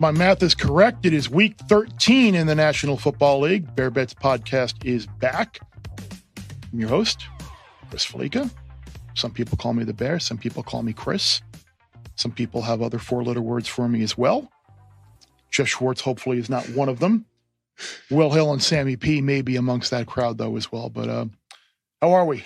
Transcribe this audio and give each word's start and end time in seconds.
My 0.00 0.12
math 0.12 0.44
is 0.44 0.54
correct. 0.54 1.06
It 1.06 1.12
is 1.12 1.28
week 1.28 1.58
13 1.68 2.36
in 2.36 2.46
the 2.46 2.54
National 2.54 2.96
Football 2.96 3.40
League. 3.40 3.74
Bear 3.74 3.90
Bets 3.90 4.14
podcast 4.14 4.84
is 4.84 5.06
back. 5.06 5.58
I'm 6.72 6.78
your 6.78 6.88
host, 6.88 7.26
Chris 7.90 8.06
Fallica. 8.06 8.48
Some 9.14 9.32
people 9.32 9.58
call 9.58 9.74
me 9.74 9.82
the 9.82 9.92
Bear. 9.92 10.20
Some 10.20 10.38
people 10.38 10.62
call 10.62 10.84
me 10.84 10.92
Chris. 10.92 11.42
Some 12.14 12.30
people 12.30 12.62
have 12.62 12.80
other 12.80 13.00
four 13.00 13.24
letter 13.24 13.40
words 13.40 13.66
for 13.66 13.88
me 13.88 14.04
as 14.04 14.16
well. 14.16 14.48
Geoff 15.50 15.66
Schwartz, 15.66 16.00
hopefully, 16.00 16.38
is 16.38 16.48
not 16.48 16.68
one 16.68 16.88
of 16.88 17.00
them. 17.00 17.26
Will 18.08 18.30
Hill 18.30 18.52
and 18.52 18.62
Sammy 18.62 18.94
P 18.94 19.20
may 19.20 19.42
be 19.42 19.56
amongst 19.56 19.90
that 19.90 20.06
crowd, 20.06 20.38
though, 20.38 20.56
as 20.56 20.70
well. 20.70 20.90
But 20.90 21.08
uh, 21.08 21.26
how 22.00 22.12
are 22.12 22.24
we? 22.24 22.44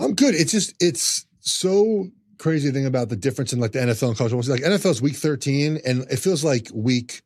I'm 0.00 0.16
good. 0.16 0.34
It's 0.34 0.50
just, 0.50 0.74
it's 0.80 1.26
so 1.38 2.10
crazy 2.42 2.72
thing 2.72 2.86
about 2.86 3.08
the 3.08 3.16
difference 3.16 3.52
in 3.52 3.60
like 3.60 3.72
the 3.72 3.78
NFL 3.78 4.08
and 4.08 4.16
college 4.16 4.32
football. 4.32 4.54
Like 4.54 4.62
NFL's 4.62 5.00
week 5.00 5.14
13, 5.14 5.78
and 5.86 6.02
it 6.10 6.18
feels 6.18 6.44
like 6.44 6.68
week 6.74 7.22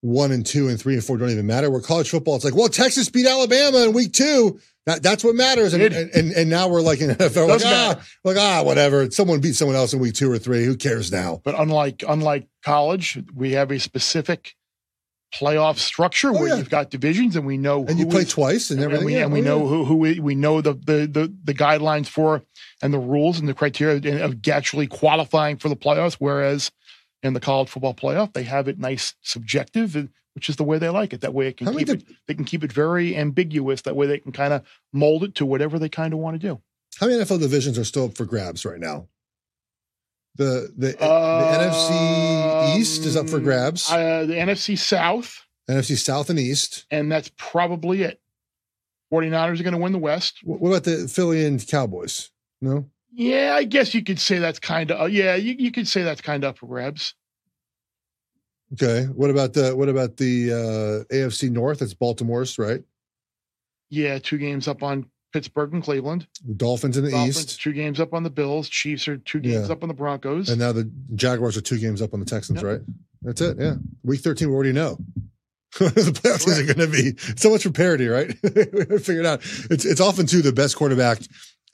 one 0.00 0.32
and 0.32 0.44
two 0.44 0.68
and 0.68 0.80
three 0.80 0.94
and 0.94 1.04
four 1.04 1.18
don't 1.18 1.30
even 1.30 1.46
matter. 1.46 1.70
Where 1.70 1.80
college 1.80 2.08
football, 2.10 2.36
it's 2.36 2.44
like, 2.44 2.56
well, 2.56 2.68
Texas 2.68 3.10
beat 3.10 3.26
Alabama 3.26 3.84
in 3.84 3.92
week 3.92 4.12
two. 4.12 4.58
That, 4.86 5.02
that's 5.02 5.22
what 5.22 5.34
matters. 5.34 5.72
And, 5.72 5.82
and, 5.82 6.10
and, 6.10 6.32
and 6.32 6.50
now 6.50 6.68
we're 6.68 6.82
like 6.82 7.00
in 7.00 7.10
NFL, 7.10 7.48
like, 7.48 7.62
ah, 7.64 8.02
like, 8.22 8.36
ah, 8.36 8.62
whatever. 8.62 9.10
Someone 9.10 9.40
beat 9.40 9.54
someone 9.54 9.76
else 9.76 9.92
in 9.92 9.98
week 9.98 10.14
two 10.14 10.30
or 10.30 10.38
three. 10.38 10.64
Who 10.64 10.76
cares 10.76 11.12
now? 11.12 11.40
But 11.44 11.58
unlike 11.58 12.02
unlike 12.06 12.48
college, 12.62 13.22
we 13.34 13.52
have 13.52 13.70
a 13.70 13.78
specific 13.78 14.54
playoff 15.34 15.78
structure 15.78 16.28
oh, 16.28 16.32
where 16.32 16.48
yeah. 16.48 16.56
you've 16.56 16.70
got 16.70 16.90
divisions 16.90 17.36
and 17.36 17.44
we 17.46 17.56
know 17.56 17.84
and 17.86 17.98
you 17.98 18.06
play 18.06 18.22
is, 18.22 18.30
twice 18.30 18.70
and, 18.70 18.80
everything. 18.80 18.98
And 18.98 19.06
we, 19.06 19.14
yeah, 19.14 19.24
and 19.24 19.32
we 19.32 19.40
oh, 19.40 19.44
know 19.44 19.66
who, 19.66 19.84
who 19.84 19.96
we, 19.96 20.20
we 20.20 20.34
know 20.34 20.60
the, 20.60 20.74
the, 20.74 21.06
the, 21.06 21.34
the, 21.42 21.54
guidelines 21.54 22.06
for 22.06 22.42
and 22.82 22.94
the 22.94 22.98
rules 22.98 23.38
and 23.38 23.48
the 23.48 23.54
criteria 23.54 24.24
of 24.24 24.36
actually 24.48 24.86
qualifying 24.86 25.56
for 25.56 25.68
the 25.68 25.76
playoffs. 25.76 26.14
Whereas 26.14 26.70
in 27.22 27.32
the 27.32 27.40
college 27.40 27.68
football 27.68 27.94
playoff, 27.94 28.32
they 28.32 28.44
have 28.44 28.68
it 28.68 28.78
nice 28.78 29.14
subjective, 29.22 29.96
uh, 29.96 30.02
which 30.34 30.48
is 30.48 30.56
the 30.56 30.64
way 30.64 30.78
they 30.78 30.88
like 30.88 31.12
it. 31.12 31.20
That 31.22 31.34
way 31.34 31.48
it 31.48 31.56
can 31.56 31.74
keep 31.74 31.88
it, 31.88 32.04
they 32.28 32.34
can 32.34 32.44
keep 32.44 32.62
it 32.62 32.72
very 32.72 33.16
ambiguous. 33.16 33.82
That 33.82 33.96
way 33.96 34.06
they 34.06 34.18
can 34.18 34.32
kind 34.32 34.52
of 34.52 34.62
mold 34.92 35.24
it 35.24 35.34
to 35.36 35.46
whatever 35.46 35.78
they 35.78 35.88
kind 35.88 36.12
of 36.12 36.20
want 36.20 36.40
to 36.40 36.46
do. 36.46 36.60
How 37.00 37.06
many 37.06 37.22
NFL 37.22 37.40
divisions 37.40 37.78
are 37.78 37.84
still 37.84 38.04
up 38.04 38.16
for 38.16 38.24
grabs 38.24 38.64
right 38.64 38.78
now? 38.78 39.08
The 40.36 40.72
the, 40.76 41.00
uh, 41.00 41.58
the 41.58 41.64
NFC 41.64 42.78
East 42.78 43.04
is 43.04 43.16
up 43.16 43.28
for 43.28 43.38
grabs. 43.38 43.90
Uh, 43.90 44.24
the 44.26 44.34
NFC 44.34 44.76
South. 44.76 45.40
NFC 45.68 45.96
South 45.96 46.30
and 46.30 46.38
East. 46.38 46.86
And 46.90 47.10
that's 47.10 47.30
probably 47.36 48.02
it. 48.02 48.20
49ers 49.12 49.60
are 49.60 49.62
going 49.62 49.74
to 49.74 49.78
win 49.78 49.92
the 49.92 49.98
West. 49.98 50.40
What 50.42 50.68
about 50.68 50.84
the 50.84 51.08
Philly 51.08 51.46
and 51.46 51.64
Cowboys? 51.66 52.30
No? 52.60 52.90
Yeah, 53.12 53.54
I 53.54 53.64
guess 53.64 53.94
you 53.94 54.02
could 54.02 54.18
say 54.18 54.38
that's 54.38 54.58
kind 54.58 54.90
of, 54.90 55.00
uh, 55.02 55.04
yeah, 55.04 55.36
you, 55.36 55.54
you 55.56 55.70
could 55.70 55.86
say 55.86 56.02
that's 56.02 56.20
kind 56.20 56.42
of 56.42 56.50
up 56.50 56.58
for 56.58 56.66
grabs. 56.66 57.14
Okay. 58.72 59.04
What 59.04 59.30
about 59.30 59.52
the, 59.52 59.76
what 59.76 59.88
about 59.88 60.16
the 60.16 60.52
uh, 60.52 61.14
AFC 61.14 61.50
North? 61.50 61.80
It's 61.80 61.94
Baltimore's, 61.94 62.58
right? 62.58 62.82
Yeah, 63.88 64.18
two 64.18 64.38
games 64.38 64.66
up 64.66 64.82
on 64.82 65.06
Pittsburgh 65.34 65.72
and 65.72 65.82
Cleveland. 65.82 66.28
The 66.46 66.54
Dolphins 66.54 66.96
in 66.96 67.04
the 67.04 67.10
Dolphins, 67.10 67.38
East. 67.38 67.60
Two 67.60 67.72
games 67.72 67.98
up 67.98 68.14
on 68.14 68.22
the 68.22 68.30
Bills. 68.30 68.68
Chiefs 68.68 69.08
are 69.08 69.16
two 69.16 69.40
games 69.40 69.66
yeah. 69.66 69.72
up 69.72 69.82
on 69.82 69.88
the 69.88 69.94
Broncos. 69.94 70.48
And 70.48 70.60
now 70.60 70.70
the 70.70 70.88
Jaguars 71.16 71.56
are 71.56 71.60
two 71.60 71.76
games 71.76 72.00
up 72.00 72.14
on 72.14 72.20
the 72.20 72.26
Texans, 72.26 72.62
yep. 72.62 72.64
right? 72.64 72.80
That's 73.22 73.40
it. 73.40 73.56
Yeah. 73.58 73.74
Week 74.04 74.20
13, 74.20 74.48
we 74.48 74.54
already 74.54 74.70
know. 74.70 74.96
the 75.80 75.86
playoffs 75.86 76.46
right. 76.46 76.60
are 76.60 76.72
going 76.72 76.88
to 76.88 76.92
be 76.96 77.18
so 77.36 77.50
much 77.50 77.64
for 77.64 77.72
parity, 77.72 78.06
right? 78.06 78.32
we 78.44 78.98
figured 79.00 79.26
out. 79.26 79.40
It's, 79.70 79.84
it's 79.84 80.00
often, 80.00 80.26
too, 80.26 80.40
the 80.40 80.52
best 80.52 80.76
quarterback 80.76 81.18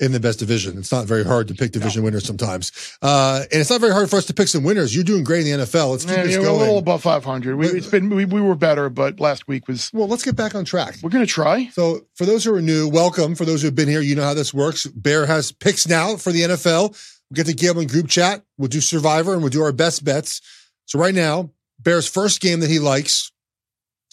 in 0.00 0.12
the 0.12 0.20
best 0.20 0.38
division. 0.38 0.78
It's 0.78 0.90
not 0.90 1.06
very 1.06 1.24
hard 1.24 1.48
to 1.48 1.54
pick 1.54 1.72
division 1.72 2.00
no. 2.00 2.06
winners 2.06 2.24
sometimes. 2.24 2.72
Uh, 3.02 3.44
and 3.52 3.60
it's 3.60 3.70
not 3.70 3.80
very 3.80 3.92
hard 3.92 4.08
for 4.08 4.16
us 4.16 4.24
to 4.26 4.34
pick 4.34 4.48
some 4.48 4.64
winners. 4.64 4.94
You're 4.94 5.04
doing 5.04 5.24
great 5.24 5.46
in 5.46 5.58
the 5.58 5.64
NFL. 5.64 5.90
Let's 5.90 6.04
keep 6.04 6.16
yeah, 6.16 6.22
this 6.24 6.36
going. 6.36 6.48
a 6.48 6.52
little 6.54 6.78
above 6.78 7.02
500. 7.02 7.56
We, 7.56 7.66
it's 7.66 7.86
been, 7.86 8.08
we, 8.08 8.24
we 8.24 8.40
were 8.40 8.54
better, 8.54 8.88
but 8.88 9.20
last 9.20 9.46
week 9.46 9.68
was. 9.68 9.90
Well, 9.92 10.08
let's 10.08 10.24
get 10.24 10.36
back 10.36 10.54
on 10.54 10.64
track. 10.64 10.96
We're 11.02 11.10
going 11.10 11.24
to 11.24 11.30
try. 11.30 11.68
So 11.68 12.06
for 12.14 12.24
those 12.24 12.44
who 12.44 12.54
are 12.54 12.62
new, 12.62 12.88
welcome. 12.88 13.34
For 13.34 13.44
those 13.44 13.60
who 13.60 13.66
have 13.66 13.74
been 13.74 13.88
here, 13.88 14.00
you 14.00 14.16
know 14.16 14.24
how 14.24 14.34
this 14.34 14.54
works. 14.54 14.86
Bear 14.86 15.26
has 15.26 15.52
picks 15.52 15.86
now 15.86 16.16
for 16.16 16.32
the 16.32 16.42
NFL. 16.42 16.90
We'll 17.30 17.36
get 17.36 17.46
the 17.46 17.54
gambling 17.54 17.88
group 17.88 18.08
chat. 18.08 18.42
We'll 18.56 18.68
do 18.68 18.80
survivor 18.80 19.34
and 19.34 19.42
we'll 19.42 19.50
do 19.50 19.62
our 19.62 19.72
best 19.72 20.04
bets. 20.04 20.40
So 20.86 20.98
right 20.98 21.14
now, 21.14 21.50
Bear's 21.78 22.08
first 22.08 22.40
game 22.40 22.60
that 22.60 22.70
he 22.70 22.78
likes, 22.78 23.30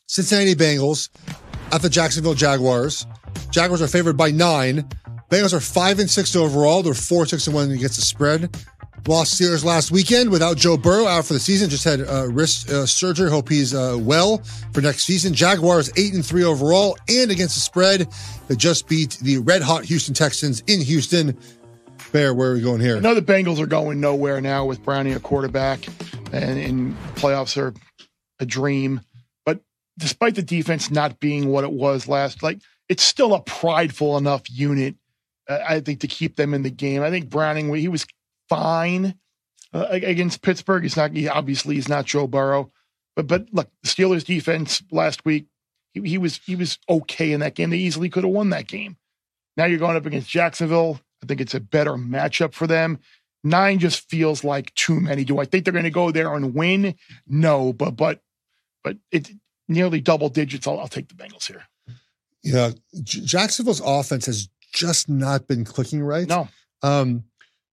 Cincinnati 0.06 0.54
Bengals 0.54 1.10
at 1.72 1.82
the 1.82 1.90
Jacksonville 1.90 2.34
Jaguars. 2.34 3.08
Jaguars 3.52 3.82
are 3.82 3.88
favored 3.88 4.18
by 4.18 4.32
nine. 4.32 4.88
Bengals 5.30 5.54
are 5.54 5.60
five 5.60 6.00
and 6.00 6.10
six 6.10 6.36
overall. 6.36 6.84
They're 6.84 6.94
four 6.94 7.26
six 7.26 7.48
and 7.48 7.56
one 7.56 7.72
against 7.72 7.98
the 7.98 8.02
spread. 8.06 8.56
Lost 9.08 9.40
Steelers 9.40 9.64
last 9.64 9.90
weekend 9.90 10.30
without 10.30 10.58
Joe 10.58 10.76
Burrow 10.76 11.08
out 11.08 11.26
for 11.26 11.34
the 11.34 11.40
season. 11.40 11.70
Just 11.70 11.86
had 11.86 12.02
uh, 12.02 12.28
wrist 12.30 12.70
uh, 12.70 12.86
surgery. 12.86 13.30
Hope 13.30 13.48
he's 13.48 13.74
uh, 13.74 13.98
well 14.00 14.40
for 14.74 14.82
next 14.82 15.06
season. 15.06 15.34
Jaguars 15.34 15.90
eight 15.96 16.14
and 16.14 16.26
three 16.26 16.44
overall 16.44 16.98
and 17.08 17.32
against 17.32 17.56
the 17.56 17.62
spread. 17.62 18.08
They 18.48 18.56
just 18.56 18.88
beat 18.90 19.18
the 19.22 19.38
red 19.40 19.62
hot 19.62 19.86
Houston 19.86 20.14
Texans 20.14 20.62
in 20.68 20.82
Houston. 20.82 21.38
Bear, 22.12 22.34
where 22.34 22.52
are 22.52 22.54
we 22.56 22.62
going 22.62 22.82
here? 22.82 22.98
I 22.98 23.00
know 23.00 23.14
the 23.14 23.22
Bengals 23.22 23.60
are 23.60 23.68
going 23.68 24.00
nowhere 24.00 24.42
now 24.42 24.66
with 24.66 24.84
Browning 24.84 25.14
a 25.14 25.20
quarterback, 25.20 25.88
and, 26.32 26.60
and 26.60 26.98
playoffs 27.16 27.58
are 27.58 27.74
a 28.40 28.46
dream. 28.46 29.02
But 29.46 29.62
despite 29.98 30.36
the 30.36 30.42
defense 30.42 30.90
not 30.90 31.20
being 31.20 31.48
what 31.48 31.64
it 31.64 31.72
was 31.72 32.08
last, 32.08 32.44
like 32.44 32.60
it's 32.88 33.04
still 33.04 33.34
a 33.34 33.42
prideful 33.42 34.18
enough 34.18 34.50
unit 34.50 34.96
I 35.50 35.80
think 35.80 36.02
to 36.02 36.08
keep 36.08 36.36
them 36.36 36.54
in 36.54 36.64
the 36.64 36.70
game. 36.70 37.02
I 37.04 37.10
think 37.10 37.30
Browning 37.30 37.74
he 37.74 37.88
was 37.88 38.06
fine 38.50 39.16
uh, 39.74 39.88
against 39.90 40.42
Pittsburgh. 40.42 40.84
He's 40.84 40.98
not 40.98 41.12
he, 41.12 41.28
obviously 41.28 41.76
he's 41.76 41.90
not 41.90 42.06
Joe 42.06 42.28
Burrow, 42.28 42.72
but 43.16 43.28
but 43.28 43.48
look, 43.52 43.70
the 43.84 43.90
Steelers 43.90 44.26
defense 44.26 44.84
last 44.92 45.26
week 45.26 45.48
he, 45.94 46.02
he 46.02 46.18
was 46.18 46.40
he 46.46 46.56
was 46.56 46.80
okay 46.90 47.32
in 47.32 47.40
that 47.40 47.56
game. 47.56 47.70
They 47.70 47.78
easily 47.78 48.10
could 48.10 48.24
have 48.24 48.34
won 48.34 48.50
that 48.50 48.68
game. 48.68 48.98
Now 49.56 49.66
you're 49.66 49.80
going 49.80 49.98
up 49.98 50.06
against 50.06 50.30
Jacksonville. 50.30 51.00
I 51.24 51.26
think 51.26 51.42
it's 51.42 51.56
a 51.56 51.60
better 51.60 51.94
matchup 51.94 52.54
for 52.54 52.68
them. 52.68 53.00
Nine 53.44 53.80
just 53.80 54.10
feels 54.10 54.44
like 54.44 54.74
too 54.76 55.00
many. 55.00 55.24
Do 55.24 55.40
I 55.40 55.46
think 55.46 55.64
they're 55.64 55.72
going 55.72 55.86
to 55.86 55.90
go 55.90 56.12
there 56.12 56.34
and 56.34 56.54
win? 56.54 56.96
No, 57.28 57.74
but 57.74 57.92
but 57.92 58.22
but 58.84 58.98
it's 59.12 59.32
nearly 59.68 60.02
double 60.02 60.30
digits. 60.30 60.68
I'll, 60.68 60.80
I'll 60.80 60.88
take 60.88 61.08
the 61.08 61.16
Bengals 61.16 61.48
here. 61.48 61.64
Yeah, 62.44 62.72
Jacksonville's 63.04 63.82
offense 63.84 64.26
has 64.28 64.50
just 64.74 65.10
not 65.10 65.48
been 65.48 65.66
clicking 65.66 66.02
right. 66.02 66.28
No. 66.28 66.48
Um, 66.84 67.24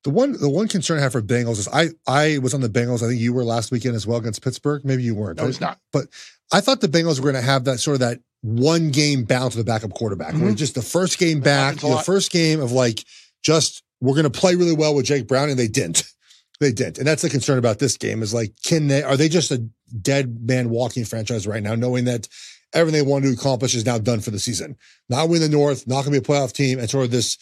the 0.05 0.11
one 0.11 0.33
the 0.39 0.51
one 0.51 0.69
concern 0.69 0.99
I 0.99 1.03
have 1.03 1.13
for 1.13 1.23
Bengals 1.23 1.59
is 1.59 1.69
I 1.69 1.89
I 2.07 2.39
was 2.39 2.55
on 2.55 2.61
the 2.61 2.69
Bengals. 2.69 3.03
I 3.03 3.09
think 3.09 3.21
you 3.21 3.33
were 3.33 3.45
last 3.45 3.71
weekend 3.71 3.97
as 3.97 4.07
well 4.07 4.19
against 4.19 4.43
Pittsburgh. 4.43 4.85
Maybe 4.85 5.03
you 5.03 5.15
weren't. 5.15 5.39
No, 5.39 5.47
it's 5.47 5.61
not. 5.61 5.79
But 5.93 6.09
I 6.53 6.61
thought 6.61 6.81
the 6.81 6.89
Bengals 6.89 7.19
were 7.19 7.33
going 7.33 7.43
to 7.43 7.49
have 7.49 7.65
that 7.65 7.79
sort 7.79 7.95
of 7.95 8.01
that 8.01 8.21
one 8.43 8.91
game 8.91 9.25
bounce 9.25 9.57
with 9.57 9.65
the 9.65 9.71
backup 9.71 9.95
quarterback. 9.95 10.35
Mm-hmm. 10.35 10.55
Just 10.55 10.75
the 10.75 10.83
first 10.83 11.19
game 11.19 11.41
back, 11.41 11.77
the 11.77 12.03
first 12.05 12.31
game 12.31 12.61
of 12.61 12.71
like 12.71 13.03
just 13.43 13.83
we're 14.01 14.15
going 14.15 14.31
to 14.31 14.39
play 14.39 14.55
really 14.55 14.75
well 14.75 14.95
with 14.95 15.07
Jake 15.07 15.27
Brown, 15.27 15.49
and 15.49 15.59
they 15.59 15.69
didn't. 15.69 16.05
They 16.61 16.71
didn't, 16.71 16.99
and 16.99 17.07
that's 17.07 17.23
the 17.23 17.29
concern 17.29 17.59
about 17.59 17.81
this 17.81 17.97
game. 17.97 18.23
Is 18.23 18.33
like, 18.33 18.53
can 18.65 18.87
they? 18.87 19.03
Are 19.03 19.17
they 19.17 19.29
just 19.29 19.51
a 19.51 19.69
dead 20.01 20.49
man 20.49 20.71
walking 20.71 21.05
franchise 21.05 21.49
right 21.49 21.63
now, 21.63 21.75
knowing 21.75 22.05
that 22.05 22.29
everything 22.75 23.05
they 23.05 23.11
wanted 23.11 23.29
to 23.29 23.35
accomplish 23.35 23.75
is 23.75 23.87
now 23.87 23.99
done 23.99 24.21
for 24.21 24.31
the 24.31 24.39
season. 24.39 24.77
Not 25.09 25.29
win 25.29 25.41
the 25.41 25.49
North, 25.49 25.87
not 25.87 26.05
going 26.05 26.15
to 26.15 26.21
be 26.21 26.25
a 26.25 26.37
playoff 26.37 26.53
team, 26.53 26.79
and 26.79 26.89
sort 26.91 27.05
of 27.05 27.11
this. 27.11 27.39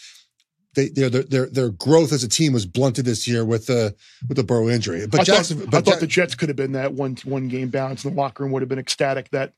They, 0.75 0.89
their, 0.89 1.11
their 1.11 1.47
their 1.47 1.69
growth 1.69 2.15
as 2.15 2.25
a 2.25 2.29
team 2.29 2.55
was 2.55 2.65
blunted 2.65 3.05
this 3.05 3.29
year 3.29 3.45
with 3.45 3.67
the 3.67 3.95
with 4.27 4.39
the 4.39 4.43
Burrow 4.43 4.71
injury. 4.71 5.07
But 5.07 5.21
I 5.21 5.25
Jackson, 5.25 5.59
thought, 5.59 5.71
but 5.71 5.77
I 5.77 5.81
thought 5.91 6.01
the 6.01 6.07
Jets 6.07 6.35
could 6.35 6.49
have 6.49 6.57
been 6.57 6.73
that 6.73 6.95
one 6.95 7.19
one 7.25 7.49
game 7.49 7.69
bounce, 7.69 8.07
and 8.07 8.15
the 8.15 8.19
locker 8.19 8.43
room 8.43 8.53
would 8.53 8.63
have 8.63 8.71
been 8.71 8.79
ecstatic 8.79 9.29
that 9.31 9.53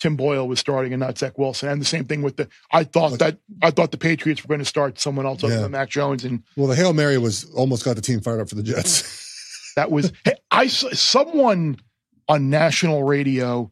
Tim 0.00 0.16
Boyle 0.16 0.46
was 0.46 0.60
starting 0.60 0.92
and 0.92 1.00
not 1.00 1.16
Zach 1.16 1.38
Wilson. 1.38 1.70
And 1.70 1.80
the 1.80 1.86
same 1.86 2.04
thing 2.04 2.20
with 2.20 2.36
the 2.36 2.48
I 2.70 2.84
thought 2.84 3.12
Look, 3.12 3.20
that 3.20 3.38
I 3.62 3.70
thought 3.70 3.90
the 3.90 3.96
Patriots 3.96 4.42
were 4.42 4.48
going 4.48 4.60
to 4.60 4.66
start 4.66 5.00
someone 5.00 5.24
else 5.24 5.42
other 5.42 5.60
than 5.60 5.70
Mac 5.70 5.88
Jones. 5.88 6.24
And 6.24 6.42
well, 6.56 6.66
the 6.66 6.76
hail 6.76 6.92
mary 6.92 7.16
was 7.16 7.50
almost 7.54 7.84
got 7.84 7.96
the 7.96 8.02
team 8.02 8.20
fired 8.20 8.40
up 8.40 8.50
for 8.50 8.54
the 8.54 8.62
Jets. 8.62 9.72
that 9.76 9.90
was 9.90 10.12
hey, 10.24 10.34
I 10.50 10.66
someone 10.66 11.78
on 12.28 12.50
national 12.50 13.04
radio 13.04 13.70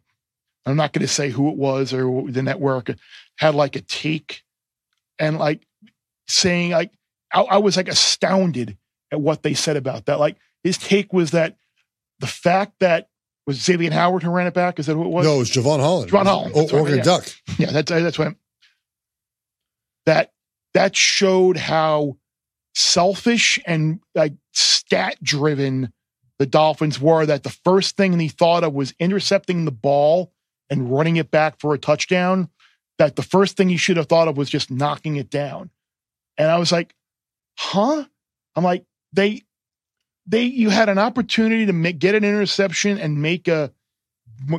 I'm 0.65 0.77
not 0.77 0.93
going 0.93 1.07
to 1.07 1.13
say 1.13 1.31
who 1.31 1.49
it 1.49 1.57
was 1.57 1.93
or 1.93 2.31
the 2.31 2.43
network 2.43 2.91
had 3.37 3.55
like 3.55 3.77
a 3.77 3.81
take 3.81 4.43
and 5.19 5.39
like 5.39 5.67
saying 6.29 6.71
like 6.71 6.93
I, 7.33 7.43
I, 7.43 7.59
was 7.59 7.77
like 7.77 7.89
astounded 7.89 8.77
at 9.11 9.21
what 9.21 9.43
they 9.43 9.55
said 9.55 9.77
about 9.77 10.07
that. 10.07 10.21
Like 10.21 10.37
his 10.63 10.79
take 10.79 11.13
was 11.13 11.33
that 11.33 11.57
the 12.21 12.27
fact 12.27 12.75
that 12.81 13.09
was 13.47 13.61
Xavier 13.61 13.91
Howard 13.91 14.23
who 14.23 14.31
ran 14.31 14.47
it 14.47 14.55
back. 14.55 14.79
Is 14.79 14.87
that 14.87 14.95
who 14.95 15.05
it 15.05 15.09
was? 15.09 15.27
No, 15.27 15.37
it 15.37 15.39
was 15.39 15.51
Jevon 15.51 15.81
Holland. 15.81 16.11
Jevon 16.11 16.25
Holland. 16.25 16.53
Oh, 16.55 16.79
Oregon 16.79 16.99
yeah. 16.99 17.03
Duck. 17.03 17.29
Yeah, 17.59 17.73
that's 17.73 17.91
uh, 17.91 18.01
that's 18.01 18.19
what 18.19 18.35
that 20.07 20.33
that 20.75 20.97
showed 20.97 21.57
how 21.57 22.17
selfish 22.75 23.59
and 23.67 24.01
like 24.15 24.35
stat 24.53 25.17
driven 25.23 25.93
the 26.39 26.47
Dolphins 26.47 27.01
were. 27.01 27.27
That 27.27 27.43
the 27.43 27.51
first 27.51 27.97
thing 27.97 28.19
he 28.19 28.29
thought 28.29 28.65
of 28.65 28.73
was 28.73 28.95
intercepting 28.99 29.65
the 29.65 29.73
ball 29.73 30.33
and 30.73 30.91
running 30.91 31.17
it 31.17 31.31
back 31.31 31.61
for 31.61 31.75
a 31.75 31.79
touchdown, 31.79 32.49
that 32.99 33.17
the 33.17 33.23
first 33.23 33.57
thing 33.57 33.69
he 33.69 33.77
should 33.77 33.97
have 33.97 34.09
thought 34.09 34.29
of 34.29 34.37
was 34.37 34.51
just 34.51 34.71
knocking 34.71 35.17
it 35.17 35.31
down. 35.31 35.71
And 36.39 36.51
I 36.51 36.59
was 36.59 36.73
like, 36.73 36.95
huh? 37.57 38.05
I'm 38.57 38.65
like, 38.65 38.85
they, 39.13 39.43
they, 40.27 40.43
you 40.43 40.71
had 40.71 40.89
an 40.89 40.99
opportunity 40.99 41.67
to 41.67 41.73
make, 41.73 41.99
get 41.99 42.15
an 42.15 42.25
interception 42.25 42.99
and 42.99 43.23
make 43.23 43.49
a, 43.49 43.73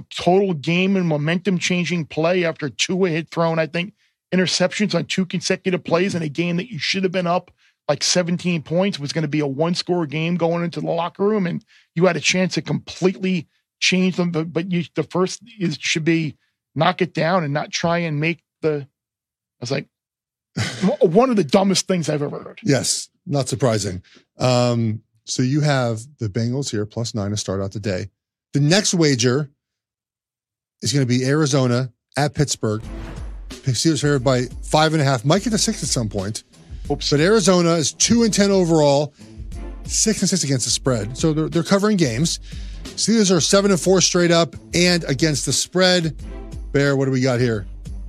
total 0.09 0.53
game 0.53 0.95
and 0.95 1.05
momentum 1.05 1.57
changing 1.57 2.05
play 2.05 2.45
after 2.45 2.69
Tua 2.69 3.09
had 3.09 3.29
thrown, 3.29 3.59
I 3.59 3.67
think, 3.67 3.93
interceptions 4.33 4.95
on 4.95 5.03
two 5.03 5.25
consecutive 5.25 5.83
plays 5.83 6.15
in 6.15 6.21
a 6.21 6.29
game 6.29 6.55
that 6.55 6.71
you 6.71 6.79
should 6.79 7.03
have 7.03 7.11
been 7.11 7.27
up 7.27 7.51
like 7.89 8.03
17 8.03 8.61
points 8.63 8.97
was 8.97 9.11
going 9.11 9.23
to 9.23 9.27
be 9.27 9.41
a 9.41 9.47
one 9.47 9.75
score 9.75 10.05
game 10.05 10.35
going 10.35 10.63
into 10.63 10.79
the 10.79 10.87
locker 10.87 11.23
room 11.25 11.45
and 11.45 11.63
you 11.95 12.05
had 12.05 12.15
a 12.15 12.21
chance 12.21 12.53
to 12.53 12.61
completely 12.61 13.47
change 13.83 14.15
them 14.15 14.31
but, 14.31 14.53
but 14.53 14.71
you 14.71 14.83
the 14.95 15.03
first 15.03 15.41
is 15.59 15.77
should 15.79 16.05
be 16.05 16.37
knock 16.75 17.01
it 17.01 17.13
down 17.13 17.43
and 17.43 17.53
not 17.53 17.71
try 17.71 17.97
and 17.97 18.19
make 18.19 18.41
the 18.61 18.81
i 18.81 19.59
was 19.59 19.71
like 19.71 19.87
one 21.01 21.29
of 21.29 21.35
the 21.35 21.43
dumbest 21.43 21.87
things 21.87 22.09
i've 22.09 22.21
ever 22.21 22.39
heard 22.39 22.59
yes 22.63 23.09
not 23.25 23.49
surprising 23.49 24.01
um 24.39 25.01
so 25.25 25.43
you 25.43 25.61
have 25.61 25.99
the 26.19 26.29
bengals 26.29 26.69
here 26.69 26.85
plus 26.85 27.13
nine 27.13 27.31
to 27.31 27.37
start 27.37 27.61
out 27.61 27.71
the 27.71 27.79
day 27.79 28.09
the 28.53 28.59
next 28.59 28.93
wager 28.93 29.49
is 30.81 30.93
going 30.93 31.05
to 31.05 31.19
be 31.19 31.25
arizona 31.25 31.91
at 32.15 32.33
pittsburgh 32.33 32.81
Steelers 33.71 34.01
favored 34.01 34.23
by 34.23 34.43
five 34.61 34.93
and 34.93 35.01
a 35.01 35.05
half. 35.05 35.23
Might 35.23 35.43
get 35.43 35.51
to 35.51 35.57
six 35.57 35.81
at 35.83 35.89
some 35.89 36.09
point. 36.09 36.43
Oops. 36.91 37.09
But 37.09 37.19
Arizona 37.19 37.73
is 37.73 37.93
two 37.93 38.23
and 38.23 38.33
ten 38.33 38.51
overall, 38.51 39.13
six 39.85 40.21
and 40.21 40.29
six 40.29 40.43
against 40.43 40.65
the 40.65 40.71
spread. 40.71 41.17
So 41.17 41.33
they're, 41.33 41.49
they're 41.49 41.63
covering 41.63 41.97
games. 41.97 42.39
Steelers 42.83 43.35
are 43.35 43.41
seven 43.41 43.71
and 43.71 43.79
four 43.79 44.01
straight 44.01 44.31
up 44.31 44.55
and 44.73 45.03
against 45.05 45.45
the 45.45 45.53
spread. 45.53 46.15
Bear, 46.71 46.95
what 46.95 47.05
do 47.05 47.11
we 47.11 47.21
got 47.21 47.39
here? 47.39 47.65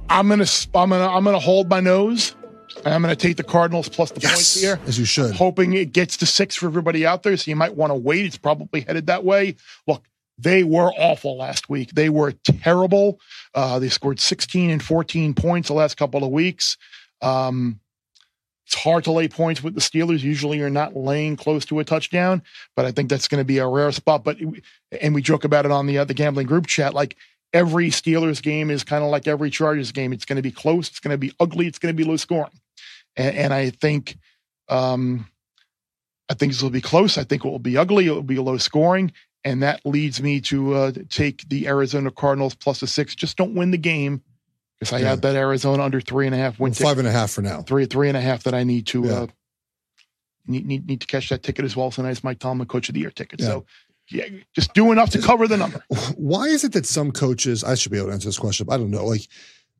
I'm 0.08 0.28
gonna 0.28 0.46
I'm 0.74 0.90
gonna 0.90 1.08
I'm 1.08 1.24
gonna 1.24 1.38
hold 1.38 1.68
my 1.68 1.80
nose. 1.80 2.34
I'm 2.84 3.02
going 3.02 3.14
to 3.14 3.16
take 3.16 3.36
the 3.36 3.44
Cardinals 3.44 3.88
plus 3.88 4.10
the 4.10 4.20
yes, 4.20 4.32
points 4.32 4.60
here. 4.60 4.80
As 4.86 4.98
you 4.98 5.04
should. 5.04 5.34
hoping 5.34 5.74
it 5.74 5.92
gets 5.92 6.16
to 6.18 6.26
six 6.26 6.56
for 6.56 6.66
everybody 6.66 7.06
out 7.06 7.22
there. 7.22 7.36
So 7.36 7.50
you 7.50 7.56
might 7.56 7.76
want 7.76 7.90
to 7.90 7.94
wait. 7.94 8.26
It's 8.26 8.36
probably 8.36 8.80
headed 8.80 9.06
that 9.06 9.24
way. 9.24 9.56
Look, 9.86 10.04
they 10.38 10.64
were 10.64 10.92
awful 10.92 11.38
last 11.38 11.68
week. 11.68 11.92
They 11.92 12.08
were 12.08 12.32
terrible. 12.32 13.20
Uh, 13.54 13.78
they 13.78 13.88
scored 13.88 14.20
16 14.20 14.70
and 14.70 14.82
14 14.82 15.34
points 15.34 15.68
the 15.68 15.74
last 15.74 15.96
couple 15.96 16.24
of 16.24 16.30
weeks. 16.30 16.76
Um, 17.22 17.80
it's 18.66 18.74
hard 18.74 19.04
to 19.04 19.12
lay 19.12 19.28
points 19.28 19.62
with 19.62 19.74
the 19.74 19.80
Steelers. 19.80 20.22
Usually 20.22 20.58
you're 20.58 20.70
not 20.70 20.96
laying 20.96 21.36
close 21.36 21.64
to 21.66 21.80
a 21.80 21.84
touchdown, 21.84 22.42
but 22.76 22.84
I 22.84 22.92
think 22.92 23.10
that's 23.10 23.28
going 23.28 23.40
to 23.40 23.44
be 23.44 23.58
a 23.58 23.66
rare 23.66 23.92
spot. 23.92 24.24
But, 24.24 24.38
and 25.00 25.14
we 25.14 25.22
joke 25.22 25.44
about 25.44 25.66
it 25.66 25.72
on 25.72 25.86
the, 25.86 25.98
uh, 25.98 26.04
the 26.04 26.14
gambling 26.14 26.46
group 26.46 26.66
chat, 26.66 26.94
like 26.94 27.16
every 27.52 27.90
Steelers 27.90 28.42
game 28.42 28.70
is 28.70 28.82
kind 28.82 29.04
of 29.04 29.10
like 29.10 29.26
every 29.26 29.50
Chargers 29.50 29.92
game. 29.92 30.12
It's 30.12 30.24
going 30.24 30.36
to 30.36 30.42
be 30.42 30.50
close. 30.50 30.88
It's 30.88 31.00
going 31.00 31.12
to 31.12 31.18
be 31.18 31.32
ugly. 31.38 31.66
It's 31.66 31.78
going 31.78 31.94
to 31.94 31.96
be 31.96 32.08
low 32.08 32.16
scoring. 32.16 32.60
And, 33.16 33.36
and 33.36 33.54
I 33.54 33.70
think, 33.70 34.16
um, 34.68 35.28
I 36.30 36.34
think 36.34 36.52
this 36.52 36.62
will 36.62 36.70
be 36.70 36.80
close. 36.80 37.18
I 37.18 37.24
think 37.24 37.44
it 37.44 37.48
will 37.48 37.58
be 37.58 37.76
ugly. 37.76 38.06
It 38.06 38.12
will 38.12 38.22
be 38.22 38.38
low 38.38 38.56
scoring 38.56 39.12
and 39.44 39.62
that 39.62 39.84
leads 39.84 40.22
me 40.22 40.40
to 40.40 40.74
uh, 40.74 40.92
take 41.10 41.48
the 41.48 41.68
Arizona 41.68 42.10
Cardinals 42.10 42.54
plus 42.54 42.82
a 42.82 42.86
six. 42.86 43.14
Just 43.14 43.36
don't 43.36 43.54
win 43.54 43.70
the 43.70 43.78
game 43.78 44.22
because 44.78 44.92
I 44.92 44.98
yeah. 44.98 45.10
have 45.10 45.20
that 45.22 45.36
Arizona 45.36 45.82
under 45.82 46.00
three 46.00 46.26
and 46.26 46.34
a 46.34 46.38
half 46.38 46.58
win. 46.58 46.72
Well, 46.78 46.88
five 46.88 46.98
and 46.98 47.08
a 47.08 47.12
half 47.12 47.30
for 47.30 47.42
now. 47.42 47.62
Three 47.62 47.86
three 47.86 48.08
and 48.08 48.16
a 48.16 48.20
half 48.20 48.44
that 48.44 48.54
I 48.54 48.64
need 48.64 48.86
to 48.88 49.04
yeah. 49.04 49.12
uh, 49.12 49.26
need, 50.46 50.66
need 50.66 50.86
need 50.86 51.00
to 51.00 51.06
catch 51.06 51.28
that 51.28 51.42
ticket 51.42 51.64
as 51.64 51.76
well. 51.76 51.90
So 51.90 52.02
nice 52.02 52.24
Mike 52.24 52.38
Tomlin 52.38 52.68
Coach 52.68 52.88
of 52.88 52.94
the 52.94 53.00
Year 53.00 53.10
ticket. 53.10 53.40
Yeah. 53.40 53.46
So 53.46 53.66
yeah, 54.10 54.26
just 54.54 54.74
do 54.74 54.92
enough 54.92 55.10
to 55.10 55.20
cover 55.20 55.48
the 55.48 55.56
number. 55.56 55.82
Why 56.16 56.46
is 56.46 56.64
it 56.64 56.72
that 56.72 56.86
some 56.86 57.10
coaches? 57.10 57.64
I 57.64 57.74
should 57.74 57.92
be 57.92 57.98
able 57.98 58.08
to 58.08 58.14
answer 58.14 58.28
this 58.28 58.38
question. 58.38 58.66
I 58.70 58.76
don't 58.76 58.90
know. 58.90 59.04
Like 59.04 59.26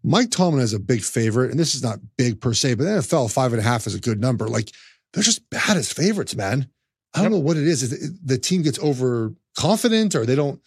Mike 0.03 0.31
Tomlin 0.31 0.63
is 0.63 0.73
a 0.73 0.79
big 0.79 1.03
favorite, 1.03 1.51
and 1.51 1.61
this 1.61 1.75
is 1.75 1.83
not 1.83 1.99
big 2.17 2.41
per 2.41 2.55
se, 2.55 2.75
but 2.75 2.85
NFL 2.85 3.33
five 3.33 3.53
and 3.53 3.61
a 3.61 3.65
half 3.65 3.87
is 3.87 3.95
a 3.95 4.01
good 4.01 4.21
number. 4.21 4.49
Like 4.49 4.71
they're 5.13 5.23
just 5.23 5.49
bad 5.51 5.77
as 5.77 5.93
favorites, 5.93 6.35
man. 6.35 6.69
I 7.15 7.23
don't 7.23 7.33
yep. 7.33 7.33
know 7.33 7.47
what 7.47 7.57
it 7.57 7.67
is. 7.67 7.83
Is 7.83 8.19
the 8.25 8.39
team 8.39 8.63
gets 8.63 8.79
overconfident 8.79 10.15
or 10.15 10.27
they 10.27 10.35
don't? 10.35 10.61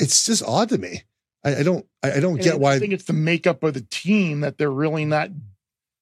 It's 0.00 0.24
just 0.24 0.42
odd 0.42 0.70
to 0.70 0.78
me. 0.78 1.02
I, 1.44 1.56
I 1.56 1.62
don't. 1.62 1.86
I, 2.02 2.12
I 2.12 2.20
don't 2.20 2.34
and 2.34 2.42
get 2.42 2.58
why. 2.58 2.74
I 2.74 2.78
think 2.78 2.92
it's 2.92 3.04
the 3.04 3.12
makeup 3.12 3.62
of 3.62 3.74
the 3.74 3.86
team 3.90 4.40
that 4.40 4.58
they're 4.58 4.70
really 4.70 5.04
not. 5.04 5.30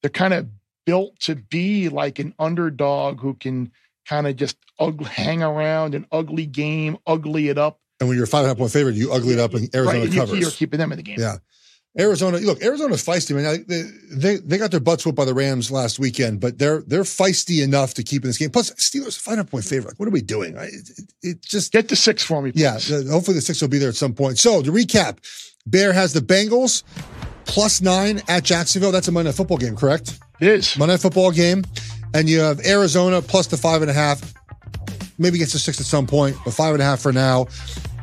They're 0.03 0.11
kind 0.11 0.35
of 0.35 0.49
built 0.85 1.19
to 1.21 1.35
be 1.35 1.89
like 1.89 2.19
an 2.19 2.35
underdog 2.39 3.21
who 3.21 3.35
can 3.35 3.73
kind 4.09 4.27
of 4.27 4.37
just 4.37 4.57
ugly, 4.79 5.07
hang 5.07 5.43
around 5.43 5.95
an 5.95 6.07
ugly 6.11 6.47
game, 6.47 6.99
ugly 7.07 7.49
it 7.49 7.59
up. 7.59 7.81
And 8.01 8.09
when 8.09 8.17
you're 8.17 8.25
a 8.25 8.29
five 8.29 8.41
and 8.41 8.47
a 8.47 8.49
half 8.51 8.59
point 8.59 8.73
favorite, 8.73 8.97
you 8.97 9.13
ugly 9.13 9.35
it 9.35 9.39
up 9.39 9.55
and 9.55 9.73
Arizona 9.75 10.01
right, 10.01 10.13
covers. 10.13 10.39
You're 10.39 10.51
keeping 10.51 10.79
them 10.79 10.93
in 10.93 10.97
the 10.97 11.05
game. 11.05 11.21
Yeah. 11.21 11.37
Arizona, 11.99 12.39
look, 12.39 12.63
Arizona's 12.63 13.05
feisty, 13.05 13.35
man. 13.35 13.67
They, 13.69 13.83
they, 14.11 14.37
they 14.37 14.57
got 14.57 14.71
their 14.71 14.81
butts 14.81 15.05
whooped 15.05 15.17
by 15.17 15.27
the 15.27 15.35
Rams 15.35 15.71
last 15.71 15.99
weekend, 15.99 16.41
but 16.41 16.59
they're 16.59 16.81
they're 16.87 17.03
feisty 17.03 17.63
enough 17.63 17.93
to 17.95 18.03
keep 18.03 18.23
in 18.25 18.31
this 18.31 18.39
game. 18.39 18.49
Plus, 18.49 18.71
Steelers 18.73 19.19
five 19.19 19.37
hundred 19.37 19.51
point 19.51 19.65
favorite. 19.65 19.91
Like, 19.91 20.01
what 20.01 20.09
are 20.09 20.13
we 20.13 20.23
doing? 20.23 20.57
It, 20.57 20.73
it, 20.73 21.13
it, 21.23 21.43
just 21.43 21.71
get 21.71 21.89
the 21.89 21.97
six 21.97 22.23
for 22.23 22.41
me. 22.41 22.53
Please. 22.53 22.63
Yeah, 22.63 23.03
hopefully 23.11 23.35
the 23.35 23.43
six 23.43 23.61
will 23.61 23.69
be 23.69 23.77
there 23.77 23.91
at 23.91 23.95
some 23.95 24.15
point. 24.15 24.39
So 24.39 24.63
to 24.63 24.73
recap, 24.73 25.19
Bear 25.67 25.93
has 25.93 26.15
the 26.15 26.21
Bengals 26.21 26.83
plus 27.45 27.83
nine 27.83 28.23
at 28.27 28.43
Jacksonville. 28.43 28.91
That's 28.91 29.09
a 29.09 29.13
Monday 29.13 29.29
Night 29.29 29.37
Football 29.37 29.59
game, 29.59 29.77
correct? 29.77 30.19
It 30.41 30.49
is 30.49 30.79
Monday 30.79 30.95
Night 30.95 31.01
Football 31.03 31.31
game, 31.31 31.63
and 32.15 32.27
you 32.27 32.41
have 32.41 32.65
Arizona 32.65 33.21
plus 33.21 33.49
the 33.49 33.59
five 33.59 33.83
and 33.83 33.91
a 33.91 33.95
half. 33.95 34.33
Maybe 35.19 35.37
gets 35.37 35.53
to 35.53 35.59
six 35.59 35.79
at 35.79 35.85
some 35.85 36.07
point, 36.07 36.39
but 36.43 36.55
five 36.55 36.73
and 36.73 36.83
a 36.83 36.87
half 36.87 37.01
for 37.01 37.13
now 37.13 37.49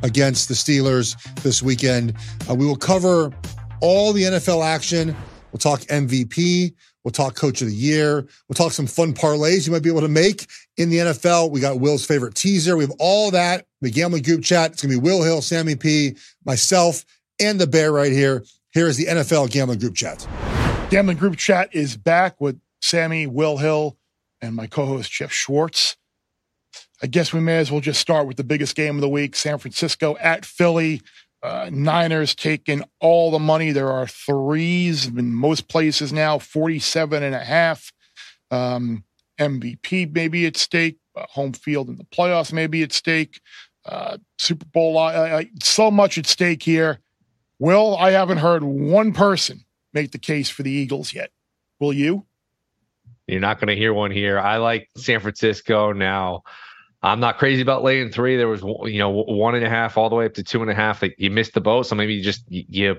against 0.03 0.47
the 0.47 0.53
Steelers 0.53 1.17
this 1.41 1.63
weekend. 1.63 2.13
Uh, 2.47 2.53
we 2.53 2.67
will 2.67 2.77
cover 2.77 3.33
all 3.81 4.13
the 4.13 4.23
NFL 4.23 4.65
action. 4.65 5.15
We'll 5.51 5.59
talk 5.59 5.81
MVP. 5.81 6.73
We'll 7.03 7.11
talk 7.11 7.35
coach 7.35 7.61
of 7.61 7.67
the 7.67 7.73
year. 7.73 8.27
We'll 8.47 8.55
talk 8.55 8.71
some 8.71 8.85
fun 8.85 9.13
parlays 9.13 9.65
you 9.65 9.71
might 9.71 9.83
be 9.83 9.89
able 9.89 10.01
to 10.01 10.09
make 10.09 10.47
in 10.77 10.89
the 10.89 10.97
NFL. 10.97 11.49
We 11.49 11.59
got 11.59 11.79
Will's 11.79 12.05
favorite 12.05 12.35
teaser. 12.35 12.75
We 12.75 12.83
have 12.83 12.93
all 12.99 13.31
that. 13.31 13.65
The 13.81 13.89
gambling 13.89 14.23
group 14.23 14.43
chat. 14.43 14.73
It's 14.73 14.81
going 14.81 14.93
to 14.93 15.01
be 15.01 15.03
Will 15.03 15.23
Hill, 15.23 15.41
Sammy 15.41 15.75
P, 15.75 16.17
myself, 16.45 17.05
and 17.39 17.59
the 17.59 17.67
bear 17.67 17.91
right 17.91 18.11
here. 18.11 18.43
Here 18.71 18.87
is 18.87 18.97
the 18.97 19.05
NFL 19.05 19.49
gambling 19.49 19.79
group 19.79 19.95
chat. 19.95 20.27
Gambling 20.89 21.17
group 21.17 21.37
chat 21.37 21.69
is 21.73 21.95
back 21.95 22.39
with 22.41 22.59
Sammy, 22.81 23.27
Will 23.27 23.57
Hill, 23.57 23.97
and 24.41 24.55
my 24.55 24.67
co-host 24.67 25.11
Geoff 25.11 25.31
Schwartz. 25.31 25.95
I 27.01 27.07
guess 27.07 27.31
we 27.31 27.39
may 27.39 27.59
as 27.59 27.71
well 27.71 27.81
just 27.81 28.01
start 28.01 28.27
with 28.27 28.37
the 28.37 28.43
biggest 28.43 28.75
game 28.75 28.95
of 28.95 29.01
the 29.01 29.09
week: 29.09 29.35
San 29.35 29.57
Francisco 29.57 30.17
at 30.19 30.45
Philly. 30.45 31.01
Uh, 31.41 31.69
Niners 31.71 32.35
taking 32.35 32.83
all 32.99 33.31
the 33.31 33.39
money. 33.39 33.71
There 33.71 33.91
are 33.91 34.07
threes 34.07 35.07
in 35.07 35.33
most 35.33 35.69
places 35.69 36.11
now, 36.11 36.37
47 36.37 37.23
and 37.23 37.35
a 37.35 37.39
half. 37.39 37.91
Um, 38.51 39.03
MVP 39.39 40.13
maybe 40.13 40.45
at 40.45 40.57
stake, 40.57 40.97
uh, 41.15 41.25
home 41.29 41.53
field 41.53 41.87
in 41.87 41.95
the 41.95 42.03
playoffs 42.03 42.51
maybe 42.51 42.83
at 42.83 42.91
stake, 42.91 43.39
uh, 43.85 44.17
Super 44.37 44.65
Bowl, 44.65 44.97
uh, 44.97 45.43
so 45.63 45.89
much 45.89 46.17
at 46.17 46.25
stake 46.25 46.61
here. 46.61 46.99
Will, 47.57 47.95
I 47.97 48.11
haven't 48.11 48.37
heard 48.37 48.63
one 48.63 49.13
person 49.13 49.65
make 49.93 50.11
the 50.11 50.17
case 50.17 50.49
for 50.49 50.63
the 50.63 50.71
Eagles 50.71 51.13
yet. 51.13 51.31
Will 51.79 51.93
you? 51.93 52.25
You're 53.27 53.39
not 53.39 53.59
going 53.59 53.67
to 53.67 53.75
hear 53.75 53.93
one 53.93 54.11
here. 54.11 54.39
I 54.39 54.57
like 54.57 54.89
San 54.97 55.19
Francisco 55.19 55.93
now. 55.93 56.43
I'm 57.01 57.19
not 57.19 57.37
crazy 57.37 57.61
about 57.61 57.83
laying 57.83 58.11
three. 58.11 58.35
There 58.35 58.47
was 58.47 58.61
you 58.61 58.99
know 58.99 59.09
one 59.09 59.55
and 59.55 59.65
a 59.65 59.69
half 59.69 59.97
all 59.97 60.09
the 60.09 60.15
way 60.15 60.25
up 60.25 60.33
to 60.35 60.43
two 60.43 60.61
and 60.61 60.69
a 60.69 60.75
half. 60.75 61.01
Like 61.01 61.15
you 61.17 61.31
missed 61.31 61.53
the 61.53 61.61
boat, 61.61 61.83
so 61.83 61.95
maybe 61.95 62.13
you 62.13 62.23
just 62.23 62.43
you 62.49 62.95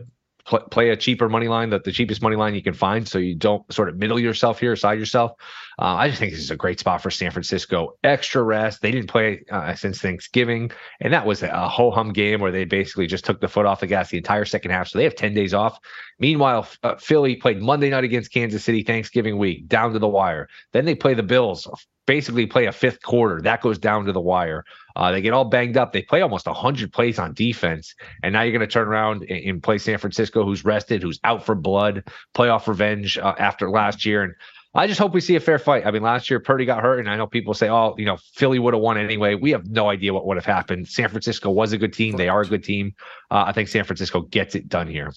play 0.71 0.90
a 0.90 0.97
cheaper 0.97 1.28
money 1.28 1.49
line, 1.49 1.71
that 1.71 1.85
the 1.85 1.92
cheapest 1.92 2.23
money 2.23 2.37
line 2.37 2.54
you 2.54 2.62
can 2.62 2.73
find, 2.75 3.07
so 3.07 3.19
you 3.19 3.35
don't 3.35 3.71
sort 3.73 3.88
of 3.88 3.97
middle 3.97 4.19
yourself 4.19 4.59
here, 4.59 4.75
side 4.75 4.99
yourself. 4.99 5.33
Uh, 5.81 5.95
I 5.95 6.09
just 6.09 6.21
think 6.21 6.33
this 6.33 6.43
is 6.43 6.51
a 6.51 6.57
great 6.57 6.79
spot 6.79 7.01
for 7.01 7.11
San 7.11 7.31
Francisco. 7.31 7.97
Extra 8.05 8.43
rest. 8.43 8.83
They 8.83 8.91
didn't 8.91 9.09
play 9.09 9.43
uh, 9.51 9.75
since 9.75 9.99
Thanksgiving, 10.01 10.71
and 11.01 11.13
that 11.15 11.25
was 11.25 11.43
a 11.43 11.69
ho 11.69 11.91
hum 11.91 12.13
game 12.13 12.41
where 12.41 12.53
they 12.53 12.65
basically 12.65 13.07
just 13.07 13.25
took 13.25 13.41
the 13.41 13.49
foot 13.49 13.65
off 13.65 13.81
the 13.81 13.87
gas 13.87 14.11
the 14.11 14.19
entire 14.19 14.45
second 14.45 14.73
half. 14.73 14.89
So 14.89 14.99
they 14.99 15.05
have 15.05 15.15
ten 15.15 15.33
days 15.33 15.55
off. 15.55 15.79
Meanwhile, 16.19 16.69
uh, 16.83 16.97
Philly 16.97 17.37
played 17.37 17.63
Monday 17.63 17.89
night 17.89 18.05
against 18.05 18.33
Kansas 18.33 18.63
City 18.63 18.83
Thanksgiving 18.83 19.39
week 19.39 19.69
down 19.69 19.95
to 19.95 19.99
the 19.99 20.09
wire. 20.09 20.49
Then 20.73 20.85
they 20.85 20.95
play 20.95 21.15
the 21.15 21.23
Bills 21.23 21.67
basically 22.11 22.45
play 22.45 22.67
a 22.67 22.73
fifth 22.73 23.03
quarter. 23.03 23.41
That 23.41 23.61
goes 23.61 23.79
down 23.79 24.05
to 24.07 24.13
the 24.13 24.21
wire. 24.21 24.65
Uh, 24.97 25.13
they 25.13 25.21
get 25.21 25.33
all 25.33 25.45
banged 25.45 25.77
up. 25.77 25.93
They 25.93 26.03
play 26.03 26.23
almost 26.23 26.47
100 26.47 26.93
plays 26.93 27.21
on 27.21 27.35
defense. 27.35 27.95
And 28.25 28.33
now 28.33 28.43
you're 28.43 28.51
going 28.51 28.67
to 28.69 28.73
turn 28.73 28.89
around 28.89 29.23
and, 29.31 29.45
and, 29.45 29.63
play 29.63 29.79
San 29.79 29.97
Francisco, 29.97 30.45
who's 30.45 30.65
rested, 30.65 31.05
who's 31.05 31.21
out 31.23 31.47
for 31.47 31.55
blood, 31.55 32.03
playoff 32.35 32.67
revenge 32.67 33.17
uh, 33.17 33.37
after 33.39 33.71
last 33.71 34.05
year. 34.05 34.25
And 34.25 34.35
I 34.73 34.87
just 34.87 35.00
hope 35.00 35.12
we 35.12 35.21
see 35.21 35.35
a 35.35 35.41
fair 35.41 35.59
fight. 35.59 35.85
I 35.85 35.91
mean, 35.91 36.03
last 36.03 36.31
year 36.31 36.39
Purdy 36.39 36.65
got 36.65 36.81
hurt, 36.81 37.00
and 37.00 37.11
I 37.11 37.17
know 37.17 37.27
people 37.27 37.55
say, 37.55 37.69
"Oh, 37.69 37.95
you 37.99 38.05
know, 38.05 38.19
Philly 38.35 38.59
would 38.59 38.73
have 38.73 38.83
won 38.83 38.99
anyway." 38.99 39.35
We 39.35 39.50
have 39.50 39.67
no 39.69 39.91
idea 39.91 40.15
what 40.15 40.27
would 40.27 40.37
have 40.37 40.47
happened. 40.47 40.87
San 40.87 41.09
Francisco 41.09 41.50
was 41.50 41.73
a 41.73 41.79
good 41.79 41.93
team; 41.93 42.17
they 42.17 42.29
are 42.29 42.43
a 42.43 42.47
good 42.47 42.62
team. 42.62 42.95
Uh, 43.31 43.45
I 43.47 43.53
think 43.53 43.69
San 43.69 43.85
Francisco 43.85 44.21
gets 44.21 44.55
it 44.55 44.69
done 44.69 44.87
here. 44.87 45.12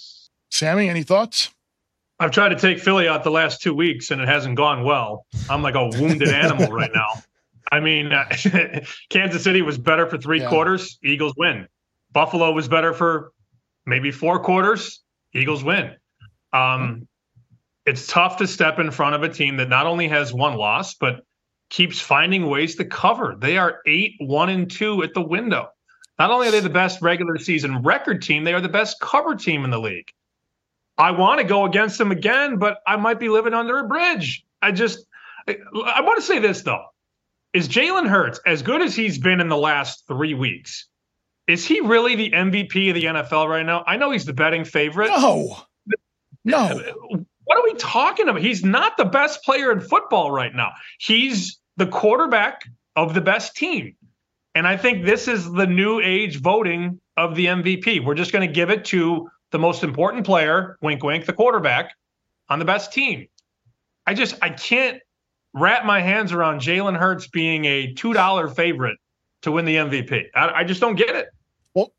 Sammy, 0.50 0.90
any 0.90 1.04
thoughts? 1.04 1.52
I've 2.20 2.32
tried 2.32 2.50
to 2.50 2.56
take 2.56 2.80
Philly 2.80 3.08
out 3.08 3.24
the 3.24 3.32
last 3.32 3.62
two 3.62 3.74
weeks 3.74 4.12
and 4.12 4.22
it 4.22 4.28
hasn't 4.28 4.56
gone 4.56 4.84
well. 4.84 5.26
I'm 5.50 5.62
like 5.62 5.76
a 5.76 5.88
wounded 5.88 6.30
animal 6.34 6.72
right 6.72 6.92
now. 6.94 7.08
I 7.72 7.80
mean, 7.80 8.14
uh, 8.14 8.26
Kansas 9.10 9.44
City 9.44 9.62
was 9.62 9.78
better 9.78 10.08
for 10.08 10.18
three 10.18 10.42
yeah. 10.42 10.50
quarters, 10.50 11.00
Eagles 11.04 11.34
win. 11.38 11.68
Buffalo 12.12 12.52
was 12.52 12.68
better 12.68 12.94
for 12.94 13.32
maybe 13.86 14.12
four 14.12 14.40
quarters, 14.40 15.02
Eagles 15.34 15.64
win. 15.64 15.96
Um, 16.54 17.08
it's 17.86 18.08
tough 18.08 18.38
to 18.38 18.48
step 18.48 18.80
in 18.80 18.92
front 18.92 19.16
of 19.16 19.24
a 19.24 19.30
team 19.30 19.58
that 19.58 19.70
not 19.70 19.86
only 19.86 20.08
has 20.08 20.34
one 20.34 20.56
loss, 20.56 20.96
but 20.96 21.26
keeps 21.70 22.00
finding 22.00 22.50
ways 22.50 22.76
to 22.76 22.86
cover. 22.86 23.36
They 23.38 23.58
are 23.58 23.80
eight, 23.86 24.16
one, 24.20 24.50
and 24.50 24.70
two 24.70 25.04
at 25.04 25.14
the 25.14 25.22
window. 25.22 25.70
Not 26.20 26.32
only 26.32 26.48
are 26.48 26.52
they 26.52 26.60
the 26.60 26.70
best 26.70 27.02
regular 27.02 27.38
season 27.38 27.82
record 27.82 28.22
team, 28.22 28.44
they 28.44 28.54
are 28.54 28.62
the 28.62 28.70
best 28.70 29.00
cover 29.00 29.36
team 29.36 29.66
in 29.66 29.72
the 29.72 29.80
league. 29.80 30.12
I 30.98 31.12
want 31.12 31.42
to 31.42 31.44
go 31.44 31.66
against 31.66 31.98
them 31.98 32.12
again, 32.12 32.58
but 32.58 32.78
I 32.86 32.98
might 32.98 33.20
be 33.20 33.30
living 33.30 33.54
under 33.54 33.80
a 33.80 33.88
bridge. 33.88 34.46
I 34.62 34.72
just, 34.72 35.06
I, 35.48 35.58
I 35.86 36.02
want 36.02 36.20
to 36.20 36.26
say 36.26 36.40
this 36.40 36.62
though. 36.62 36.86
Is 37.54 37.68
Jalen 37.68 38.08
Hurts, 38.08 38.40
as 38.46 38.62
good 38.62 38.82
as 38.82 38.96
he's 38.96 39.18
been 39.18 39.40
in 39.40 39.50
the 39.50 39.58
last 39.58 40.08
three 40.08 40.34
weeks, 40.34 40.88
is 41.48 41.66
he 41.66 41.82
really 41.82 42.16
the 42.16 42.32
MVP 42.32 42.90
of 42.90 42.96
the 42.96 43.04
NFL 43.06 43.48
right 43.48 43.66
now? 43.66 43.84
I 43.86 43.98
know 43.98 44.12
he's 44.12 44.26
the 44.26 44.34
betting 44.34 44.66
favorite. 44.66 45.10
No. 45.10 45.58
No. 46.46 47.26
What 47.54 47.60
are 47.60 47.72
we 47.72 47.78
talking 47.78 48.28
about? 48.28 48.42
He's 48.42 48.64
not 48.64 48.98
the 48.98 49.06
best 49.06 49.44
player 49.44 49.72
in 49.72 49.80
football 49.80 50.32
right 50.32 50.56
now. 50.56 50.72
He's 50.98 51.60
the 51.78 51.86
quarterback 51.86 52.64
of 52.96 53.14
the 53.14 53.22
best 53.22 53.56
team. 53.56 53.96
And 54.56 54.68
I 54.68 54.76
think 54.76 55.06
this 55.06 55.28
is 55.28 55.52
the 55.52 55.68
new 55.68 56.00
age 56.00 56.40
voting 56.40 57.00
of 57.16 57.36
the 57.36 57.46
MVP. 57.46 58.04
We're 58.04 58.16
just 58.16 58.32
going 58.32 58.48
to 58.48 58.52
give 58.52 58.72
it 58.72 58.86
to 58.86 59.30
the 59.52 59.60
most 59.60 59.84
important 59.84 60.26
player, 60.26 60.80
wink, 60.82 61.04
wink, 61.04 61.28
the 61.28 61.34
quarterback 61.34 61.92
on 62.50 62.58
the 62.58 62.66
best 62.66 62.92
team. 62.92 63.28
I 64.08 64.16
just, 64.16 64.36
I 64.42 64.50
can't 64.50 65.00
wrap 65.54 65.86
my 65.86 66.02
hands 66.02 66.32
around 66.32 66.62
Jalen 66.62 66.98
Hurts 66.98 67.28
being 67.28 67.66
a 67.66 67.94
$2 67.94 68.56
favorite 68.56 68.98
to 69.44 69.52
win 69.52 69.66
the 69.66 69.76
MVP. 69.76 70.24
I, 70.34 70.50
I 70.50 70.64
just 70.64 70.82
don't 70.82 70.96
get 70.96 71.16
it. 71.16 71.28
Well, 71.76 71.94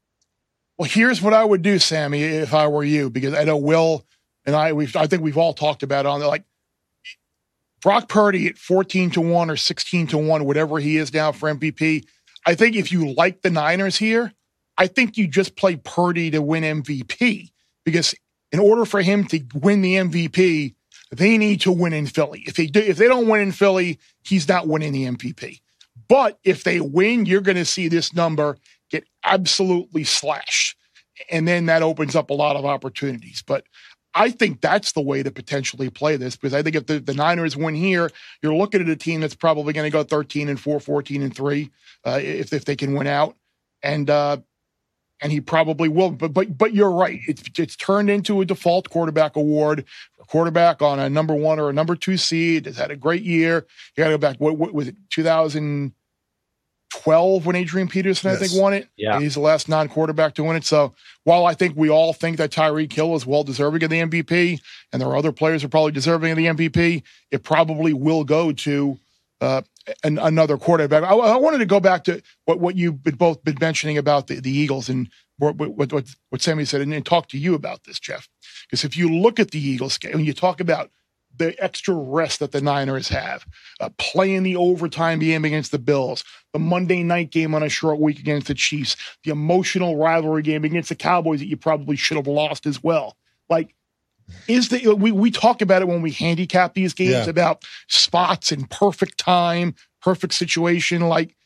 well, 0.79 0.89
here's 0.91 1.23
what 1.23 1.33
I 1.33 1.45
would 1.45 1.63
do, 1.63 1.79
Sammy, 1.79 2.25
if 2.25 2.53
I 2.53 2.67
were 2.67 2.83
you, 2.83 3.09
because 3.09 3.35
I 3.35 3.45
know 3.45 3.57
Will 3.57 4.05
and 4.47 4.55
I, 4.55 4.73
we've, 4.73 4.95
I 4.97 5.07
think 5.07 5.23
we've 5.23 5.39
all 5.39 5.55
talked 5.55 5.83
about 5.83 6.07
it 6.07 6.09
on 6.09 6.21
like 6.21 6.45
Brock 7.81 8.09
Purdy 8.09 8.47
at 8.47 8.59
14 8.59 9.11
to 9.13 9.21
1 9.21 9.51
or 9.51 9.57
16 9.57 10.07
to 10.09 10.19
1, 10.19 10.45
whatever 10.45 10.79
he 10.79 10.97
is 10.97 11.13
now 11.13 11.33
for 11.33 11.53
MVP. 11.53 12.05
I 12.47 12.55
think 12.55 12.77
if 12.77 12.93
you 12.93 13.13
like 13.13 13.43
the 13.43 13.51
Niners 13.51 13.97
here, 13.97 14.33
I 14.77 14.87
think 14.87 15.17
you 15.17 15.29
just 15.29 15.57
play 15.57 15.77
Purdy 15.77 16.31
to 16.31 16.43
win 16.43 16.83
MVP 16.83 17.51
because 17.85 18.15
in 18.53 18.59
order 18.59 18.85
for 18.85 19.03
him 19.03 19.25
to 19.27 19.41
win 19.55 19.83
the 19.83 19.97
MVP, 19.97 20.75
they 21.11 21.39
need 21.39 21.61
to 21.63 21.73
win 21.73 21.93
in 21.93 22.07
Philly. 22.07 22.43
If 22.47 22.55
they 22.55 22.67
do, 22.67 22.81
if 22.81 22.97
they 22.97 23.07
don't 23.07 23.29
win 23.29 23.41
in 23.41 23.53
Philly, 23.53 23.99
he's 24.25 24.49
not 24.49 24.67
winning 24.67 24.93
the 24.93 25.05
MVP. 25.05 25.61
But 26.09 26.39
if 26.45 26.65
they 26.65 26.81
win, 26.81 27.27
you're 27.27 27.41
going 27.41 27.57
to 27.57 27.65
see 27.65 27.89
this 27.89 28.15
number 28.15 28.57
get 28.91 29.05
absolutely 29.25 30.05
slashed. 30.05 30.77
And 31.31 31.47
then 31.47 31.67
that 31.67 31.83
opens 31.83 32.17
up 32.17 32.31
a 32.31 32.35
lot 32.35 32.57
of 32.57 32.65
opportunities. 32.65 33.43
But 33.47 33.65
I 34.15 34.31
think 34.31 34.61
that's 34.61 34.93
the 34.93 35.01
way 35.01 35.23
to 35.23 35.31
potentially 35.31 35.91
play 35.91 36.17
this 36.17 36.37
because 36.37 36.55
I 36.55 36.63
think 36.63 36.77
if 36.77 36.87
the, 36.87 37.01
the 37.01 37.15
Niners 37.15 37.57
win 37.57 37.75
here, 37.75 38.11
you're 38.43 38.55
looking 38.55 38.81
at 38.81 38.89
a 38.89 38.97
team 38.97 39.21
that's 39.21 39.35
probably 39.35 39.73
going 39.73 39.87
to 39.87 39.91
go 39.91 40.05
13 40.05 40.49
and 40.49 40.61
4, 40.61 40.79
14 40.81 41.23
and 41.23 41.35
3 41.35 41.71
uh, 42.05 42.21
if, 42.23 42.53
if 42.53 42.65
they 42.65 42.77
can 42.77 42.95
win 42.95 43.07
out. 43.07 43.37
And, 43.83 44.09
uh, 44.09 44.39
and 45.21 45.33
he 45.33 45.41
probably 45.41 45.89
will. 45.89 46.11
But 46.11 46.33
but 46.33 46.57
but 46.59 46.75
you're 46.75 46.91
right. 46.91 47.21
It's 47.27 47.43
it's 47.59 47.77
turned 47.77 48.11
into 48.11 48.41
a 48.41 48.45
default 48.45 48.91
quarterback 48.91 49.37
award. 49.37 49.85
A 50.21 50.25
quarterback 50.25 50.83
on 50.83 50.99
a 50.99 51.09
number 51.09 51.35
one 51.35 51.59
or 51.59 51.71
a 51.71 51.73
number 51.73 51.97
two 51.97 52.17
seed 52.17 52.67
has 52.67 52.77
had 52.77 52.91
a 52.91 52.97
great 52.97 53.23
year. 53.23 53.67
You 53.97 54.03
got 54.03 54.09
to 54.09 54.15
go 54.15 54.19
back. 54.19 54.37
What, 54.39 54.59
what 54.59 54.75
was 54.75 54.89
it? 54.89 54.97
2000 55.11 55.93
12 57.03 57.47
when 57.47 57.57
Adrian 57.57 57.89
Peterson, 57.89 58.31
yes. 58.31 58.41
I 58.41 58.47
think, 58.47 58.61
won 58.61 58.73
it. 58.73 58.89
Yeah. 58.97 59.19
he's 59.19 59.35
the 59.35 59.41
last 59.41 59.69
non 59.69 59.89
quarterback 59.89 60.35
to 60.35 60.45
win 60.45 60.57
it. 60.57 60.65
So 60.65 60.95
while 61.25 61.47
I 61.47 61.55
think 61.55 61.77
we 61.77 61.91
all 61.91 62.13
think 62.13 62.37
that 62.37 62.51
Tyreek 62.51 62.93
Hill 62.93 63.15
is 63.15 63.27
well 63.27 63.45
deserving 63.45 63.83
of 63.83 63.91
the 63.91 64.01
MVP, 64.01 64.61
and 64.93 65.03
there 65.03 65.09
are 65.09 65.17
other 65.17 65.33
players 65.33 65.63
who 65.63 65.67
are 65.67 65.71
probably 65.71 65.93
deserving 65.93 66.31
of 66.31 66.37
the 66.37 66.47
MVP, 66.47 67.03
it 67.31 67.43
probably 67.43 67.93
will 67.93 68.25
go 68.25 68.53
to 68.53 68.99
uh, 69.41 69.63
an, 70.03 70.19
another 70.19 70.57
quarterback. 70.57 71.03
I, 71.03 71.15
I, 71.15 71.37
wanted 71.37 71.59
to 71.59 71.67
go 71.67 71.81
back 71.81 72.05
to 72.05 72.23
what, 72.45 72.61
what 72.61 72.77
you've 72.77 73.03
been 73.03 73.17
both 73.17 73.43
been 73.45 73.57
mentioning 73.61 73.99
about 73.99 74.29
the, 74.29 74.41
the 74.41 74.51
Eagles 74.51 74.89
and 74.89 75.11
what, 75.39 75.57
what, 75.57 75.93
what, 75.93 76.15
what 76.31 76.43
Sammy 76.43 76.65
said, 76.65 76.81
and, 76.81 76.95
and 76.95 77.05
talk 77.05 77.29
to 77.29 77.39
you 77.39 77.55
about 77.55 77.85
this, 77.85 77.99
Geoff. 77.99 78.29
Because 78.67 78.85
if 78.85 78.97
you 78.97 79.11
look 79.13 79.41
at 79.41 79.51
the 79.51 79.59
Eagles 79.59 79.99
game, 79.99 80.15
and 80.15 80.27
you 80.27 80.33
talk 80.33 80.61
about 80.61 80.91
the 81.37 81.61
extra 81.63 81.95
rest 81.95 82.41
that 82.41 82.53
the 82.53 82.61
Niners 82.61 83.09
have, 83.09 83.45
uh, 83.81 83.91
playing 83.99 84.43
the 84.43 84.57
overtime 84.57 85.19
game 85.19 85.45
against 85.45 85.73
the 85.73 85.79
Bills, 85.79 86.25
the 86.53 86.59
Monday 86.59 87.03
night 87.03 87.31
game 87.31 87.55
on 87.55 87.63
a 87.63 87.69
short 87.69 87.99
week 87.99 88.19
against 88.19 88.47
the 88.47 88.55
Chiefs, 88.55 88.97
the 89.25 89.31
emotional 89.31 89.97
rivalry 89.97 90.43
game 90.43 90.65
against 90.65 90.89
the 90.89 90.95
Cowboys 90.95 91.41
that 91.41 91.49
you 91.49 91.57
probably 91.57 91.97
should 91.97 92.17
have 92.17 92.27
lost 92.27 92.67
as 92.67 92.83
well. 92.83 93.17
Like, 93.49 93.75
is 94.49 94.71
the 94.71 94.95
we 94.95 95.13
we 95.13 95.31
talk 95.31 95.61
about 95.61 95.83
it 95.83 95.89
when 95.89 96.03
we 96.03 96.11
handicap 96.11 96.75
these 96.75 96.95
games 96.95 97.11
yeah. 97.27 97.29
about 97.29 97.65
spots 97.89 98.53
and 98.53 98.71
perfect 98.71 99.19
time, 99.19 99.75
perfect 100.01 100.35
situation, 100.35 101.03
like 101.03 101.37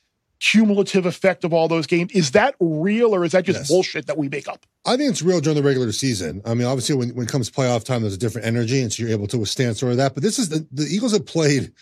cumulative 0.41 1.07
effect 1.07 1.45
of 1.45 1.53
all 1.53 1.69
those 1.69 1.87
games. 1.87 2.13
Is 2.13 2.33
that 2.33 2.55
real 2.61 3.15
or 3.15 3.25
is 3.25 3.33
that 3.33 3.45
just 3.45 3.61
yes. 3.61 3.69
bullshit 3.69 4.07
that 4.07 4.17
we 4.17 4.29
make 4.29 4.49
up? 4.49 4.65
I 4.87 4.97
think 4.97 5.11
it's 5.11 5.23
real 5.23 5.41
during 5.41 5.57
the 5.57 5.63
regular 5.63 5.93
season. 5.93 6.43
I 6.45 6.55
mean, 6.55 6.67
obviously, 6.67 6.95
when, 6.95 7.11
when 7.11 7.27
it 7.27 7.31
comes 7.31 7.51
playoff 7.51 7.85
time, 7.85 8.03
there's 8.03 8.15
a 8.15 8.19
different 8.19 8.47
energy, 8.47 8.81
and 8.81 8.93
so 8.93 9.03
you're 9.03 9.13
able 9.13 9.27
to 9.29 9.39
withstand 9.39 9.77
sort 9.77 9.93
of 9.93 9.99
that. 9.99 10.15
But 10.15 10.23
this 10.23 10.39
is 10.39 10.49
the, 10.49 10.67
the 10.73 10.85
Eagles 10.85 11.13
have 11.13 11.27
played 11.27 11.73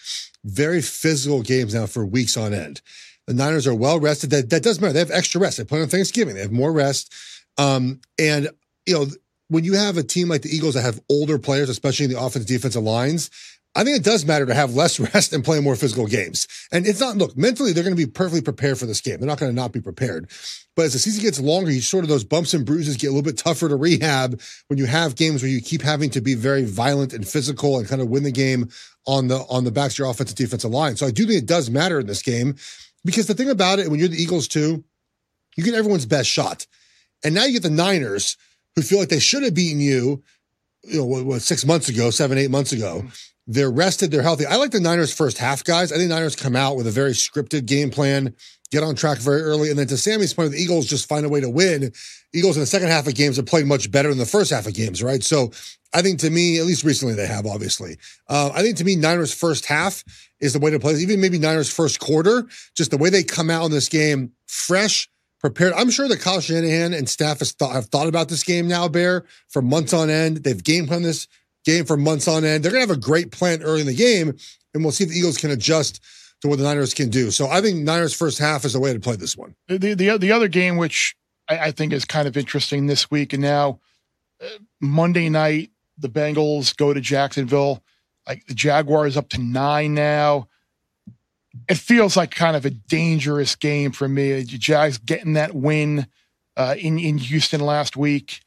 very 0.45 0.83
physical 0.83 1.43
games 1.43 1.75
now 1.75 1.87
for 1.87 2.05
weeks 2.05 2.37
on 2.37 2.55
end. 2.55 2.81
The 3.27 3.35
Niners 3.35 3.67
are 3.67 3.75
well 3.75 4.01
rested. 4.01 4.31
That 4.31 4.51
that 4.51 4.63
does 4.63 4.81
matter. 4.81 4.93
They 4.93 5.01
have 5.01 5.11
extra 5.11 5.41
rest. 5.41 5.59
They 5.59 5.65
play 5.65 5.83
on 5.83 5.89
Thanksgiving. 5.89 6.35
They 6.35 6.43
have 6.43 6.53
more 6.53 6.73
rest. 6.73 7.13
Um, 7.59 8.01
and 8.19 8.51
you 8.87 8.95
know, 8.95 9.07
when 9.49 9.65
you 9.65 9.75
have 9.75 9.97
a 9.97 10.03
team 10.03 10.29
like 10.29 10.43
the 10.43 10.55
Eagles 10.55 10.75
that 10.75 10.83
have 10.83 11.01
older 11.09 11.39
players, 11.39 11.69
especially 11.69 12.07
in 12.07 12.13
the 12.13 12.21
offense 12.21 12.45
defensive 12.45 12.83
lines, 12.83 13.31
I 13.77 13.85
think 13.85 13.99
it 13.99 14.05
does 14.05 14.25
matter 14.25 14.47
to 14.47 14.55
have 14.55 14.75
less 14.75 14.99
rest 15.15 15.33
and 15.33 15.45
play 15.45 15.61
more 15.61 15.77
physical 15.77 16.07
games. 16.07 16.49
And 16.73 16.87
it's 16.87 17.01
not, 17.01 17.17
look, 17.17 17.37
mentally, 17.37 17.73
they're 17.73 17.85
going 17.85 17.97
to 17.97 18.07
be 18.07 18.11
perfectly 18.11 18.41
prepared 18.41 18.79
for 18.79 18.87
this 18.87 19.01
game. 19.01 19.21
They're 19.21 19.29
not 19.29 19.39
going 19.39 19.53
to 19.53 19.57
not 19.57 19.73
be 19.73 19.81
prepared. 19.81 20.31
But 20.75 20.87
as 20.87 20.93
the 20.95 20.99
season 20.99 21.23
gets 21.23 21.39
longer, 21.39 21.71
you 21.71 21.81
sort 21.81 22.05
of 22.05 22.09
those 22.09 22.25
bumps 22.25 22.55
and 22.55 22.65
bruises 22.65 22.97
get 22.97 23.09
a 23.09 23.11
little 23.11 23.23
bit 23.23 23.39
tougher 23.39 23.69
to 23.69 23.77
rehab 23.77 24.41
when 24.69 24.79
you 24.79 24.87
have 24.87 25.15
games 25.15 25.43
where 25.43 25.51
you 25.51 25.61
keep 25.61 25.83
having 25.83 26.11
to 26.11 26.21
be 26.21 26.35
very 26.35 26.65
violent 26.65 27.13
and 27.13 27.29
physical 27.29 27.79
and 27.79 27.89
kind 27.89 28.01
of 28.01 28.09
win 28.09 28.23
the 28.23 28.33
game 28.33 28.71
on 29.07 29.29
the, 29.29 29.45
on 29.51 29.65
the 29.65 29.71
backs 29.71 29.95
of 29.95 29.99
your 29.99 30.11
offensive 30.11 30.37
defensive 30.37 30.71
line. 30.71 30.97
So 30.97 31.07
I 31.07 31.11
do 31.11 31.27
think 31.27 31.43
it 31.43 31.47
does 31.47 31.71
matter 31.71 32.01
in 32.01 32.07
this 32.07 32.23
game 32.23 32.57
because 33.05 33.27
the 33.27 33.35
thing 33.35 33.51
about 33.51 33.79
it, 33.79 33.89
when 33.89 34.01
you're 34.01 34.09
the 34.09 34.21
Eagles 34.21 34.49
too, 34.49 34.85
you 35.57 35.65
get 35.65 35.75
everyone's 35.75 36.07
best 36.07 36.29
shot. 36.29 36.67
And 37.25 37.35
now 37.35 37.45
you 37.45 37.55
get 37.55 37.63
the 37.63 37.71
Niners 37.71 38.37
who 38.75 38.83
feel 38.83 38.99
like 38.99 39.09
they 39.09 39.21
should 39.21 39.43
have 39.43 39.55
beaten 39.55 39.81
you, 39.81 40.23
you 40.83 40.99
know, 40.99 41.07
what, 41.07 41.25
what 41.25 41.43
six 41.43 41.65
months 41.65 41.89
ago, 41.89 42.11
seven, 42.11 42.39
eight 42.39 42.51
months 42.51 42.73
ago. 42.73 43.05
They're 43.47 43.71
rested. 43.71 44.11
They're 44.11 44.23
healthy. 44.23 44.47
I 44.47 44.57
like 44.57 44.73
the 44.73 44.81
Niners 44.81 45.15
first 45.15 45.39
half, 45.39 45.63
guys. 45.63 45.93
I 45.93 45.97
think 45.97 46.11
Niners 46.11 46.35
come 46.35 46.57
out 46.57 46.77
with 46.77 46.87
a 46.87 46.91
very 46.91 47.13
scripted 47.13 47.67
game 47.67 47.91
plan, 47.91 48.35
get 48.73 48.83
on 48.83 48.97
track 48.97 49.19
very 49.19 49.43
early. 49.43 49.71
And 49.71 49.79
then 49.79 49.87
to 49.87 49.97
Sammy's 49.97 50.35
point, 50.35 50.51
the 50.51 50.59
Eagles 50.59 50.87
just 50.87 51.09
find 51.09 51.25
a 51.25 51.29
way 51.29 51.41
to 51.41 51.49
win. 51.49 51.93
Eagles 52.35 52.57
in 52.57 52.61
the 52.61 52.67
second 52.67 52.89
half 52.89 53.07
of 53.07 53.15
games 53.15 53.37
have 53.37 53.47
played 53.47 53.67
much 53.67 53.91
better 53.91 54.09
than 54.09 54.19
the 54.19 54.27
first 54.27 54.51
half 54.51 54.67
of 54.67 54.75
games, 54.75 55.03
right? 55.03 55.23
So 55.23 55.53
I 55.95 56.03
think 56.03 56.19
to 56.21 56.31
me, 56.31 56.59
at 56.59 56.67
least 56.67 56.83
recently 56.83 57.15
they 57.15 57.27
have, 57.27 57.47
obviously. 57.47 57.99
Uh, 58.29 58.51
I 58.53 58.63
think 58.63 58.77
to 58.79 58.85
me, 58.85 58.97
Niners 58.97 59.33
first 59.33 59.67
half 59.67 60.03
is 60.41 60.53
the 60.53 60.59
way 60.59 60.73
to 60.73 60.81
play. 60.81 60.95
Even 60.95 61.21
maybe 61.21 61.39
Niners 61.39 61.73
first 61.73 62.01
quarter, 62.01 62.47
just 62.75 62.91
the 62.91 62.99
way 62.99 63.11
they 63.11 63.23
come 63.23 63.49
out 63.49 63.65
in 63.65 63.71
this 63.71 63.89
game, 63.89 64.33
fresh, 64.47 65.09
prepared. 65.41 65.73
I'm 65.75 65.91
sure 65.91 66.09
that 66.09 66.21
Kyle 66.21 66.41
Shanahan 66.41 66.93
and 66.95 67.09
staff 67.09 67.41
have 67.61 67.87
thought 67.87 68.09
about 68.09 68.29
this 68.29 68.43
game 68.43 68.67
now, 68.67 68.89
Bear, 68.89 69.25
for 69.49 69.63
months 69.63 69.93
on 69.93 70.11
end. 70.11 70.39
They've 70.39 70.63
game 70.63 70.87
planned 70.87 71.05
this 71.05 71.29
game 71.67 71.85
for 71.85 71.97
months 71.97 72.29
on 72.29 72.45
end. 72.45 72.65
They're 72.65 72.73
going 72.73 72.87
to 72.87 72.89
have 72.89 72.97
a 72.97 73.01
great 73.01 73.33
plan 73.33 73.63
early 73.63 73.81
in 73.81 73.87
the 73.87 73.95
game, 73.95 74.35
and 74.73 74.83
we'll 74.83 74.93
see 74.93 75.05
if 75.05 75.11
the 75.11 75.17
Eagles 75.17 75.37
can 75.37 75.51
adjust 75.51 76.01
to 76.41 76.49
what 76.49 76.59
the 76.59 76.65
Niners 76.65 76.95
can 76.95 77.11
do. 77.11 77.31
So 77.31 77.49
I 77.49 77.61
think 77.61 77.79
Niners 77.83 78.15
first 78.15 78.39
half 78.39 78.65
is 78.65 78.73
the 78.73 78.81
way 78.81 78.93
to 78.93 79.01
play 79.01 79.17
this 79.17 79.37
one. 79.37 79.55
The 79.69 79.95
the, 79.95 80.17
the 80.17 80.33
other 80.33 80.49
game, 80.49 80.77
which 80.77 81.15
I, 81.49 81.59
I 81.59 81.71
think 81.73 81.93
is 81.93 82.05
kind 82.05 82.29
of 82.29 82.37
interesting 82.37 82.87
this 82.87 83.11
week, 83.11 83.33
and 83.33 83.43
now 83.43 83.81
uh, 84.43 84.47
Monday 84.81 85.29
night, 85.29 85.71
the 85.99 86.09
Bengals 86.09 86.77
go 86.77 86.95
to 86.95 87.01
Jacksonville. 87.01 87.83
Like 88.27 88.45
the 88.47 88.55
Jaguars 88.55 89.17
up 89.17 89.29
to 89.31 89.41
nine 89.41 89.95
now. 89.95 90.49
It 91.69 91.77
feels 91.77 92.17
like 92.17 92.33
kind 92.33 92.57
of 92.57 92.67
a 92.67 92.71
dangerous 92.71 93.55
game 93.55 93.93
for 93.93 94.09
me. 94.09 94.33
The 94.43 94.59
Jags 94.59 94.99
getting 94.99 95.35
that 95.35 95.55
win 95.55 96.07
uh, 96.57 96.75
in 96.77 96.99
in 96.99 97.19
Houston 97.19 97.61
last 97.61 97.97
week. 97.97 98.41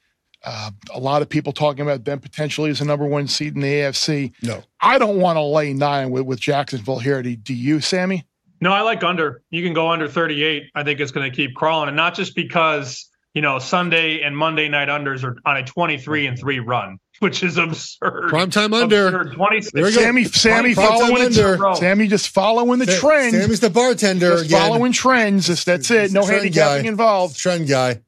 Uh, 0.44 0.72
a 0.94 1.00
lot 1.00 1.22
of 1.22 1.28
people 1.28 1.52
talking 1.52 1.82
about 1.82 2.06
them 2.06 2.20
potentially 2.20 2.70
as 2.70 2.80
a 2.80 2.86
number 2.86 3.06
one 3.06 3.28
seed 3.28 3.56
in 3.56 3.62
the 3.62 3.68
AFC. 3.68 4.32
No, 4.42 4.64
I 4.80 4.98
don't 4.98 5.20
want 5.20 5.38
to 5.38 5.42
lay 5.42 5.74
nine 5.74 6.12
with, 6.12 6.24
with 6.24 6.40
Jacksonville 6.40 7.00
here. 7.00 7.22
Do, 7.22 7.36
do 7.36 7.54
you, 7.54 7.82
Sammy? 7.82 8.26
No, 8.62 8.72
I 8.72 8.82
like 8.82 9.04
under. 9.04 9.42
You 9.50 9.64
can 9.64 9.74
go 9.74 9.90
under 9.90 10.08
38. 10.08 10.72
I 10.76 10.84
think 10.84 11.00
it's 11.00 11.12
going 11.12 11.30
to 11.30 11.36
keep 11.36 11.56
crawling, 11.56 11.90
and 11.90 11.98
not 11.98 12.16
just 12.16 12.36
because 12.36 13.10
you 13.34 13.42
know 13.42 13.60
Sunday 13.60 14.22
and 14.22 14.36
Monday 14.36 14.70
night 14.70 14.88
unders 14.88 15.24
are 15.24 15.38
on 15.46 15.58
a 15.58 15.64
23 15.64 16.28
and 16.28 16.40
three 16.40 16.60
run, 16.60 17.00
which 17.20 17.44
is 17.44 17.58
absurd. 17.58 18.30
Prime 18.30 18.50
time 18.50 18.74
under. 18.74 19.08
Absurd. 19.08 19.34
26. 19.34 19.96
Sammy, 19.96 20.24
Sammy 20.24 20.74
following 20.74 21.26
under. 21.26 21.58
Sammy 21.76 22.08
just 22.08 22.30
following 22.30 22.80
the 22.80 22.88
Sa- 22.90 23.00
trend. 23.00 23.36
Sammy's 23.36 23.60
the 23.60 23.70
bartender. 23.70 24.32
Just 24.32 24.46
again. 24.46 24.70
following 24.70 24.92
trends. 24.94 25.48
That's, 25.48 25.66
that's 25.66 25.92
it. 25.92 26.12
No 26.14 26.26
handicapping 26.26 26.84
guy. 26.84 26.90
involved. 26.90 27.38
Trend 27.38 27.68
guy. 27.68 28.02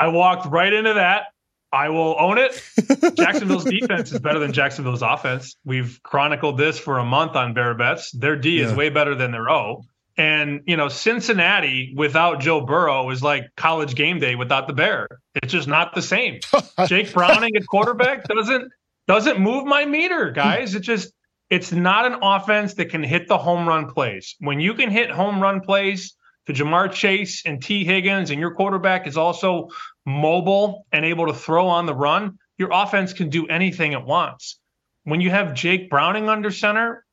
I 0.00 0.08
walked 0.08 0.46
right 0.46 0.72
into 0.72 0.94
that. 0.94 1.24
I 1.72 1.90
will 1.90 2.16
own 2.18 2.38
it. 2.38 2.62
Jacksonville's 3.16 3.64
defense 3.64 4.12
is 4.12 4.20
better 4.20 4.38
than 4.38 4.52
Jacksonville's 4.52 5.02
offense. 5.02 5.56
We've 5.64 6.00
chronicled 6.02 6.56
this 6.56 6.78
for 6.78 6.98
a 6.98 7.04
month 7.04 7.36
on 7.36 7.54
Bear 7.54 7.74
Bets. 7.74 8.10
Their 8.12 8.36
D 8.36 8.58
yeah. 8.58 8.66
is 8.66 8.74
way 8.74 8.88
better 8.88 9.14
than 9.14 9.32
their 9.32 9.50
O. 9.50 9.82
And 10.16 10.62
you 10.66 10.76
know, 10.76 10.88
Cincinnati 10.88 11.94
without 11.96 12.40
Joe 12.40 12.60
Burrow 12.60 13.08
is 13.10 13.22
like 13.22 13.44
college 13.56 13.94
game 13.94 14.18
day 14.18 14.34
without 14.34 14.66
the 14.66 14.72
bear. 14.72 15.06
It's 15.36 15.52
just 15.52 15.68
not 15.68 15.94
the 15.94 16.02
same. 16.02 16.40
Jake 16.86 17.12
Browning 17.12 17.54
at 17.54 17.66
quarterback 17.66 18.24
doesn't 18.24 18.72
doesn't 19.06 19.38
move 19.38 19.64
my 19.64 19.84
meter, 19.84 20.32
guys. 20.32 20.74
It 20.74 20.80
just 20.80 21.12
it's 21.50 21.70
not 21.70 22.04
an 22.04 22.18
offense 22.20 22.74
that 22.74 22.86
can 22.86 23.02
hit 23.02 23.28
the 23.28 23.38
home 23.38 23.68
run 23.68 23.88
plays. 23.88 24.34
When 24.40 24.58
you 24.58 24.74
can 24.74 24.90
hit 24.90 25.10
home 25.10 25.40
run 25.40 25.60
plays 25.60 26.14
to 26.48 26.54
Ja'Marr 26.54 26.90
Chase 26.90 27.42
and 27.44 27.62
Tee 27.62 27.84
Higgins, 27.84 28.30
and 28.30 28.40
your 28.40 28.54
quarterback 28.54 29.06
is 29.06 29.18
also 29.18 29.68
mobile 30.06 30.86
and 30.90 31.04
able 31.04 31.26
to 31.26 31.34
throw 31.34 31.68
on 31.68 31.84
the 31.84 31.94
run, 31.94 32.38
your 32.56 32.70
offense 32.72 33.12
can 33.12 33.28
do 33.28 33.46
anything 33.46 33.92
it 33.92 34.02
wants. 34.02 34.58
When 35.04 35.20
you 35.20 35.28
have 35.28 35.52
Jake 35.52 35.90
Browning 35.90 36.30
under 36.30 36.50
center, 36.50 37.04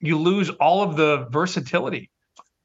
you 0.00 0.18
lose 0.18 0.50
all 0.50 0.82
of 0.82 0.96
the 0.96 1.26
versatility. 1.30 2.10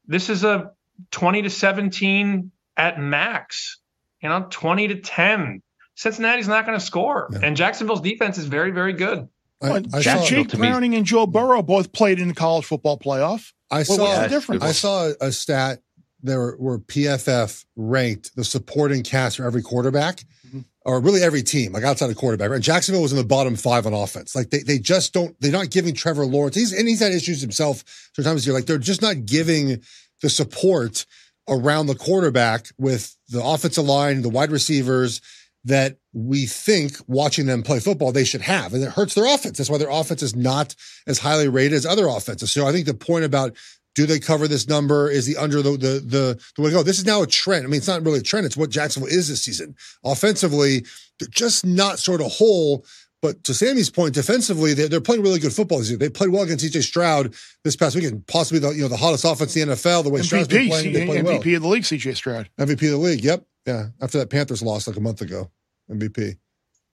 This 0.06 0.28
is 0.28 0.44
a 0.44 0.72
20 1.10 1.42
to 1.42 1.50
17 1.50 2.52
at 2.76 3.00
max, 3.00 3.78
you 4.22 4.28
know, 4.28 4.46
20 4.50 4.88
to 4.88 4.96
10. 4.96 5.62
Cincinnati's 5.94 6.48
not 6.48 6.66
going 6.66 6.78
to 6.78 6.84
score. 6.84 7.30
Yeah. 7.32 7.40
And 7.44 7.56
Jacksonville's 7.56 8.02
defense 8.02 8.36
is 8.36 8.44
very, 8.44 8.72
very 8.72 8.92
good. 8.92 9.26
I, 9.62 9.82
I 9.94 10.02
saw, 10.02 10.24
Jake 10.24 10.50
Browning 10.52 10.94
and 10.94 11.06
Joe 11.06 11.26
Burrow 11.26 11.62
both 11.62 11.92
played 11.92 12.18
in 12.18 12.28
the 12.28 12.34
college 12.34 12.66
football 12.66 12.98
playoff. 12.98 13.52
I 13.70 13.84
saw 13.84 14.02
what's 14.02 14.18
the 14.18 14.28
difference? 14.28 14.62
I 14.62 14.72
saw 14.72 15.12
a 15.20 15.32
stat 15.32 15.80
there 16.22 16.56
were 16.58 16.78
PFF 16.78 17.64
ranked 17.76 18.34
the 18.36 18.44
supporting 18.44 19.02
cast 19.02 19.36
for 19.36 19.44
every 19.44 19.62
quarterback, 19.62 20.24
mm-hmm. 20.46 20.60
or 20.84 21.00
really 21.00 21.22
every 21.22 21.42
team, 21.42 21.72
like 21.72 21.84
outside 21.84 22.10
of 22.10 22.16
quarterback. 22.16 22.50
And 22.50 22.62
Jacksonville 22.62 23.02
was 23.02 23.12
in 23.12 23.18
the 23.18 23.24
bottom 23.24 23.56
five 23.56 23.86
on 23.86 23.94
offense. 23.94 24.34
Like 24.34 24.50
they, 24.50 24.62
they 24.62 24.78
just 24.78 25.12
don't, 25.12 25.34
they're 25.40 25.52
not 25.52 25.70
giving 25.70 25.94
Trevor 25.94 26.26
Lawrence. 26.26 26.56
He's 26.56 26.72
and 26.72 26.88
he's 26.88 27.00
had 27.00 27.12
issues 27.12 27.40
himself. 27.40 27.84
Sometimes 28.14 28.46
you're 28.46 28.54
like 28.54 28.66
they're 28.66 28.78
just 28.78 29.02
not 29.02 29.24
giving 29.24 29.82
the 30.22 30.30
support 30.30 31.06
around 31.48 31.86
the 31.86 31.94
quarterback 31.94 32.66
with 32.78 33.16
the 33.28 33.42
offensive 33.42 33.84
line, 33.84 34.22
the 34.22 34.28
wide 34.28 34.52
receivers 34.52 35.20
that 35.64 35.98
we 36.12 36.46
think 36.46 36.96
watching 37.06 37.46
them 37.46 37.62
play 37.62 37.80
football 37.80 38.12
they 38.12 38.24
should 38.24 38.40
have. 38.40 38.72
And 38.72 38.82
it 38.82 38.90
hurts 38.90 39.14
their 39.14 39.26
offense. 39.26 39.58
That's 39.58 39.68
why 39.68 39.78
their 39.78 39.90
offense 39.90 40.22
is 40.22 40.34
not 40.34 40.74
as 41.06 41.18
highly 41.18 41.48
rated 41.48 41.74
as 41.74 41.86
other 41.86 42.06
offenses. 42.06 42.50
So 42.50 42.66
I 42.66 42.72
think 42.72 42.86
the 42.86 42.94
point 42.94 43.24
about 43.24 43.56
do 43.94 44.06
they 44.06 44.18
cover 44.18 44.46
this 44.46 44.68
number? 44.68 45.10
Is 45.10 45.26
the 45.26 45.36
under 45.36 45.62
the 45.62 45.70
the 45.72 46.02
the, 46.04 46.40
the 46.56 46.62
way 46.62 46.70
to 46.70 46.76
go? 46.76 46.82
This 46.82 46.98
is 46.98 47.06
now 47.06 47.22
a 47.22 47.26
trend. 47.26 47.64
I 47.64 47.68
mean, 47.68 47.78
it's 47.78 47.88
not 47.88 48.04
really 48.04 48.20
a 48.20 48.22
trend. 48.22 48.46
It's 48.46 48.56
what 48.56 48.70
Jacksonville 48.70 49.10
is 49.10 49.28
this 49.28 49.42
season. 49.42 49.74
Offensively, 50.04 50.84
they're 51.18 51.28
just 51.28 51.64
not 51.66 51.98
sort 51.98 52.20
of 52.20 52.32
whole. 52.32 52.84
But 53.22 53.44
to 53.44 53.52
Sammy's 53.52 53.90
point, 53.90 54.14
defensively, 54.14 54.72
they're, 54.72 54.88
they're 54.88 55.00
playing 55.00 55.20
really 55.20 55.38
good 55.38 55.52
football 55.52 55.78
this 55.78 55.90
year. 55.90 55.98
They 55.98 56.08
played 56.08 56.30
well 56.30 56.42
against 56.42 56.64
CJ 56.64 56.82
Stroud 56.82 57.34
this 57.64 57.76
past 57.76 57.94
weekend, 57.94 58.26
possibly 58.26 58.60
the 58.60 58.70
you 58.70 58.82
know 58.82 58.88
the 58.88 58.96
hottest 58.96 59.26
offense 59.26 59.54
in 59.56 59.68
the 59.68 59.74
NFL. 59.74 60.04
The 60.04 60.10
way 60.10 60.20
MVP, 60.20 60.24
Stroud's 60.24 60.48
been 60.48 60.68
playing, 60.68 60.92
they 60.92 61.06
play 61.06 61.18
MVP 61.18 61.44
well. 61.44 61.56
of 61.56 61.62
the 61.62 61.68
league, 61.68 61.82
CJ 61.82 62.16
Stroud. 62.16 62.48
MVP 62.58 62.70
of 62.70 62.78
the 62.78 62.96
league. 62.96 63.22
Yep. 63.22 63.44
Yeah. 63.66 63.86
After 64.00 64.18
that 64.18 64.30
Panthers 64.30 64.62
loss 64.62 64.86
like 64.86 64.96
a 64.96 65.00
month 65.00 65.20
ago. 65.20 65.50
MVP. 65.90 66.38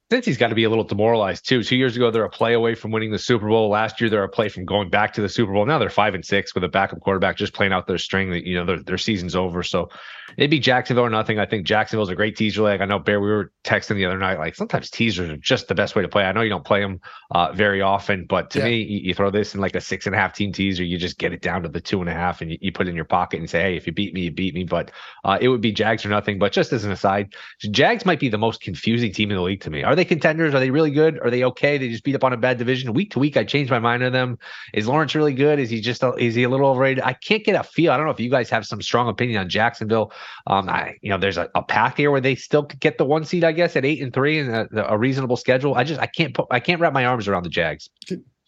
Cincy's 0.09 0.37
got 0.37 0.47
to 0.47 0.55
be 0.55 0.63
a 0.63 0.69
little 0.69 0.85
demoralized 0.85 1.47
too. 1.47 1.63
Two 1.63 1.75
years 1.75 1.97
ago, 1.97 2.11
they're 2.11 2.23
a 2.23 2.29
play 2.29 2.53
away 2.53 2.75
from 2.75 2.91
winning 2.91 3.11
the 3.11 3.19
Super 3.19 3.49
Bowl. 3.49 3.69
Last 3.69 3.99
year, 3.99 4.09
they're 4.09 4.23
a 4.23 4.29
play 4.29 4.47
from 4.47 4.63
going 4.63 4.89
back 4.89 5.13
to 5.13 5.21
the 5.21 5.27
Super 5.27 5.51
Bowl. 5.51 5.65
Now 5.65 5.79
they're 5.79 5.89
five 5.89 6.15
and 6.15 6.23
six 6.23 6.55
with 6.55 6.63
a 6.63 6.69
backup 6.69 7.01
quarterback 7.01 7.35
just 7.35 7.53
playing 7.53 7.73
out 7.73 7.87
their 7.87 7.97
string. 7.97 8.31
That 8.31 8.47
you 8.47 8.55
know 8.55 8.65
their, 8.65 8.81
their 8.81 8.97
season's 8.97 9.35
over. 9.35 9.63
So 9.63 9.89
it'd 10.35 10.51
be 10.51 10.59
Jacksonville 10.59 11.05
or 11.05 11.09
nothing. 11.09 11.39
I 11.39 11.45
think 11.45 11.65
Jacksonville's 11.65 12.09
a 12.09 12.15
great 12.15 12.35
teaser. 12.35 12.61
Like 12.61 12.81
I 12.81 12.85
know 12.85 12.99
Bear, 12.99 13.21
we 13.21 13.29
were 13.29 13.51
texting 13.63 13.95
the 13.95 14.05
other 14.05 14.17
night. 14.17 14.39
Like 14.39 14.55
sometimes 14.55 14.89
teasers 14.89 15.29
are 15.29 15.37
just 15.37 15.67
the 15.67 15.75
best 15.75 15.95
way 15.95 16.01
to 16.01 16.07
play. 16.07 16.23
I 16.23 16.31
know 16.31 16.41
you 16.41 16.49
don't 16.49 16.65
play 16.65 16.81
them 16.81 16.99
uh, 17.31 17.53
very 17.53 17.81
often, 17.81 18.25
but 18.27 18.49
to 18.51 18.59
yeah. 18.59 18.65
me, 18.65 18.81
you, 18.81 18.99
you, 18.99 19.13
throw 19.13 19.29
this 19.31 19.55
in 19.55 19.61
like 19.61 19.75
a 19.75 19.81
six 19.81 20.05
and 20.05 20.15
a 20.15 20.17
half 20.17 20.33
team 20.33 20.51
teaser. 20.51 20.83
You 20.83 20.97
just 20.97 21.17
get 21.17 21.33
it 21.33 21.41
down 21.41 21.63
to 21.63 21.69
the 21.69 21.81
two 21.81 22.01
and 22.01 22.09
a 22.09 22.13
half, 22.13 22.41
and 22.41 22.51
you, 22.51 22.57
you 22.61 22.71
put 22.71 22.87
it 22.87 22.89
in 22.89 22.95
your 22.95 23.05
pocket 23.05 23.39
and 23.39 23.49
say, 23.49 23.61
hey, 23.61 23.77
if 23.77 23.87
you 23.87 23.93
beat 23.93 24.13
me, 24.13 24.21
you 24.21 24.31
beat 24.31 24.53
me. 24.53 24.63
But 24.63 24.91
uh, 25.23 25.37
it 25.39 25.47
would 25.47 25.61
be 25.61 25.71
Jags 25.71 26.05
or 26.05 26.09
nothing. 26.09 26.39
But 26.39 26.51
just 26.51 26.73
as 26.73 26.83
an 26.83 26.91
aside, 26.91 27.33
Jags 27.71 28.05
might 28.05 28.19
be 28.19 28.29
the 28.29 28.37
most 28.37 28.61
confusing 28.61 29.13
team 29.13 29.31
in 29.31 29.37
the 29.37 29.43
league 29.43 29.61
to 29.61 29.69
me. 29.69 29.83
Are 29.83 29.95
they 29.95 30.05
contenders? 30.05 30.53
Are 30.53 30.59
they 30.59 30.71
really 30.71 30.91
good? 30.91 31.19
Are 31.19 31.29
they 31.29 31.43
okay? 31.43 31.77
They 31.77 31.89
just 31.89 32.03
beat 32.03 32.15
up 32.15 32.23
on 32.23 32.33
a 32.33 32.37
bad 32.37 32.57
division. 32.57 32.93
Week 32.93 33.11
to 33.11 33.19
week, 33.19 33.37
I 33.37 33.43
change 33.43 33.69
my 33.69 33.79
mind 33.79 34.03
on 34.03 34.11
them. 34.11 34.37
Is 34.73 34.87
Lawrence 34.87 35.15
really 35.15 35.33
good? 35.33 35.59
Is 35.59 35.69
he 35.69 35.81
just 35.81 36.03
a, 36.03 36.13
is 36.13 36.35
he 36.35 36.43
a 36.43 36.49
little 36.49 36.67
overrated? 36.67 37.03
I 37.03 37.13
can't 37.13 37.43
get 37.43 37.55
a 37.55 37.63
feel. 37.63 37.91
I 37.91 37.97
don't 37.97 38.05
know 38.05 38.11
if 38.11 38.19
you 38.19 38.29
guys 38.29 38.49
have 38.49 38.65
some 38.65 38.81
strong 38.81 39.07
opinion 39.07 39.39
on 39.39 39.49
Jacksonville. 39.49 40.11
Um, 40.45 40.69
I 40.69 40.95
you 41.01 41.09
know 41.09 41.17
there's 41.17 41.37
a, 41.37 41.49
a 41.55 41.63
path 41.63 41.97
here 41.97 42.11
where 42.11 42.21
they 42.21 42.35
still 42.35 42.63
could 42.63 42.79
get 42.79 42.97
the 42.97 43.05
one 43.05 43.25
seed, 43.25 43.43
I 43.43 43.51
guess, 43.51 43.75
at 43.75 43.85
eight 43.85 44.01
and 44.01 44.13
three 44.13 44.39
and 44.39 44.49
a, 44.49 44.93
a 44.93 44.97
reasonable 44.97 45.37
schedule. 45.37 45.75
I 45.75 45.83
just 45.83 45.99
I 45.99 46.07
can't 46.07 46.33
put 46.33 46.47
I 46.51 46.59
can't 46.59 46.81
wrap 46.81 46.93
my 46.93 47.05
arms 47.05 47.27
around 47.27 47.43
the 47.43 47.49
Jags. 47.49 47.89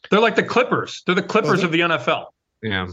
They're 0.10 0.20
like 0.20 0.36
the 0.36 0.44
Clippers. 0.44 1.04
They're 1.06 1.16
the 1.16 1.24
Clippers 1.24 1.64
of 1.64 1.72
the 1.72 1.82
NFL. 1.82 2.28
Yeah. 2.62 2.84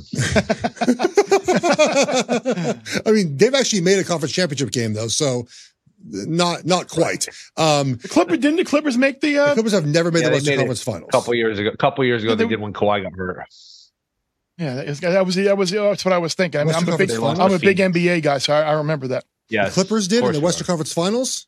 I 3.07 3.11
mean, 3.11 3.37
they've 3.37 3.55
actually 3.55 3.81
made 3.81 3.99
a 3.99 4.05
conference 4.05 4.33
championship 4.33 4.71
game 4.71 4.93
though, 4.93 5.09
so 5.09 5.47
not 6.05 6.65
not 6.65 6.89
quite. 6.89 7.29
Um, 7.57 7.97
the 7.97 8.09
Clippers 8.09 8.39
didn't 8.39 8.57
the 8.57 8.65
Clippers 8.65 8.97
make 8.97 9.21
the, 9.21 9.39
uh, 9.39 9.49
the 9.49 9.55
Clippers 9.55 9.73
have 9.73 9.87
never 9.87 10.11
made 10.11 10.21
yeah, 10.21 10.29
the 10.29 10.35
Western 10.35 10.59
Conference 10.59 10.83
Finals. 10.83 11.09
A 11.09 11.13
couple 11.13 11.35
years 11.35 11.59
ago, 11.59 11.71
a 11.71 11.77
couple 11.77 12.05
years 12.05 12.23
ago, 12.23 12.33
yeah, 12.33 12.37
they, 12.37 12.45
they, 12.45 12.51
did 12.51 12.61
when 12.61 12.73
Kawhi 12.73 13.03
got 13.03 13.13
hurt. 13.15 13.45
Yeah, 14.59 14.75
that 14.75 15.27
was 15.27 15.35
that 15.37 15.59
was 15.59 15.71
that's 15.71 16.05
what 16.05 16.13
I 16.15 16.19
was 16.19 16.35
thinking. 16.35 16.61
I 16.61 16.65
mean, 16.65 16.75
I'm 16.75 16.89
a 16.89 16.97
big 16.97 17.11
I'm 17.11 17.53
a 17.53 17.59
big 17.59 17.77
NBA 17.77 18.23
guy, 18.23 18.39
so 18.39 18.55
I, 18.55 18.63
I 18.63 18.73
remember 18.73 19.09
that. 19.09 19.25
Yeah, 19.49 19.69
Clippers 19.69 20.09
did 20.09 20.25
in 20.25 20.33
the 20.33 20.41
Western 20.41 20.67
Conference 20.67 20.93
Finals 20.93 21.47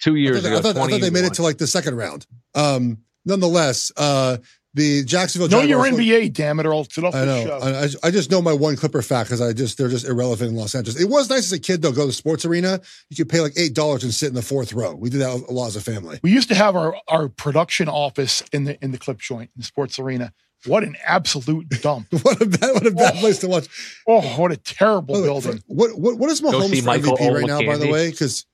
two 0.00 0.16
years 0.16 0.44
I 0.44 0.48
ago. 0.48 0.58
I 0.58 0.60
thought, 0.60 0.76
I 0.76 0.88
thought 0.88 1.00
they 1.00 1.10
made 1.10 1.24
it 1.24 1.34
to 1.34 1.42
like 1.42 1.58
the 1.58 1.66
second 1.66 1.96
round. 1.96 2.26
Um, 2.54 2.98
nonetheless, 3.24 3.92
uh, 3.96 4.38
the 4.74 5.04
Jacksonville. 5.04 5.48
Know 5.48 5.60
your 5.60 5.84
NBA, 5.84 6.32
damn 6.32 6.58
it, 6.58 6.66
or 6.66 6.74
I'll 6.74 6.84
sit 6.84 7.04
off 7.04 7.14
I 7.14 7.24
know. 7.24 7.58
I, 7.62 7.88
I, 8.02 8.10
just 8.10 8.30
know 8.30 8.40
my 8.40 8.52
one 8.52 8.76
Clipper 8.76 9.02
fact 9.02 9.28
because 9.28 9.40
I 9.40 9.52
just 9.52 9.78
they're 9.78 9.88
just 9.88 10.06
irrelevant 10.06 10.50
in 10.50 10.56
Los 10.56 10.74
Angeles. 10.74 11.00
It 11.00 11.08
was 11.08 11.28
nice 11.28 11.44
as 11.44 11.52
a 11.52 11.60
kid 11.60 11.82
though. 11.82 11.92
Go 11.92 12.02
to 12.02 12.06
the 12.08 12.12
sports 12.12 12.44
arena, 12.44 12.80
you 13.10 13.16
could 13.16 13.28
pay 13.28 13.40
like 13.40 13.52
eight 13.56 13.74
dollars 13.74 14.02
and 14.02 14.12
sit 14.12 14.28
in 14.28 14.34
the 14.34 14.42
fourth 14.42 14.72
row. 14.72 14.94
We 14.94 15.10
did 15.10 15.20
that 15.20 15.44
a 15.48 15.52
lot 15.52 15.68
as 15.68 15.76
a 15.76 15.80
family. 15.80 16.20
We 16.22 16.32
used 16.32 16.48
to 16.48 16.54
have 16.54 16.74
our 16.74 16.96
our 17.08 17.28
production 17.28 17.88
office 17.88 18.42
in 18.52 18.64
the 18.64 18.82
in 18.82 18.92
the 18.92 18.98
clip 18.98 19.18
joint 19.18 19.50
in 19.54 19.60
the 19.60 19.64
sports 19.64 19.98
arena. 19.98 20.32
What 20.66 20.84
an 20.84 20.96
absolute 21.04 21.68
dump! 21.82 22.06
what 22.22 22.40
a 22.40 22.46
bad, 22.46 22.74
what 22.74 22.86
a 22.86 22.90
bad 22.92 23.14
oh, 23.16 23.20
place 23.20 23.38
to 23.40 23.48
watch. 23.48 23.68
Oh, 24.06 24.20
what 24.38 24.52
a 24.52 24.56
terrible 24.56 25.20
building! 25.22 25.62
What 25.66 25.98
what 25.98 26.18
what 26.18 26.30
is 26.30 26.40
Mahomes 26.40 26.82
for 26.82 26.90
MVP 26.90 27.34
right 27.34 27.46
now? 27.46 27.62
By 27.62 27.76
the 27.76 27.88
way, 27.88 28.10
because 28.10 28.46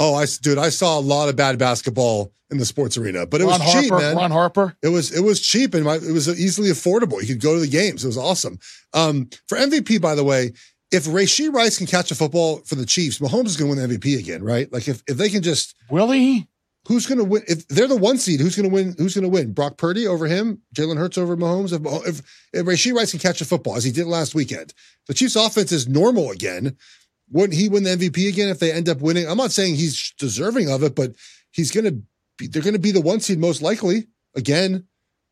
Oh, 0.00 0.14
I 0.14 0.24
dude, 0.40 0.56
I 0.56 0.70
saw 0.70 0.98
a 0.98 1.00
lot 1.00 1.28
of 1.28 1.36
bad 1.36 1.58
basketball 1.58 2.32
in 2.50 2.56
the 2.56 2.64
sports 2.64 2.96
arena, 2.96 3.26
but 3.26 3.42
it 3.42 3.44
Ron 3.44 3.60
was 3.60 3.62
Harper, 3.62 3.82
cheap, 3.82 3.92
man. 3.92 4.16
Ron 4.16 4.30
Harper. 4.30 4.74
It 4.82 4.88
was 4.88 5.12
it 5.12 5.20
was 5.20 5.42
cheap 5.42 5.74
and 5.74 5.86
it 5.86 6.12
was 6.12 6.26
easily 6.40 6.70
affordable. 6.70 7.20
You 7.20 7.28
could 7.28 7.42
go 7.42 7.52
to 7.52 7.60
the 7.60 7.68
games. 7.68 8.02
It 8.02 8.08
was 8.08 8.16
awesome. 8.16 8.58
Um, 8.94 9.28
for 9.46 9.58
MVP, 9.58 10.00
by 10.00 10.14
the 10.14 10.24
way, 10.24 10.52
if 10.90 11.04
Rashee 11.04 11.52
Rice 11.52 11.76
can 11.76 11.86
catch 11.86 12.10
a 12.10 12.14
football 12.14 12.62
for 12.64 12.76
the 12.76 12.86
Chiefs, 12.86 13.18
Mahomes 13.18 13.46
is 13.46 13.56
going 13.58 13.70
to 13.70 13.78
win 13.78 13.90
the 13.90 13.98
MVP 13.98 14.18
again, 14.18 14.42
right? 14.42 14.72
Like 14.72 14.88
if 14.88 15.02
if 15.06 15.18
they 15.18 15.28
can 15.28 15.42
just 15.42 15.76
will 15.90 16.10
he? 16.10 16.48
Who's 16.90 17.06
going 17.06 17.18
to 17.18 17.24
win? 17.24 17.44
If 17.46 17.68
they're 17.68 17.86
the 17.86 17.94
one 17.94 18.18
seed, 18.18 18.40
who's 18.40 18.56
going 18.56 18.68
to 18.68 18.74
win? 18.74 18.96
Who's 18.98 19.14
going 19.14 19.22
to 19.22 19.28
win? 19.28 19.52
Brock 19.52 19.76
Purdy 19.76 20.08
over 20.08 20.26
him? 20.26 20.60
Jalen 20.74 20.98
Hurts 20.98 21.18
over 21.18 21.36
Mahomes? 21.36 21.72
If, 21.72 22.08
if, 22.08 22.18
if 22.52 22.66
Rashee 22.66 22.92
Rice 22.92 23.12
can 23.12 23.20
catch 23.20 23.40
a 23.40 23.44
football 23.44 23.76
as 23.76 23.84
he 23.84 23.92
did 23.92 24.08
last 24.08 24.34
weekend, 24.34 24.74
the 25.06 25.14
Chiefs' 25.14 25.36
offense 25.36 25.70
is 25.70 25.86
normal 25.86 26.32
again. 26.32 26.76
Wouldn't 27.30 27.56
he 27.56 27.68
win 27.68 27.84
the 27.84 27.90
MVP 27.90 28.28
again 28.28 28.48
if 28.48 28.58
they 28.58 28.72
end 28.72 28.88
up 28.88 29.00
winning? 29.00 29.28
I'm 29.28 29.36
not 29.36 29.52
saying 29.52 29.76
he's 29.76 30.12
deserving 30.18 30.68
of 30.68 30.82
it, 30.82 30.96
but 30.96 31.12
he's 31.52 31.70
going 31.70 31.84
to 31.84 32.02
be, 32.38 32.48
they're 32.48 32.60
going 32.60 32.74
to 32.74 32.80
be 32.80 32.90
the 32.90 33.00
one 33.00 33.20
seed 33.20 33.38
most 33.38 33.62
likely 33.62 34.08
again. 34.34 34.88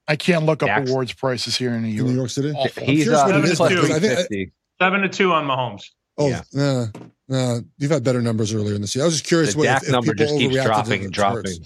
I 0.07 0.15
can't 0.15 0.47
look 0.47 0.63
up 0.63 0.69
Jackson. 0.69 0.93
awards 0.93 1.13
prices 1.13 1.57
here 1.57 1.75
in 1.75 1.83
New 1.83 1.89
York. 1.89 2.07
In 2.07 2.13
New 2.13 2.19
York 2.21 2.31
City? 2.31 2.55
He's 2.85 3.09
uh, 3.09 3.27
seven, 3.27 3.43
to 3.43 3.57
two. 3.57 3.93
I 3.93 3.99
think, 3.99 4.31
I, 4.33 4.85
seven 4.85 5.01
to 5.01 5.09
two 5.09 5.33
on 5.33 5.49
Mahomes. 5.49 5.91
Oh, 6.19 6.29
yeah. 6.29 6.43
Uh, 6.57 6.87
uh, 7.31 7.61
you've 7.79 7.91
had 7.91 8.03
better 8.03 8.21
numbers 8.21 8.53
earlier 8.53 8.75
in 8.75 8.81
this 8.81 8.95
year. 8.95 9.05
I 9.05 9.07
was 9.07 9.15
just 9.15 9.27
curious 9.27 9.53
the 9.53 9.59
what 9.59 9.69
if, 9.69 9.83
if 9.85 9.91
number 9.91 10.15
just 10.15 10.37
keeps 10.37 10.55
dropping 10.55 11.05
and 11.05 11.13
dropping. 11.13 11.65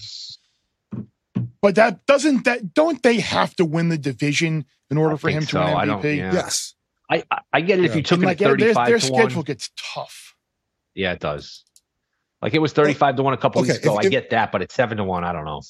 But 1.63 1.77
that 1.77 2.05
doesn't 2.07 2.45
that 2.45 2.75
don't 2.75 3.03
they 3.03 3.21
have 3.21 3.55
to 3.57 3.65
win 3.65 3.89
the 3.89 3.97
division 3.97 4.67
in 4.91 4.99
order 4.99 5.17
for 5.17 5.31
him 5.31 5.43
to 5.47 5.49
so. 5.49 5.65
win 5.65 5.89
MVP? 5.89 6.17
Yeah. 6.17 6.33
Yes. 6.33 6.75
I, 7.09 7.25
I 7.53 7.61
get 7.61 7.79
it 7.79 7.83
yeah. 7.83 7.91
if 7.91 7.97
you 7.97 8.03
took 8.03 8.21
it 8.23 8.27
like, 8.27 8.39
35 8.39 8.87
their, 8.87 8.99
to 8.99 9.05
schedule 9.05 9.37
one. 9.37 9.45
gets 9.45 9.71
tough. 9.77 10.35
Yeah, 10.95 11.13
it 11.13 11.21
does. 11.21 11.65
Like 12.41 12.55
it 12.55 12.59
was 12.59 12.73
35 12.73 13.17
to 13.17 13.23
1 13.23 13.33
a 13.33 13.37
couple 13.37 13.63
okay, 13.63 13.73
weeks 13.73 13.85
ago. 13.85 13.99
If, 13.99 14.07
I 14.07 14.09
get 14.09 14.31
that, 14.31 14.51
but 14.51 14.63
it's 14.63 14.75
7 14.75 14.97
to 14.97 15.05
1. 15.05 15.25
I 15.25 15.33
don't 15.33 15.45
know. 15.45 15.63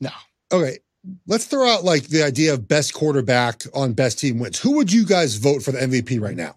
No. 0.00 0.10
Okay. 0.50 0.78
Let's 1.26 1.46
throw 1.46 1.68
out 1.68 1.84
like 1.84 2.04
the 2.04 2.22
idea 2.22 2.54
of 2.54 2.66
best 2.66 2.94
quarterback 2.94 3.62
on 3.74 3.92
best 3.92 4.18
team 4.18 4.38
wins. 4.38 4.58
Who 4.58 4.72
would 4.76 4.92
you 4.92 5.06
guys 5.06 5.36
vote 5.36 5.62
for 5.62 5.72
the 5.72 5.78
MVP 5.78 6.20
right 6.20 6.36
now? 6.36 6.56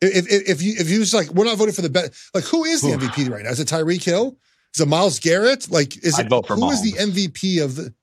If, 0.00 0.30
if, 0.30 0.48
if 0.48 0.62
you 0.62 0.74
if 0.78 0.90
you 0.90 0.98
was 1.00 1.14
like 1.14 1.30
we're 1.32 1.44
not 1.44 1.56
voting 1.56 1.74
for 1.74 1.82
the 1.82 1.90
best, 1.90 2.12
like 2.34 2.44
who 2.44 2.64
is 2.64 2.82
the 2.82 2.88
MVP 2.88 3.30
right 3.30 3.44
now? 3.44 3.50
Is 3.50 3.60
it 3.60 3.68
Tyreek 3.68 4.04
Hill? 4.04 4.36
Is 4.74 4.80
it 4.80 4.88
Myles 4.88 5.18
Garrett? 5.18 5.70
Like 5.70 5.96
is 6.04 6.18
I'd 6.18 6.26
it 6.26 6.46
who 6.46 6.70
is 6.70 6.82
the 6.82 6.92
MVP 6.92 7.64
of 7.64 7.76
the? 7.76 7.94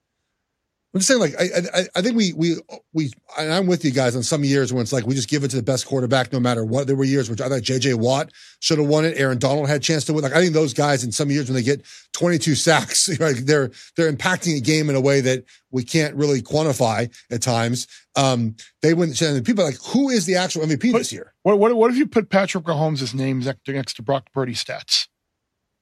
I'm 0.93 0.99
just 0.99 1.07
saying, 1.07 1.19
like, 1.19 1.33
I, 1.39 1.45
I, 1.73 1.85
I 1.95 2.01
think 2.03 2.15
we, 2.15 2.33
we, 2.33 2.55
we, 2.93 3.11
and 3.39 3.51
I'm 3.51 3.65
with 3.65 3.83
you 3.83 3.89
guys 3.89 4.15
on 4.15 4.21
some 4.21 4.43
years 4.43 4.71
when 4.71 4.83
it's 4.83 4.93
like 4.93 5.07
we 5.07 5.15
just 5.15 5.27
give 5.27 5.43
it 5.43 5.47
to 5.49 5.55
the 5.55 5.63
best 5.63 5.87
quarterback 5.87 6.31
no 6.31 6.39
matter 6.39 6.63
what. 6.63 6.85
There 6.85 6.95
were 6.95 7.03
years 7.03 7.31
which 7.31 7.41
I 7.41 7.49
thought 7.49 7.63
JJ 7.63 7.95
Watt 7.95 8.31
should 8.59 8.77
have 8.77 8.87
won 8.87 9.03
it. 9.03 9.17
Aaron 9.17 9.39
Donald 9.39 9.67
had 9.67 9.77
a 9.77 9.79
chance 9.79 10.05
to 10.05 10.13
win. 10.13 10.21
Like, 10.23 10.33
I 10.33 10.39
think 10.39 10.53
those 10.53 10.71
guys 10.71 11.03
in 11.03 11.11
some 11.11 11.31
years 11.31 11.49
when 11.49 11.55
they 11.55 11.63
get 11.63 11.83
22 12.13 12.53
sacks, 12.53 13.09
like 13.19 13.37
they're, 13.37 13.71
they're 13.97 14.11
impacting 14.13 14.55
a 14.55 14.59
game 14.59 14.87
in 14.87 14.95
a 14.95 15.01
way 15.01 15.19
that 15.21 15.45
we 15.71 15.83
can't 15.83 16.13
really 16.13 16.43
quantify 16.43 17.11
at 17.31 17.41
times. 17.41 17.87
Um, 18.15 18.55
they 18.83 18.93
wouldn't, 18.93 19.19
and 19.19 19.43
people 19.43 19.63
are 19.63 19.67
like, 19.67 19.81
who 19.87 20.09
is 20.09 20.27
the 20.27 20.35
actual 20.35 20.61
MVP 20.61 20.91
But- 20.91 20.99
this 20.99 21.11
year? 21.11 21.33
What, 21.41 21.57
what, 21.57 21.75
what 21.75 21.89
if 21.89 21.97
you 21.97 22.05
put 22.05 22.29
Patrick 22.29 22.65
Mahomes' 22.65 23.15
name 23.15 23.39
next 23.39 23.65
to, 23.65 23.73
next 23.73 23.95
to 23.95 24.03
Brock 24.03 24.27
Purdy 24.31 24.53
stats? 24.53 25.07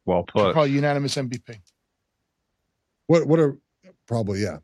Well 0.05 0.23
put. 0.23 0.53
Probably 0.53 0.71
unanimous 0.71 1.15
MVP. 1.15 1.59
What, 3.07 3.27
what 3.27 3.41
are, 3.41 3.57
probably, 4.07 4.41
yeah. 4.41 4.59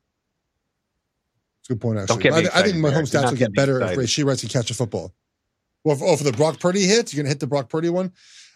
It's 1.68 1.70
a 1.70 1.74
good 1.74 1.82
point, 1.82 2.00
actually. 2.00 2.24
get 2.24 2.32
me 2.34 2.38
I, 2.38 2.40
I 2.40 2.64
think 2.64 2.76
excited, 2.76 2.76
Mahomes 2.76 2.92
Barrett. 2.92 3.12
Do 3.12 3.18
stats 3.18 3.24
will 3.24 3.32
get 3.32 3.40
get 3.40 3.52
me 3.52 3.56
better 3.56 3.82
if 3.82 3.92
excited. 3.92 4.06
Rashee 4.10 4.26
Rice 4.26 4.40
can 4.42 4.50
catch 4.50 4.72
a 4.72 4.74
football. 4.74 5.14
Well, 5.84 5.96
for, 5.98 6.08
oh, 6.08 6.16
for 6.16 6.24
the 6.24 6.32
Brock 6.32 6.60
Purdy 6.60 6.86
hit, 6.86 7.14
you're 7.14 7.24
gonna 7.24 7.30
hit 7.30 7.40
the 7.40 7.48
Brock 7.48 7.70
Purdy 7.70 7.90
one. 7.90 8.14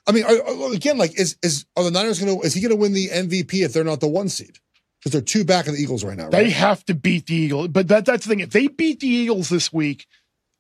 I 0.07 0.11
mean, 0.13 0.23
are, 0.23 0.31
are- 0.31 0.73
again, 0.73 0.97
like, 0.97 1.19
is 1.19 1.37
is 1.43 1.65
are 1.75 1.83
the 1.83 1.91
Niners 1.91 2.19
gonna 2.19 2.39
is 2.39 2.53
he 2.53 2.61
gonna 2.61 2.75
win 2.75 2.93
the 2.93 3.07
MVP 3.09 3.65
if 3.65 3.73
they're 3.73 3.83
not 3.83 3.99
the 3.99 4.07
one 4.07 4.29
seed? 4.29 4.57
Because 4.99 5.13
they're 5.13 5.21
two 5.21 5.43
back 5.43 5.67
of 5.67 5.73
the 5.73 5.81
Eagles 5.81 6.03
right 6.03 6.15
now, 6.15 6.29
They 6.29 6.51
have 6.51 6.85
to 6.85 6.93
beat 6.93 7.25
the 7.25 7.35
Eagles, 7.35 7.69
but 7.69 7.87
that, 7.87 8.05
that's 8.05 8.23
the 8.25 8.29
thing. 8.29 8.39
If 8.39 8.51
they 8.51 8.67
beat 8.67 8.99
the 8.99 9.07
Eagles 9.07 9.49
this 9.49 9.73
week, 9.73 10.05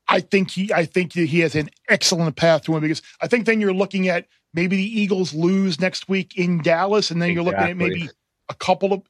I 0.07 0.19
think 0.19 0.49
he, 0.49 0.73
I 0.73 0.85
think 0.85 1.13
he 1.13 1.39
has 1.41 1.53
an 1.53 1.69
excellent 1.87 2.35
path 2.35 2.63
to 2.63 2.71
win 2.71 2.81
because 2.81 3.03
I 3.21 3.27
think 3.27 3.45
then 3.45 3.61
you're 3.61 3.73
looking 3.73 4.07
at 4.09 4.25
maybe 4.53 4.75
the 4.75 4.99
Eagles 4.99 5.33
lose 5.33 5.79
next 5.79 6.09
week 6.09 6.37
in 6.37 6.61
Dallas, 6.63 7.11
and 7.11 7.21
then 7.21 7.31
you're 7.33 7.43
looking 7.43 7.59
at 7.59 7.77
maybe 7.77 8.09
a 8.49 8.53
couple 8.55 8.93
of 8.93 9.01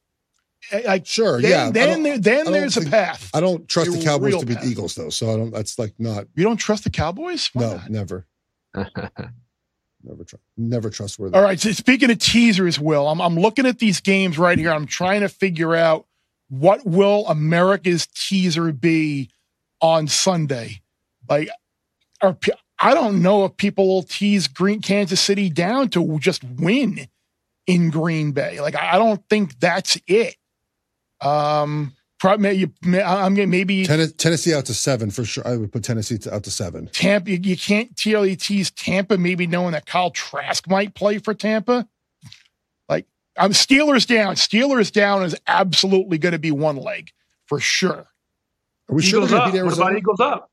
like 0.86 1.06
Sure, 1.06 1.41
then, 1.41 1.50
yeah. 1.50 1.71
Then 1.71 2.04
there, 2.04 2.17
then 2.17 2.52
there's 2.52 2.78
a 2.78 2.82
path. 2.82 3.30
I 3.34 3.39
don't 3.39 3.67
trust 3.67 3.89
a 3.89 3.91
the 3.91 4.04
Cowboys 4.04 4.38
to 4.38 4.45
beat 4.45 4.56
path. 4.56 4.63
the 4.63 4.69
Eagles 4.69 4.95
though, 4.95 5.10
so 5.10 5.34
I 5.34 5.38
don't. 5.38 5.52
That's 5.52 5.78
like 5.78 5.93
not. 6.00 6.26
You 6.36 6.43
don't 6.43 6.58
trust 6.58 6.84
the 6.84 6.89
Cowboys? 6.89 7.50
Why 7.54 7.63
no, 7.63 7.78
not? 7.78 7.89
never, 7.89 8.28
never 8.76 10.24
trust, 10.26 10.43
never 10.58 10.89
trustworthy. 10.89 11.36
All 11.36 11.43
right. 11.43 11.60
So 11.60 11.71
speaking 11.71 12.12
of 12.12 12.19
teasers, 12.19 12.80
Will, 12.80 13.08
I'm 13.08 13.21
I'm 13.21 13.36
looking 13.36 13.65
at 13.65 13.80
these 13.80 14.00
games 14.00 14.38
right 14.38 14.58
here. 14.58 14.71
I'm 14.71 14.88
trying 14.88 15.21
to 15.21 15.30
figure 15.30 15.76
out 15.76 16.06
what 16.50 16.86
will 16.86 17.28
America's 17.28 18.08
teaser 18.08 18.71
be 18.71 19.30
on 19.82 20.08
Sunday. 20.08 20.82
Like, 21.30 21.50
are 22.21 22.38
I 22.80 22.93
don't 22.93 23.21
know 23.21 23.45
if 23.45 23.58
people 23.58 23.88
will 23.88 24.04
tease 24.04 24.47
Green 24.47 24.82
Kansas 24.82 25.21
City 25.21 25.50
down 25.50 25.89
to 25.89 26.19
just 26.19 26.43
win 26.43 27.08
in 27.67 27.89
Green 27.91 28.32
Bay. 28.32 28.60
Like, 28.60 28.76
I 28.76 28.97
don't 28.97 29.21
think 29.30 29.60
that's 29.60 30.00
it. 30.08 30.36
Um, 31.21 31.93
probably 32.19 32.53
you, 32.53 32.71
I'm 32.84 33.36
gonna 33.36 33.47
maybe 33.47 33.86
Tennes- 33.86 34.15
Tennessee 34.17 34.53
out 34.53 34.65
to 34.65 34.73
seven 34.73 35.12
for 35.12 35.23
sure. 35.23 35.47
I 35.47 35.55
would 35.57 35.71
put 35.71 35.84
Tennessee 35.84 36.17
to, 36.19 36.34
out 36.34 36.43
to 36.43 36.51
seven. 36.51 36.88
Tampa, 36.88 37.31
you, 37.31 37.39
you 37.41 37.57
can't 37.57 37.91
really 38.05 38.36
tease 38.36 38.71
Tampa, 38.71 39.17
maybe 39.17 39.47
knowing 39.47 39.71
that 39.73 39.86
Kyle 39.86 40.12
Trask 40.12 40.67
might 40.69 40.93
play 40.95 41.17
for 41.19 41.34
Tampa. 41.34 41.88
Like, 42.89 43.05
I'm 43.38 43.51
Steelers 43.51 44.05
down. 44.07 44.36
Steelers 44.36 44.91
down 44.91 45.23
is 45.23 45.36
absolutely 45.47 46.17
going 46.17 46.34
to 46.34 46.39
be 46.39 46.51
one 46.51 46.77
leg 46.77 47.12
for 47.45 47.60
sure. 47.60 48.07
Are 48.89 48.95
we 48.95 49.01
sure 49.01 49.19
Eagles 49.19 49.29
they're 49.31 49.39
up. 49.39 49.45
gonna 49.53 49.63
beat 49.63 49.63
What 49.65 49.77
about 49.77 49.97
Eagles 49.97 50.19
up? 50.19 50.51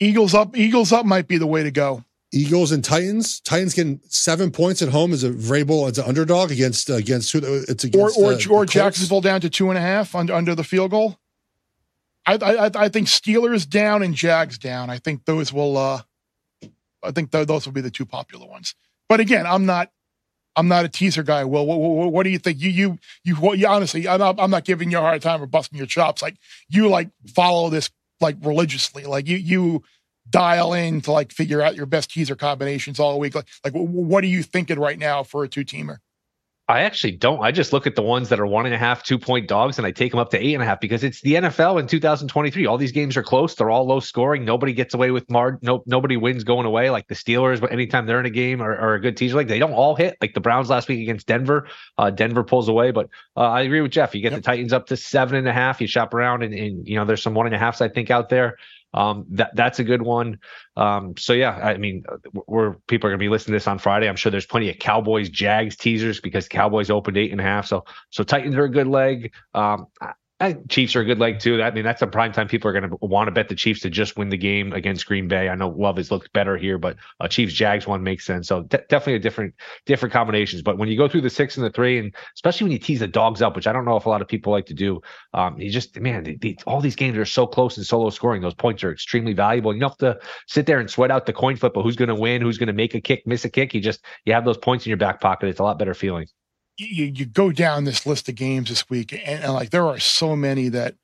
Eagles 0.00 0.34
up, 0.34 0.56
Eagles 0.56 0.92
up 0.92 1.06
might 1.06 1.28
be 1.28 1.38
the 1.38 1.46
way 1.46 1.62
to 1.62 1.70
go. 1.70 2.04
Eagles 2.34 2.72
and 2.72 2.82
Titans. 2.84 3.40
Titans 3.40 3.74
getting 3.74 4.00
seven 4.08 4.50
points 4.50 4.82
at 4.82 4.88
home 4.88 5.12
as 5.12 5.22
a 5.24 5.30
Vrabel 5.30 5.88
as 5.90 5.98
an 5.98 6.04
underdog 6.06 6.50
against 6.50 6.90
uh, 6.90 6.94
against 6.94 7.32
who? 7.32 7.38
It's 7.68 7.84
Or 7.84 7.88
against 7.88 8.18
or, 8.18 8.32
uh, 8.32 8.34
or 8.34 8.38
Colts. 8.60 8.72
Jacksonville 8.72 9.20
down 9.20 9.40
to 9.42 9.48
two 9.50 9.68
and 9.70 9.78
a 9.78 9.80
half 9.80 10.14
under, 10.14 10.34
under 10.34 10.54
the 10.54 10.64
field 10.64 10.90
goal. 10.90 11.18
I, 12.26 12.34
I 12.36 12.66
I- 12.66 12.70
I 12.84 12.88
think 12.88 13.06
Steelers 13.08 13.68
down 13.68 14.02
and 14.02 14.14
Jags 14.14 14.58
down. 14.58 14.90
I 14.90 14.98
think 14.98 15.24
those 15.24 15.52
will. 15.52 15.76
uh 15.76 16.02
I 17.02 17.10
think 17.10 17.30
th- 17.32 17.46
those 17.46 17.66
will 17.66 17.72
be 17.74 17.82
the 17.82 17.90
two 17.90 18.06
popular 18.06 18.46
ones. 18.46 18.74
But 19.08 19.20
again, 19.20 19.46
I'm 19.46 19.66
not. 19.66 19.90
I'm 20.56 20.68
not 20.68 20.84
a 20.84 20.88
teaser 20.88 21.22
guy. 21.24 21.44
Well, 21.44 21.66
what, 21.66 21.78
what, 21.80 22.12
what 22.12 22.22
do 22.22 22.30
you 22.30 22.38
think? 22.38 22.60
You 22.60 22.70
you 22.70 22.98
you, 23.24 23.34
what, 23.36 23.58
you 23.58 23.66
honestly, 23.66 24.06
I'm 24.08 24.20
not, 24.20 24.36
I'm 24.38 24.50
not 24.50 24.64
giving 24.64 24.90
you 24.90 24.98
a 24.98 25.00
hard 25.00 25.20
time 25.20 25.42
or 25.42 25.46
busting 25.46 25.76
your 25.76 25.86
chops. 25.86 26.22
Like 26.22 26.36
you 26.68 26.88
like 26.88 27.10
follow 27.34 27.68
this 27.70 27.90
like 28.20 28.36
religiously. 28.40 29.04
Like 29.04 29.26
you 29.28 29.36
you 29.36 29.82
dial 30.30 30.72
in 30.72 31.00
to 31.02 31.12
like 31.12 31.32
figure 31.32 31.62
out 31.62 31.74
your 31.76 31.86
best 31.86 32.10
teaser 32.10 32.36
combinations 32.36 32.98
all 32.98 33.18
week. 33.18 33.34
Like 33.34 33.48
like 33.64 33.72
what 33.74 34.24
are 34.24 34.28
you 34.28 34.42
thinking 34.42 34.78
right 34.78 34.98
now 34.98 35.22
for 35.22 35.44
a 35.44 35.48
two 35.48 35.64
teamer? 35.64 35.98
I 36.66 36.80
actually 36.80 37.12
don't. 37.12 37.42
I 37.42 37.52
just 37.52 37.74
look 37.74 37.86
at 37.86 37.94
the 37.94 38.00
ones 38.00 38.30
that 38.30 38.40
are 38.40 38.46
one 38.46 38.64
and 38.64 38.74
a 38.74 38.78
half, 38.78 39.02
two 39.02 39.18
point 39.18 39.48
dogs, 39.48 39.76
and 39.76 39.86
I 39.86 39.90
take 39.90 40.12
them 40.12 40.18
up 40.18 40.30
to 40.30 40.38
eight 40.42 40.54
and 40.54 40.62
a 40.62 40.66
half 40.66 40.80
because 40.80 41.04
it's 41.04 41.20
the 41.20 41.34
NFL 41.34 41.78
in 41.78 41.86
2023. 41.86 42.64
All 42.64 42.78
these 42.78 42.90
games 42.90 43.18
are 43.18 43.22
close. 43.22 43.54
They're 43.54 43.68
all 43.68 43.84
low 43.86 44.00
scoring. 44.00 44.46
Nobody 44.46 44.72
gets 44.72 44.94
away 44.94 45.10
with 45.10 45.30
mar. 45.30 45.58
No, 45.60 45.82
nobody 45.84 46.16
wins 46.16 46.42
going 46.42 46.64
away. 46.64 46.88
Like 46.88 47.06
the 47.06 47.14
Steelers, 47.14 47.60
but 47.60 47.70
anytime 47.70 48.06
they're 48.06 48.18
in 48.18 48.24
a 48.24 48.30
game 48.30 48.62
or, 48.62 48.72
or 48.74 48.94
a 48.94 49.00
good 49.00 49.14
teaser, 49.14 49.36
like 49.36 49.48
they 49.48 49.58
don't 49.58 49.74
all 49.74 49.94
hit. 49.94 50.16
Like 50.22 50.32
the 50.32 50.40
Browns 50.40 50.70
last 50.70 50.88
week 50.88 51.02
against 51.02 51.26
Denver, 51.26 51.68
uh, 51.98 52.08
Denver 52.08 52.42
pulls 52.42 52.70
away. 52.70 52.92
But 52.92 53.10
uh, 53.36 53.40
I 53.40 53.60
agree 53.60 53.82
with 53.82 53.92
Geoff. 53.92 54.14
You 54.14 54.22
get 54.22 54.32
Yep. 54.32 54.40
the 54.40 54.46
Titans 54.46 54.72
up 54.72 54.86
to 54.86 54.96
seven 54.96 55.36
and 55.36 55.46
a 55.46 55.52
half. 55.52 55.82
You 55.82 55.86
shop 55.86 56.14
around, 56.14 56.42
and, 56.44 56.54
and 56.54 56.88
you 56.88 56.96
know 56.96 57.04
there's 57.04 57.22
some 57.22 57.34
one 57.34 57.44
and 57.44 57.54
a 57.54 57.58
halfs 57.58 57.82
I 57.82 57.88
think 57.90 58.10
out 58.10 58.30
there. 58.30 58.56
Um, 58.94 59.26
that 59.30 59.54
that's 59.54 59.80
a 59.80 59.84
good 59.84 60.00
one. 60.00 60.38
Um, 60.76 61.14
so 61.18 61.32
yeah, 61.32 61.50
I 61.50 61.76
mean, 61.76 62.04
we're 62.46 62.74
people 62.86 63.08
are 63.08 63.10
gonna 63.10 63.18
be 63.18 63.28
listening 63.28 63.52
to 63.52 63.56
this 63.56 63.66
on 63.66 63.78
Friday. 63.78 64.08
I'm 64.08 64.16
sure 64.16 64.30
there's 64.30 64.46
plenty 64.46 64.70
of 64.70 64.78
Cowboys 64.78 65.28
Jags 65.28 65.76
teasers 65.76 66.20
because 66.20 66.48
Cowboys 66.48 66.90
opened 66.90 67.16
eight 67.16 67.32
and 67.32 67.40
a 67.40 67.44
half. 67.44 67.66
So 67.66 67.84
so 68.10 68.22
Titans 68.22 68.54
are 68.54 68.64
a 68.64 68.70
good 68.70 68.86
leg. 68.86 69.34
Um, 69.52 69.88
Chiefs 70.68 70.94
are 70.94 71.00
a 71.00 71.04
good 71.04 71.18
leg 71.18 71.38
too. 71.40 71.62
I 71.62 71.70
mean, 71.70 71.84
that's 71.84 72.02
a 72.02 72.06
prime 72.06 72.32
time. 72.32 72.46
People 72.46 72.70
are 72.70 72.78
going 72.78 72.90
to 72.90 72.96
want 73.00 73.28
to 73.28 73.32
bet 73.32 73.48
the 73.48 73.54
Chiefs 73.54 73.80
to 73.80 73.90
just 73.90 74.16
win 74.16 74.28
the 74.28 74.36
game 74.36 74.72
against 74.72 75.06
Green 75.06 75.26
Bay. 75.26 75.48
I 75.48 75.54
know 75.54 75.68
Love 75.68 75.96
has 75.96 76.10
looked 76.10 76.32
better 76.32 76.56
here, 76.56 76.78
but 76.78 76.96
Chiefs 77.30 77.54
Jags 77.54 77.86
one 77.86 78.02
makes 78.02 78.24
sense. 78.24 78.48
So 78.48 78.62
de- 78.62 78.84
definitely 78.88 79.14
a 79.14 79.18
different 79.20 79.54
different 79.86 80.12
combinations. 80.12 80.62
But 80.62 80.78
when 80.78 80.88
you 80.88 80.96
go 80.96 81.08
through 81.08 81.22
the 81.22 81.30
six 81.30 81.56
and 81.56 81.64
the 81.64 81.70
three, 81.70 81.98
and 81.98 82.14
especially 82.34 82.64
when 82.64 82.72
you 82.72 82.78
tease 82.78 83.00
the 83.00 83.08
dogs 83.08 83.42
up, 83.42 83.56
which 83.56 83.66
I 83.66 83.72
don't 83.72 83.84
know 83.84 83.96
if 83.96 84.06
a 84.06 84.10
lot 84.10 84.22
of 84.22 84.28
people 84.28 84.52
like 84.52 84.66
to 84.66 84.74
do, 84.74 85.00
um, 85.32 85.60
you 85.60 85.70
just 85.70 85.98
man, 85.98 86.24
they, 86.24 86.34
they, 86.34 86.56
all 86.66 86.80
these 86.80 86.96
games 86.96 87.16
are 87.16 87.24
so 87.24 87.46
close 87.46 87.76
and 87.76 87.86
so 87.86 88.00
low 88.00 88.10
scoring. 88.10 88.42
Those 88.42 88.54
points 88.54 88.84
are 88.84 88.92
extremely 88.92 89.32
valuable. 89.32 89.72
You 89.72 89.80
don't 89.80 89.90
have 89.90 89.98
to 89.98 90.18
sit 90.46 90.66
there 90.66 90.80
and 90.80 90.90
sweat 90.90 91.10
out 91.10 91.26
the 91.26 91.32
coin 91.32 91.56
flip 91.56 91.76
of 91.76 91.84
who's 91.84 91.96
going 91.96 92.08
to 92.08 92.14
win, 92.14 92.42
who's 92.42 92.58
going 92.58 92.66
to 92.68 92.72
make 92.72 92.94
a 92.94 93.00
kick, 93.00 93.26
miss 93.26 93.44
a 93.44 93.50
kick. 93.50 93.74
You 93.74 93.80
just 93.80 94.04
you 94.24 94.32
have 94.32 94.44
those 94.44 94.58
points 94.58 94.84
in 94.86 94.90
your 94.90 94.98
back 94.98 95.20
pocket. 95.20 95.48
It's 95.48 95.60
a 95.60 95.64
lot 95.64 95.78
better 95.78 95.94
feeling. 95.94 96.26
You, 96.76 97.06
you 97.06 97.24
go 97.26 97.52
down 97.52 97.84
this 97.84 98.06
list 98.06 98.28
of 98.28 98.34
games 98.34 98.68
this 98.68 98.88
week, 98.88 99.12
and, 99.12 99.44
and 99.44 99.52
like 99.52 99.70
there 99.70 99.86
are 99.86 99.98
so 99.98 100.36
many 100.36 100.68
that 100.68 100.96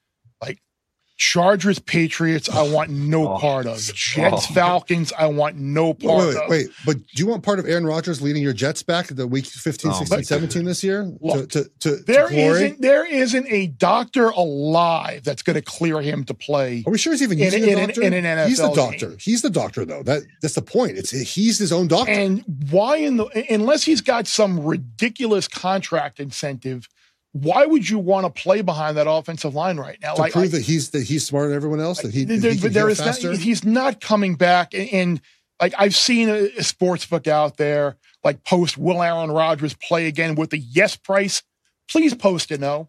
Chargers, 1.20 1.78
Patriots, 1.78 2.48
I 2.48 2.62
want 2.62 2.88
no 2.88 3.34
Oh. 3.34 3.38
part 3.38 3.66
of. 3.66 3.74
Oh. 3.76 3.92
Jets, 3.94 4.46
Oh. 4.50 4.54
Falcons, 4.54 5.12
I 5.18 5.26
want 5.26 5.56
no 5.56 5.88
Wait, 5.90 6.00
part 6.00 6.26
wait, 6.28 6.36
of. 6.36 6.48
wait, 6.48 6.66
but 6.86 6.96
do 6.96 7.02
you 7.22 7.26
want 7.26 7.42
part 7.42 7.58
of 7.58 7.66
Aaron 7.66 7.84
Rodgers 7.84 8.22
leading 8.22 8.42
your 8.42 8.54
Jets 8.54 8.82
back 8.82 9.06
to 9.08 9.14
the 9.14 9.26
week 9.26 9.44
15, 9.44 9.90
Oh, 9.90 9.98
16, 9.98 10.24
17 10.24 10.64
this 10.64 10.82
year? 10.82 11.12
Look, 11.20 11.50
to, 11.50 11.64
to, 11.64 11.70
to, 11.80 11.96
There 12.06 12.26
to 12.28 12.34
glory? 12.34 12.64
isn't 12.64 12.80
there 12.80 13.04
isn't 13.04 13.46
a 13.50 13.66
doctor 13.66 14.30
alive 14.30 15.22
that's 15.22 15.42
going 15.42 15.56
to 15.56 15.62
clear 15.62 16.00
him 16.00 16.24
to 16.24 16.32
play. 16.32 16.82
Are 16.86 16.90
we 16.90 16.96
sure 16.96 17.12
he's 17.12 17.22
even 17.22 17.38
in- 17.38 17.44
using 17.44 17.64
in 17.64 17.78
a 17.78 17.86
doctor? 17.88 18.02
in 18.02 18.12
an 18.14 18.48
he's 18.48 18.56
the 18.56 18.70
doctor. 18.72 19.08
game. 19.10 19.18
He's 19.20 19.42
the 19.42 19.50
doctor, 19.50 19.84
though. 19.84 20.02
That 20.02 20.22
that's 20.40 20.54
the 20.54 20.62
point. 20.62 20.96
It's 20.96 21.10
he's 21.10 21.58
his 21.58 21.70
own 21.70 21.86
doctor. 21.86 22.10
And 22.12 22.42
why 22.70 22.96
in 22.96 23.18
the 23.18 23.26
unless 23.52 23.82
he's 23.84 24.00
got 24.00 24.26
some 24.26 24.58
ridiculous 24.64 25.48
contract 25.48 26.18
incentive, 26.18 26.88
why 27.32 27.64
would 27.64 27.88
you 27.88 27.98
want 27.98 28.26
to 28.26 28.42
play 28.42 28.60
behind 28.62 28.96
that 28.96 29.06
offensive 29.08 29.54
line 29.54 29.76
right 29.76 29.98
now? 30.02 30.14
to 30.14 30.20
Like, 30.20 30.32
prove 30.32 30.44
like- 30.46 30.52
that 30.52 30.62
he's 30.62 30.90
that 30.90 31.04
he's 31.04 31.24
smarter 31.26 31.48
than 31.48 31.56
everyone 31.56 31.80
else. 31.80 32.02
That 32.02 32.12
he, 32.12 32.24
there, 32.24 32.52
he 32.52 32.68
there 32.68 32.88
not, 32.88 32.96
faster. 32.96 33.32
he's 33.36 33.64
not 33.64 34.00
coming 34.00 34.34
back 34.34 34.74
and, 34.74 34.88
and 34.92 35.20
like 35.60 35.74
i've 35.78 35.94
seen 35.94 36.28
a, 36.30 36.48
a 36.58 36.62
sports 36.62 37.04
book 37.06 37.26
out 37.28 37.56
there 37.58 37.96
like 38.24 38.42
post 38.44 38.78
will 38.78 39.02
aaron 39.02 39.30
rodgers 39.30 39.74
play 39.74 40.06
again 40.06 40.34
with 40.34 40.48
the 40.50 40.58
yes 40.58 40.96
price 40.96 41.42
please 41.90 42.14
post 42.14 42.50
a 42.50 42.56
no 42.58 42.88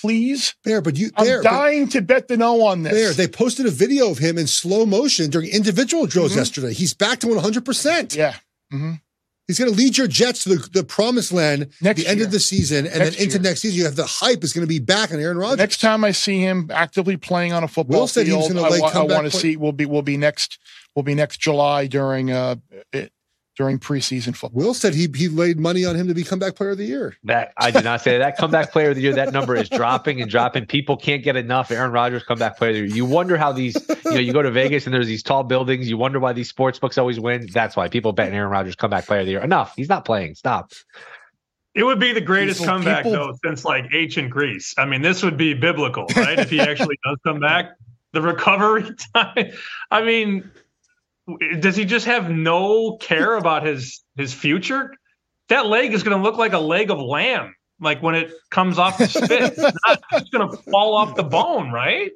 please 0.00 0.54
there, 0.64 0.80
but 0.82 0.96
you 0.96 1.10
i'm 1.16 1.24
there, 1.24 1.42
but 1.42 1.50
dying 1.50 1.88
to 1.88 2.00
bet 2.02 2.28
the 2.28 2.36
no 2.36 2.62
on 2.66 2.82
this 2.82 2.92
there. 2.92 3.12
They 3.12 3.26
posted 3.26 3.66
a 3.66 3.70
video 3.70 4.10
of 4.10 4.18
him 4.18 4.38
in 4.38 4.46
slow 4.46 4.86
motion 4.86 5.30
during 5.30 5.48
individual 5.50 6.06
drills 6.06 6.32
Mhm. 6.32 6.36
yesterday. 6.36 6.72
He's 6.74 6.94
back 6.94 7.18
to 7.20 7.26
100. 7.28 7.64
percent 7.64 8.14
yeah 8.14 8.36
hmm 8.70 8.92
He's 9.50 9.58
going 9.58 9.70
to 9.70 9.76
lead 9.76 9.98
your 9.98 10.06
Jets 10.06 10.44
to 10.44 10.50
the, 10.50 10.68
the 10.70 10.84
promised 10.84 11.32
land, 11.32 11.72
Next 11.80 12.00
the 12.00 12.06
end 12.08 12.18
year. 12.18 12.26
of 12.26 12.32
the 12.32 12.38
season, 12.38 12.86
and 12.86 13.00
Next 13.00 13.16
then 13.16 13.24
into 13.24 13.34
year. 13.38 13.42
next 13.42 13.60
season. 13.62 13.78
You 13.78 13.84
have 13.84 13.96
the 13.96 14.06
hype 14.06 14.44
is 14.44 14.52
going 14.52 14.64
to 14.64 14.68
be 14.68 14.78
back 14.78 15.12
on 15.12 15.18
Aaron 15.18 15.38
Rodgers. 15.38 15.58
next 15.58 15.80
time 15.80 16.04
i 16.04 16.12
see 16.12 16.40
him 16.40 16.70
actively 16.72 17.16
playing 17.16 17.52
on 17.52 17.64
a 17.64 17.68
football 17.68 18.00
Will 18.00 18.06
said 18.06 18.26
he 18.26 18.32
was 18.32 18.46
field 18.46 18.58
i, 18.60 19.00
I 19.00 19.02
want 19.02 19.30
to 19.30 19.36
see 19.36 19.56
will 19.56 19.72
be 19.72 19.86
will 19.86 20.02
be 20.02 20.16
next 20.16 20.58
will 20.94 21.02
be 21.02 21.14
next 21.14 21.38
july 21.40 21.86
during 21.88 22.30
uh 22.30 22.56
it, 22.92 23.12
during 23.60 23.78
preseason 23.78 24.34
football 24.34 24.58
Will 24.64 24.72
said 24.72 24.94
he 24.94 25.06
he 25.14 25.28
laid 25.28 25.58
money 25.58 25.84
on 25.84 25.94
him 25.94 26.08
to 26.08 26.14
be 26.14 26.24
comeback 26.24 26.56
player 26.56 26.70
of 26.70 26.78
the 26.78 26.86
year. 26.86 27.14
That 27.24 27.52
I 27.58 27.70
did 27.70 27.84
not 27.84 28.00
say 28.00 28.16
that. 28.16 28.38
Comeback 28.38 28.72
player 28.72 28.88
of 28.88 28.96
the 28.96 29.02
year. 29.02 29.12
That 29.12 29.34
number 29.34 29.54
is 29.54 29.68
dropping 29.68 30.22
and 30.22 30.30
dropping. 30.30 30.64
People 30.64 30.96
can't 30.96 31.22
get 31.22 31.36
enough. 31.36 31.70
Aaron 31.70 31.92
Rodgers, 31.92 32.22
comeback 32.22 32.56
player 32.56 32.70
of 32.70 32.74
the 32.76 32.80
year. 32.86 32.96
You 32.96 33.04
wonder 33.04 33.36
how 33.36 33.52
these. 33.52 33.76
You 34.06 34.12
know, 34.12 34.18
you 34.18 34.32
go 34.32 34.40
to 34.40 34.50
Vegas 34.50 34.86
and 34.86 34.94
there's 34.94 35.06
these 35.06 35.22
tall 35.22 35.44
buildings. 35.44 35.90
You 35.90 35.98
wonder 35.98 36.18
why 36.18 36.32
these 36.32 36.48
sports 36.48 36.78
books 36.78 36.96
always 36.96 37.20
win. 37.20 37.48
That's 37.52 37.76
why 37.76 37.88
people 37.88 38.12
bet 38.12 38.32
Aaron 38.32 38.50
Rodgers, 38.50 38.76
comeback 38.76 39.04
player 39.06 39.20
of 39.20 39.26
the 39.26 39.32
year. 39.32 39.42
Enough. 39.42 39.74
He's 39.76 39.90
not 39.90 40.06
playing. 40.06 40.36
Stop. 40.36 40.72
It 41.74 41.84
would 41.84 42.00
be 42.00 42.12
the 42.12 42.20
greatest 42.22 42.60
People- 42.60 42.76
comeback 42.76 43.04
people- 43.04 43.12
though 43.26 43.34
since 43.44 43.64
like 43.64 43.84
ancient 43.92 44.30
Greece. 44.30 44.74
I 44.78 44.86
mean, 44.86 45.02
this 45.02 45.22
would 45.22 45.36
be 45.36 45.52
biblical, 45.52 46.06
right? 46.16 46.38
if 46.38 46.48
he 46.50 46.60
actually 46.60 46.98
does 47.04 47.18
come 47.26 47.40
back, 47.40 47.72
the 48.12 48.22
recovery 48.22 48.88
time. 49.14 49.52
I 49.90 50.02
mean, 50.02 50.50
does 51.60 51.76
he 51.76 51.84
just 51.84 52.06
have 52.06 52.30
no 52.30 52.96
care 52.96 53.36
about 53.36 53.66
his 53.66 54.02
his 54.16 54.32
future? 54.32 54.94
That 55.48 55.66
leg 55.66 55.92
is 55.92 56.02
going 56.02 56.16
to 56.16 56.22
look 56.22 56.36
like 56.36 56.52
a 56.52 56.58
leg 56.58 56.90
of 56.90 57.00
lamb, 57.00 57.54
like 57.80 58.02
when 58.02 58.14
it 58.14 58.32
comes 58.50 58.78
off 58.78 58.98
the 58.98 59.06
spit. 59.06 59.58
It's 59.58 60.02
not 60.12 60.30
going 60.30 60.50
to 60.50 60.56
fall 60.70 60.94
off 60.94 61.16
the 61.16 61.24
bone, 61.24 61.72
right? 61.72 62.12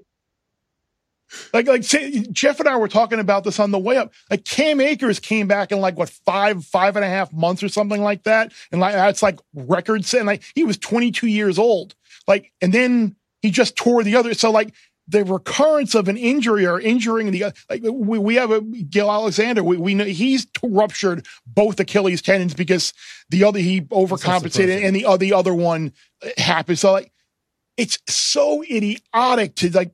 Like, 1.52 1.66
like 1.66 1.84
say, 1.84 2.20
Geoff 2.30 2.60
and 2.60 2.68
I 2.68 2.76
were 2.76 2.88
talking 2.88 3.18
about 3.18 3.44
this 3.44 3.58
on 3.58 3.70
the 3.70 3.78
way 3.78 3.96
up. 3.96 4.12
Like 4.30 4.44
Cam 4.44 4.80
Akers 4.80 5.18
came 5.18 5.48
back 5.48 5.72
in 5.72 5.80
like 5.80 5.96
what 5.96 6.08
five, 6.08 6.64
five 6.64 6.96
and 6.96 7.04
a 7.04 7.08
half 7.08 7.32
months 7.32 7.62
or 7.62 7.68
something 7.68 8.02
like 8.02 8.24
that, 8.24 8.52
and 8.70 8.80
like 8.80 8.94
that's 8.94 9.22
like 9.22 9.40
record 9.54 10.04
setting. 10.04 10.26
Like 10.26 10.42
he 10.54 10.64
was 10.64 10.76
22 10.78 11.26
years 11.26 11.58
old. 11.58 11.94
Like, 12.26 12.52
and 12.60 12.72
then 12.72 13.16
he 13.42 13.50
just 13.50 13.76
tore 13.76 14.02
the 14.02 14.16
other. 14.16 14.34
So 14.34 14.50
like 14.50 14.72
the 15.06 15.24
recurrence 15.24 15.94
of 15.94 16.08
an 16.08 16.16
injury 16.16 16.66
or 16.66 16.80
injuring 16.80 17.30
the 17.30 17.52
like 17.68 17.82
we, 17.82 18.18
we 18.18 18.34
have 18.36 18.50
a 18.50 18.60
Gil 18.60 19.10
Alexander. 19.10 19.62
We 19.62 19.76
we 19.76 19.94
know 19.94 20.04
he's 20.04 20.46
ruptured 20.62 21.26
both 21.46 21.78
Achilles 21.78 22.22
tendons 22.22 22.54
because 22.54 22.92
the 23.28 23.44
other 23.44 23.58
he 23.58 23.82
overcompensated 23.82 24.82
and 24.82 24.96
the 24.96 25.04
other 25.04 25.18
the 25.18 25.32
other 25.32 25.54
one 25.54 25.92
uh, 26.22 26.28
happened. 26.38 26.78
So 26.78 26.92
like 26.92 27.12
it's 27.76 27.98
so 28.08 28.62
idiotic 28.62 29.56
to 29.56 29.70
like 29.70 29.92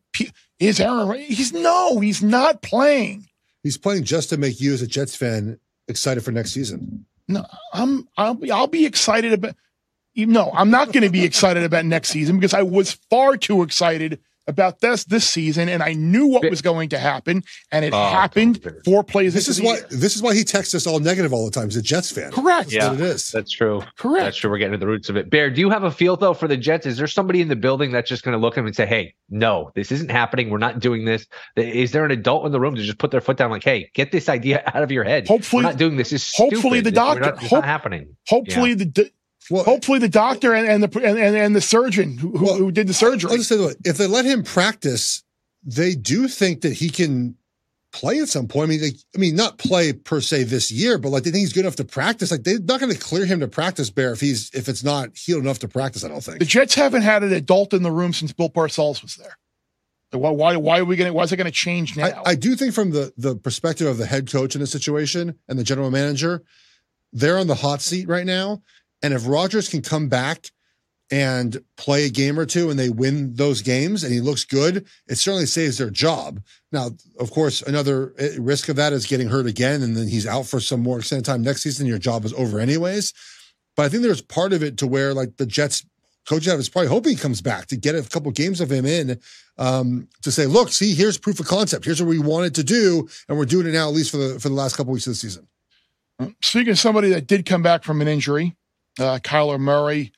is 0.59 0.81
Aaron 0.81 1.19
he's 1.19 1.53
no 1.53 1.99
he's 1.99 2.23
not 2.23 2.63
playing 2.63 3.27
He's 3.63 3.77
playing 3.77 4.05
just 4.05 4.31
to 4.31 4.37
make 4.37 4.61
you, 4.61 4.73
as 4.73 4.83
a 4.83 4.87
Jets 4.87 5.15
fan, 5.15 5.59
excited 5.87 6.25
for 6.25 6.33
next 6.33 6.53
season. 6.53 7.05
no 7.29 7.45
I'm 7.73 8.09
I'll 8.17 8.35
be 8.35 8.51
I'll 8.51 8.67
be 8.67 8.87
excited 8.87 9.33
about 9.33 9.55
no 10.17 10.51
I'm 10.55 10.71
not 10.71 10.93
going 10.93 11.03
to 11.03 11.11
be 11.11 11.25
excited 11.25 11.65
about 11.65 11.85
next 11.85 12.11
season 12.11 12.37
because 12.37 12.55
I 12.55 12.63
was 12.63 12.93
far 13.11 13.37
too 13.37 13.63
excited 13.63 14.21
about 14.51 14.81
this 14.81 15.05
this 15.05 15.27
season 15.27 15.69
and 15.71 15.83
I 15.83 15.95
knew 15.95 16.27
what 16.27 16.49
was 16.51 16.61
going 16.61 16.91
to 16.91 16.99
happen 16.99 17.43
and 17.73 17.85
it 17.85 17.95
Oh, 17.95 17.97
happened 18.11 18.63
God. 18.63 18.75
four 18.85 19.03
plays 19.05 19.33
This 19.33 19.45
into 19.49 19.51
is 19.53 19.57
the 19.59 19.65
why. 19.65 19.75
year. 19.77 19.87
This 20.01 20.17
is 20.17 20.23
why 20.23 20.35
he 20.35 20.45
texts 20.45 20.75
us 20.75 20.87
all 20.87 20.99
negative 20.99 21.33
all 21.33 21.45
the 21.47 21.51
time. 21.51 21.67
He's 21.69 21.77
a 21.77 21.83
Jets 21.83 22.11
fan. 22.13 22.31
correct 22.33 22.73
Yeah. 22.73 22.89
That's 22.89 22.91
what 23.01 23.01
it 23.01 23.11
is. 23.11 23.31
That's 23.31 23.51
true. 23.51 23.83
correct 23.97 24.25
That's 24.25 24.37
true. 24.37 24.51
We're 24.51 24.59
getting 24.59 24.73
to 24.73 24.79
the 24.79 24.87
roots 24.87 25.09
of 25.09 25.17
it. 25.17 25.31
Bear, 25.31 25.49
do 25.51 25.61
you 25.61 25.71
have 25.71 25.85
a 25.85 25.91
feel 25.91 26.17
though 26.17 26.35
for 26.35 26.49
the 26.49 26.57
Jets? 26.57 26.85
Is 26.87 26.97
there 26.99 27.07
somebody 27.07 27.41
in 27.41 27.49
the 27.49 27.57
building 27.57 27.93
that's 27.93 28.09
just 28.09 28.23
going 28.25 28.33
to 28.37 28.39
look 28.39 28.55
at 28.55 28.61
him 28.61 28.67
and 28.67 28.77
say, 28.77 28.87
"Hey, 28.87 29.15
no, 29.31 29.71
this 29.75 29.91
isn't 29.93 30.11
happening. 30.11 30.51
We're 30.51 30.59
not 30.59 30.81
doing 30.81 31.05
this." 31.05 31.27
Is 31.57 31.93
there 31.93 32.05
an 32.05 32.11
adult 32.11 32.45
in 32.47 32.53
the 32.53 32.61
room 32.61 32.75
to 32.75 32.83
just 32.83 32.99
put 32.99 33.11
their 33.11 33.21
foot 33.21 33.37
down, 33.37 33.51
like, 33.51 33.65
"Hey, 33.65 33.91
get 33.95 34.13
this 34.13 34.29
idea 34.29 34.63
out 34.75 34.83
of 34.83 34.91
your 34.91 35.05
head. 35.05 35.29
Hopefully- 35.29 35.63
we're 35.65 35.71
not 35.71 35.79
doing 35.79 35.97
this. 35.97 36.13
Is 36.13 36.33
hopefully 36.35 36.81
the 36.81 36.91
doctor- 36.91 37.21
Not, 37.21 37.35
it's 37.35 37.43
hope- 37.45 37.53
not 37.53 37.65
happening. 37.65 38.17
hopefully 38.29 38.75
the 38.75 38.85
the 38.87 39.11
Well, 39.51 39.65
hopefully 39.65 39.99
the 39.99 40.09
doctor 40.09 40.55
and, 40.55 40.67
and 40.67 40.83
the 40.83 41.01
and, 41.05 41.19
and, 41.19 41.57
the 41.57 41.61
surgeon 41.61 42.17
who, 42.19 42.37
who, 42.37 42.45
Well, 42.45 42.57
who 42.57 42.71
did 42.71 42.87
the 42.87 42.95
surgery 42.95 43.31
I'll 43.33 43.39
say 43.39 43.75
if 43.85 43.99
they 43.99 44.07
let 44.07 44.25
him 44.25 44.43
practice, 44.43 45.25
they 45.65 45.95
do 45.95 46.29
think 46.29 46.61
that 46.63 46.75
he 46.75 46.89
can 46.89 47.37
play 47.93 48.21
at 48.21 48.29
some 48.29 48.47
point. 48.47 48.69
I 48.69 48.71
mean, 48.71 48.81
they, 48.81 48.93
I 49.15 49.19
mean, 49.19 49.37
not 49.37 49.59
play 49.59 49.93
per 49.93 50.21
se 50.21 50.45
this 50.45 50.71
year, 50.71 50.99
but 50.99 51.11
like 51.11 51.25
they 51.25 51.31
think 51.31 51.41
he's 51.41 51.53
good 51.53 51.65
enough 51.65 51.77
to 51.77 51.85
practice. 51.85 52.31
Like 52.31 52.45
they're 52.45 52.61
not 52.61 52.81
going 52.81 52.93
to 52.93 52.99
clear 52.99 53.27
him 53.27 53.41
to 53.41 53.49
practice, 53.49 53.91
Bear, 53.91 54.13
if 54.13 54.21
he's 54.21 54.51
if 54.55 54.69
it's 54.69 54.85
not 54.85 55.17
healed 55.17 55.43
enough 55.43 55.59
to 55.61 55.69
practice. 55.69 56.05
I 56.05 56.09
don't 56.09 56.23
think 56.23 56.39
The. 56.39 56.45
Jets 56.45 56.75
haven't 56.75 57.03
had 57.03 57.23
an 57.23 57.33
adult 57.33 57.75
in 57.75 57.83
the 57.83 57.91
room 57.91 58.13
since 58.13 58.33
Bill 58.33 58.51
Parcells 58.51 59.03
was 59.03 59.17
there. 59.17 59.37
Why 60.13 60.31
why 60.31 60.57
why 60.57 60.79
are 60.79 60.85
we 60.85 60.97
going 60.97 61.09
to 61.09 61.15
why 61.15 61.23
is 61.23 61.33
it 61.33 61.37
going 61.37 61.47
to 61.47 61.53
change 61.53 61.97
now? 61.97 62.07
I, 62.07 62.31
I 62.31 62.35
do 62.35 62.57
think 62.57 62.75
from 62.75 62.91
the 62.91 63.13
the 63.17 63.37
perspective 63.37 63.87
of 63.87 63.99
the 63.99 64.07
head 64.07 64.31
coach 64.31 64.55
in 64.55 64.61
the 64.61 64.67
situation 64.67 65.39
and 65.49 65.59
the 65.59 65.65
general 65.65 65.91
manager, 65.91 66.43
they're 67.13 67.39
on 67.39 67.47
the 67.47 67.55
hot 67.55 67.81
seat 67.81 68.09
right 68.09 68.27
now. 68.27 68.63
And 69.03 69.15
if 69.15 69.27
Rodgers 69.27 69.69
can 69.69 69.83
come 69.83 70.09
back 70.09 70.51
and 71.11 71.63
play 71.77 72.05
a 72.05 72.11
game 72.11 72.39
or 72.39 72.47
two 72.47 72.71
and 72.71 72.79
they 72.79 72.89
win 72.89 73.35
those 73.35 73.63
games 73.63 74.05
and 74.05 74.13
he 74.13 74.21
looks 74.21 74.45
good, 74.45 74.87
it 75.09 75.17
certainly 75.17 75.47
saves 75.47 75.79
their 75.79 75.91
job. 75.91 76.41
Now, 76.71 76.91
of 77.19 77.31
course, 77.33 77.63
another 77.63 78.15
eh, 78.19 78.37
risk 78.39 78.69
of 78.69 78.77
that 78.77 78.93
is 78.93 79.07
getting 79.07 79.29
hurt 79.29 79.47
again 79.47 79.83
and 79.83 79.97
then 79.97 80.07
he's 80.07 80.27
out 80.27 80.47
for 80.47 80.61
some 80.61 80.81
more 80.81 80.99
extended 80.99 81.25
time 81.25 81.43
next 81.43 81.63
season. 81.63 81.87
Your 81.87 81.99
job 81.99 82.25
is 82.25 82.33
over 82.35 82.61
anyways. 82.61 83.13
But 83.77 83.87
I 83.87 83.89
think 83.89 84.03
there's 84.03 84.23
part 84.23 84.53
of 84.53 84.63
it 84.63 84.77
to 84.79 84.87
where 84.87 85.15
like 85.15 85.37
the 85.37 85.47
Jets 85.47 85.85
coach 86.29 86.47
is 86.47 86.69
probably 86.69 86.89
hoping 86.89 87.13
he 87.13 87.19
comes 87.19 87.41
back 87.41 87.67
to 87.67 87.77
get 87.77 87.95
a 87.95 88.03
couple 88.03 88.31
games 88.31 88.61
of 88.61 88.71
him 88.71 88.87
in 88.87 89.19
um, 89.59 90.09
to 90.23 90.31
say, 90.31 90.47
look, 90.47 90.71
see, 90.71 90.95
here's 90.95 91.19
proof 91.19 91.41
of 91.41 91.47
concept. 91.47 91.85
Here's 91.85 92.01
what 92.01 92.09
we 92.09 92.19
wanted 92.19 92.55
to 92.57 92.65
do, 92.65 93.09
and 93.29 93.37
we're 93.37 93.47
doing 93.47 93.67
it 93.67 93.73
now, 93.73 93.89
at 93.89 93.95
least 93.95 94.11
for 94.11 94.17
the 94.17 94.39
for 94.39 94.49
the 94.49 94.55
last 94.55 94.77
couple 94.77 94.93
weeks 94.93 95.07
of 95.07 95.13
the 95.13 95.17
season. 95.17 95.47
Speaking 96.43 96.73
of 96.73 96.79
somebody 96.79 97.09
that 97.11 97.27
did 97.27 97.47
come 97.47 97.63
back 97.63 97.83
from 97.83 98.01
an 98.01 98.09
injury, 98.09 98.55
uh, 98.99 99.19
Kyler 99.23 99.59
Murray. 99.59 100.13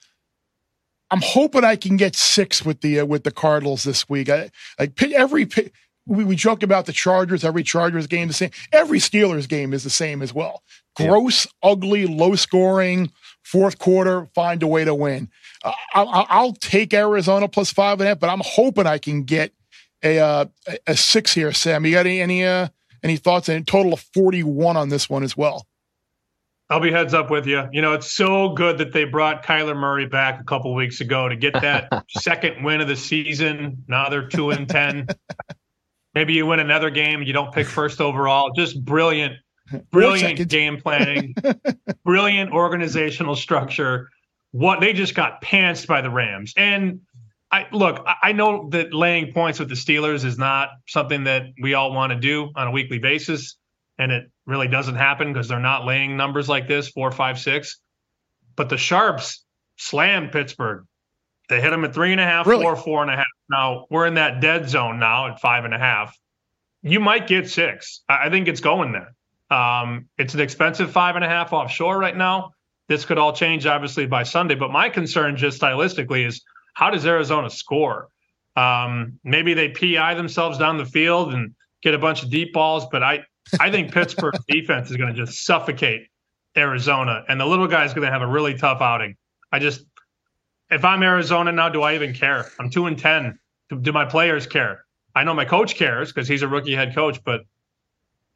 I'm 1.10 1.20
hoping 1.22 1.62
I 1.64 1.76
can 1.76 1.96
get 1.96 2.16
six 2.16 2.64
with 2.64 2.80
the 2.80 3.00
uh, 3.00 3.04
with 3.06 3.24
the 3.24 3.30
Cardinals 3.30 3.82
this 3.84 4.08
week. 4.08 4.28
I, 4.30 4.50
like 4.78 5.00
every 5.02 5.46
we, 6.06 6.24
we 6.24 6.36
joke 6.36 6.62
about 6.62 6.86
the 6.86 6.92
Chargers. 6.92 7.44
Every 7.44 7.62
Chargers 7.62 8.06
game 8.06 8.30
is 8.30 8.38
the 8.38 8.46
same. 8.46 8.50
Every 8.72 8.98
Steelers 8.98 9.46
game 9.48 9.72
is 9.74 9.84
the 9.84 9.90
same 9.90 10.22
as 10.22 10.32
well. 10.32 10.62
Yeah. 10.98 11.08
Gross, 11.08 11.46
ugly, 11.62 12.06
low 12.06 12.34
scoring. 12.34 13.12
Fourth 13.42 13.78
quarter, 13.78 14.28
find 14.34 14.62
a 14.62 14.66
way 14.66 14.84
to 14.84 14.94
win. 14.94 15.28
Uh, 15.64 15.72
I, 15.94 16.02
I- 16.02 16.26
I'll 16.30 16.52
take 16.54 16.94
Arizona 16.94 17.48
plus 17.48 17.72
five 17.72 18.00
and 18.00 18.06
a 18.06 18.10
half, 18.10 18.20
but 18.20 18.30
I'm 18.30 18.40
hoping 18.44 18.86
I 18.86 18.98
can 18.98 19.24
get 19.24 19.52
a 20.02 20.18
uh, 20.18 20.44
a- 20.68 20.78
a 20.88 20.96
six 20.96 21.34
here. 21.34 21.52
Sam, 21.52 21.84
you 21.84 21.92
got 21.92 22.06
any 22.06 22.20
any 22.22 22.44
uh, 22.44 22.68
any 23.02 23.16
thoughts? 23.16 23.48
And 23.48 23.60
a 23.62 23.64
total 23.64 23.92
of 23.92 24.00
41 24.14 24.76
on 24.76 24.88
this 24.88 25.10
one 25.10 25.24
as 25.24 25.36
well. 25.36 25.66
I'll 26.72 26.80
be 26.80 26.90
heads 26.90 27.12
up 27.12 27.30
with 27.30 27.46
you. 27.46 27.68
You 27.70 27.82
know, 27.82 27.92
it's 27.92 28.10
so 28.10 28.48
good 28.48 28.78
that 28.78 28.92
they 28.94 29.04
brought 29.04 29.44
Kyler 29.44 29.76
Murray 29.76 30.06
back 30.06 30.40
a 30.40 30.44
couple 30.44 30.74
weeks 30.74 31.02
ago 31.02 31.28
to 31.28 31.36
get 31.36 31.52
that 31.52 32.04
second 32.08 32.64
win 32.64 32.80
of 32.80 32.88
the 32.88 32.96
season. 32.96 33.84
Now 33.88 34.08
they're 34.08 34.26
two 34.26 34.50
and 34.50 34.66
ten. 34.66 35.06
Maybe 36.14 36.32
you 36.32 36.46
win 36.46 36.60
another 36.60 36.88
game, 36.88 37.22
you 37.22 37.34
don't 37.34 37.52
pick 37.52 37.66
first 37.66 38.00
overall. 38.00 38.52
Just 38.56 38.82
brilliant, 38.82 39.34
brilliant 39.90 40.48
game 40.48 40.80
planning, 40.80 41.34
brilliant 42.04 42.52
organizational 42.52 43.36
structure. 43.36 44.08
What 44.52 44.80
they 44.80 44.94
just 44.94 45.14
got 45.14 45.42
pantsed 45.42 45.86
by 45.86 46.00
the 46.00 46.10
Rams. 46.10 46.54
And 46.56 47.00
I 47.50 47.66
look, 47.70 48.02
I- 48.06 48.28
I 48.28 48.32
know 48.32 48.70
that 48.70 48.94
laying 48.94 49.34
points 49.34 49.58
with 49.58 49.68
the 49.68 49.74
Steelers 49.74 50.24
is 50.24 50.38
not 50.38 50.70
something 50.86 51.24
that 51.24 51.44
we 51.60 51.74
all 51.74 51.92
want 51.92 52.12
to 52.14 52.18
do 52.18 52.50
on 52.56 52.66
a 52.66 52.70
weekly 52.70 52.98
basis 52.98 53.56
and 53.98 54.10
it 54.12 54.30
really 54.46 54.68
doesn't 54.68 54.96
happen 54.96 55.32
because 55.32 55.48
they're 55.48 55.60
not 55.60 55.84
laying 55.84 56.16
numbers 56.16 56.48
like 56.48 56.66
this 56.68 56.88
four, 56.88 57.10
five, 57.12 57.38
six. 57.38 57.78
But 58.56 58.68
the 58.68 58.76
Sharps 58.76 59.44
slammed 59.76 60.32
Pittsburgh. 60.32 60.84
They 61.48 61.60
hit 61.60 61.70
them 61.70 61.84
at 61.84 61.94
three 61.94 62.12
and 62.12 62.20
a 62.20 62.24
half, 62.24 62.46
Really? 62.46 62.62
four, 62.62 62.76
four 62.76 63.02
and 63.02 63.10
a 63.10 63.16
half. 63.16 63.26
Now 63.50 63.86
we're 63.90 64.06
in 64.06 64.14
that 64.14 64.40
dead 64.40 64.68
zone 64.68 64.98
now 64.98 65.28
at 65.28 65.40
five 65.40 65.64
and 65.64 65.74
a 65.74 65.78
half. 65.78 66.16
You 66.82 67.00
might 67.00 67.26
get 67.26 67.48
six. 67.48 68.02
I 68.08 68.30
think 68.30 68.48
it's 68.48 68.60
going 68.60 68.92
there. 68.92 69.14
Um, 69.56 70.08
it's 70.18 70.34
an 70.34 70.40
expensive 70.40 70.90
five 70.90 71.14
and 71.14 71.24
a 71.24 71.28
half 71.28 71.52
offshore 71.52 71.98
right 71.98 72.16
now. 72.16 72.52
This 72.88 73.04
could 73.04 73.18
all 73.18 73.32
change 73.32 73.66
obviously 73.66 74.06
by 74.06 74.22
Sunday. 74.22 74.54
But 74.54 74.70
my 74.70 74.88
concern, 74.88 75.36
just 75.36 75.60
stylistically, 75.60 76.26
is 76.26 76.42
how 76.74 76.90
does 76.90 77.04
Arizona 77.06 77.50
score? 77.50 78.08
Um, 78.56 79.18
maybe 79.24 79.54
they 79.54 79.68
PI 79.68 80.14
themselves 80.14 80.58
down 80.58 80.78
the 80.78 80.84
field 80.86 81.32
and 81.34 81.54
get 81.82 81.94
a 81.94 81.98
bunch 81.98 82.22
of 82.22 82.30
deep 82.30 82.52
balls, 82.52 82.86
but 82.90 83.02
I 83.02 83.24
I 83.60 83.70
think 83.70 83.92
Pittsburgh's 83.92 84.40
defense 84.48 84.90
is 84.90 84.96
going 84.96 85.14
to 85.14 85.26
just 85.26 85.44
suffocate 85.44 86.06
Arizona, 86.56 87.24
and 87.28 87.40
the 87.40 87.46
little 87.46 87.66
guy's 87.68 87.94
going 87.94 88.06
to 88.06 88.12
have 88.12 88.22
a 88.22 88.26
really 88.26 88.54
tough 88.54 88.80
outing. 88.80 89.16
I 89.50 89.58
just, 89.58 89.84
if 90.70 90.84
I'm 90.84 91.02
Arizona 91.02 91.52
now, 91.52 91.68
do 91.68 91.82
I 91.82 91.94
even 91.94 92.14
care? 92.14 92.46
I'm 92.58 92.70
two 92.70 92.86
and 92.86 92.98
ten. 92.98 93.38
Do, 93.68 93.78
do 93.78 93.92
my 93.92 94.04
players 94.04 94.46
care? 94.46 94.84
I 95.14 95.24
know 95.24 95.34
my 95.34 95.44
coach 95.44 95.74
cares 95.76 96.10
because 96.12 96.26
he's 96.28 96.42
a 96.42 96.48
rookie 96.48 96.74
head 96.74 96.94
coach, 96.94 97.22
but 97.24 97.42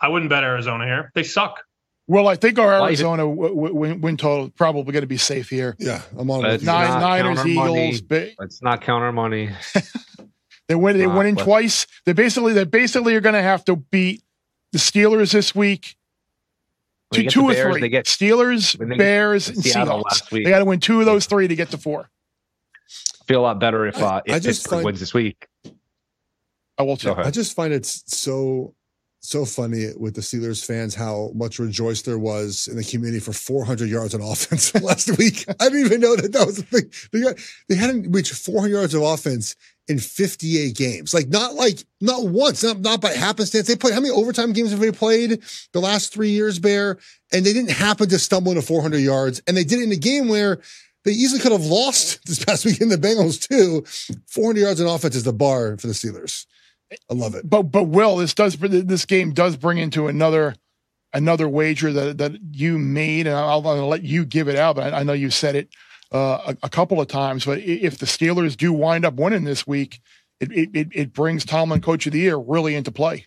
I 0.00 0.08
wouldn't 0.08 0.28
bet 0.28 0.44
Arizona 0.44 0.84
here. 0.84 1.10
They 1.14 1.22
suck. 1.22 1.62
Well, 2.08 2.28
I 2.28 2.36
think 2.36 2.58
our 2.58 2.80
Why 2.80 2.90
is 2.90 3.00
it- 3.00 3.04
Arizona 3.04 3.22
w- 3.24 3.48
w- 3.54 3.74
win, 3.74 4.00
win 4.00 4.16
total 4.16 4.46
is 4.46 4.52
probably 4.52 4.92
going 4.92 5.02
to 5.02 5.06
be 5.08 5.16
safe 5.16 5.48
here. 5.50 5.74
Yeah, 5.78 6.02
I'm 6.16 6.30
on 6.30 6.42
But 6.42 6.46
with 6.52 6.54
it's. 6.56 6.64
Nine, 6.64 6.88
not 6.88 7.00
Niners, 7.00 7.44
money. 7.46 7.88
Eagles. 7.88 8.00
Ba- 8.02 8.30
Let's 8.38 8.62
not 8.62 8.80
counter 8.82 9.10
money. 9.12 9.50
they 10.68 10.74
win. 10.74 10.98
They 10.98 11.06
Not 11.06 11.16
win 11.18 11.26
in 11.28 11.34
West- 11.36 11.44
twice. 11.46 11.86
They 12.04 12.12
basically 12.12 12.52
they 12.52 12.64
basically 12.64 13.14
are 13.16 13.20
going 13.20 13.34
to 13.34 13.42
have 13.42 13.64
to 13.64 13.76
beat 13.76 14.22
the 14.72 14.78
Steelers 14.78 15.32
this 15.32 15.54
week. 15.54 15.96
When 17.10 17.22
Two, 17.22 17.30
two 17.30 17.40
the 17.40 17.46
or 17.46 17.52
Bears, 17.54 17.72
three. 17.72 17.80
they 17.82 17.88
get 17.88 18.06
Steelers, 18.06 18.76
they 18.88 18.96
Bears, 18.96 19.48
and 19.48 19.58
Seattle 19.62 20.00
Seahawks. 20.00 20.04
last 20.04 20.32
week. 20.32 20.44
They 20.44 20.50
got 20.50 20.58
to 20.58 20.64
win 20.64 20.80
two 20.80 20.98
of 21.00 21.06
those 21.06 21.26
three 21.26 21.46
to 21.46 21.54
get 21.54 21.70
to 21.70 21.78
four. 21.78 22.10
feel 23.28 23.40
a 23.40 23.42
lot 23.42 23.60
better 23.60 23.86
if 23.86 23.96
uh, 24.02 24.22
if 24.26 24.34
I 24.34 24.38
just 24.40 24.62
Pittsburgh 24.62 24.70
find- 24.78 24.84
wins 24.86 25.00
this 25.00 25.14
week. 25.14 25.46
I 26.78 26.82
will 26.82 26.96
Go 26.96 27.14
too. 27.14 27.20
I 27.20 27.30
just 27.30 27.54
find 27.56 27.72
it 27.72 27.86
so 27.86 28.74
so 29.20 29.44
funny 29.44 29.86
with 29.96 30.14
the 30.14 30.20
Steelers 30.20 30.64
fans 30.64 30.94
how 30.94 31.30
much 31.34 31.58
rejoice 31.58 32.02
there 32.02 32.18
was 32.18 32.68
in 32.68 32.76
the 32.76 32.84
community 32.84 33.18
for 33.18 33.32
400 33.32 33.88
yards 33.88 34.14
on 34.14 34.20
offense 34.22 34.74
last 34.82 35.16
week. 35.16 35.44
I 35.48 35.68
didn't 35.68 35.86
even 35.86 36.00
know 36.00 36.16
that 36.16 36.32
that 36.32 36.46
was 36.46 36.56
the 36.56 36.62
thing. 36.64 36.90
They, 37.12 37.22
got, 37.22 37.36
they 37.68 37.74
hadn't 37.76 38.12
reached 38.12 38.34
400 38.34 38.72
yards 38.72 38.94
of 38.94 39.02
offense 39.02 39.56
in 39.88 39.98
58 39.98 40.74
games. 40.76 41.14
Like 41.14 41.28
not 41.28 41.54
like 41.54 41.84
not 42.00 42.26
once, 42.26 42.62
not 42.62 42.80
not 42.80 43.00
by 43.00 43.12
happenstance. 43.12 43.66
They 43.66 43.76
played 43.76 43.94
how 43.94 44.00
many 44.00 44.12
overtime 44.12 44.52
games 44.52 44.70
have 44.70 44.80
they 44.80 44.92
played 44.92 45.42
the 45.72 45.80
last 45.80 46.12
three 46.12 46.30
years, 46.30 46.58
Bear? 46.58 46.98
And 47.32 47.44
they 47.44 47.52
didn't 47.52 47.70
happen 47.70 48.08
to 48.08 48.18
stumble 48.18 48.52
into 48.52 48.62
400 48.62 48.98
yards. 48.98 49.42
And 49.46 49.56
they 49.56 49.64
did 49.64 49.80
it 49.80 49.84
in 49.84 49.92
a 49.92 49.96
game 49.96 50.28
where 50.28 50.60
they 51.04 51.12
easily 51.12 51.40
could 51.40 51.52
have 51.52 51.64
lost 51.64 52.20
this 52.26 52.44
past 52.44 52.64
week 52.64 52.80
in 52.80 52.88
the 52.88 52.96
Bengals 52.96 53.46
too. 53.46 53.84
400 54.26 54.60
yards 54.60 54.80
in 54.80 54.86
offense 54.86 55.16
is 55.16 55.24
the 55.24 55.32
bar 55.32 55.76
for 55.76 55.86
the 55.86 55.92
Steelers. 55.92 56.46
I 57.10 57.14
love 57.14 57.34
it. 57.34 57.48
But 57.48 57.64
but 57.64 57.84
Will, 57.84 58.16
this 58.16 58.34
does 58.34 58.56
this 58.56 59.04
game 59.06 59.32
does 59.32 59.56
bring 59.56 59.78
into 59.78 60.08
another 60.08 60.54
another 61.12 61.48
wager 61.48 61.92
that 61.92 62.18
that 62.18 62.32
you 62.52 62.78
made, 62.78 63.26
and 63.26 63.36
I'll, 63.36 63.66
I'll 63.66 63.88
let 63.88 64.02
you 64.02 64.24
give 64.24 64.48
it 64.48 64.56
out. 64.56 64.76
But 64.76 64.92
I, 64.92 65.00
I 65.00 65.02
know 65.02 65.12
you 65.12 65.30
said 65.30 65.56
it 65.56 65.68
uh, 66.12 66.52
a, 66.52 66.56
a, 66.64 66.68
couple 66.68 67.00
of 67.00 67.08
times. 67.08 67.44
But 67.44 67.58
if 67.58 67.98
the 67.98 68.06
Steelers 68.06 68.56
do 68.56 68.72
wind 68.72 69.04
up 69.04 69.14
winning 69.14 69.44
this 69.44 69.66
week, 69.66 70.00
it 70.40 70.52
it, 70.52 70.88
it 70.92 71.12
brings 71.12 71.44
Tomlin 71.44 71.80
Coach 71.80 72.06
of 72.06 72.12
the 72.12 72.20
Year 72.20 72.36
really 72.36 72.74
into 72.74 72.92
play. 72.92 73.26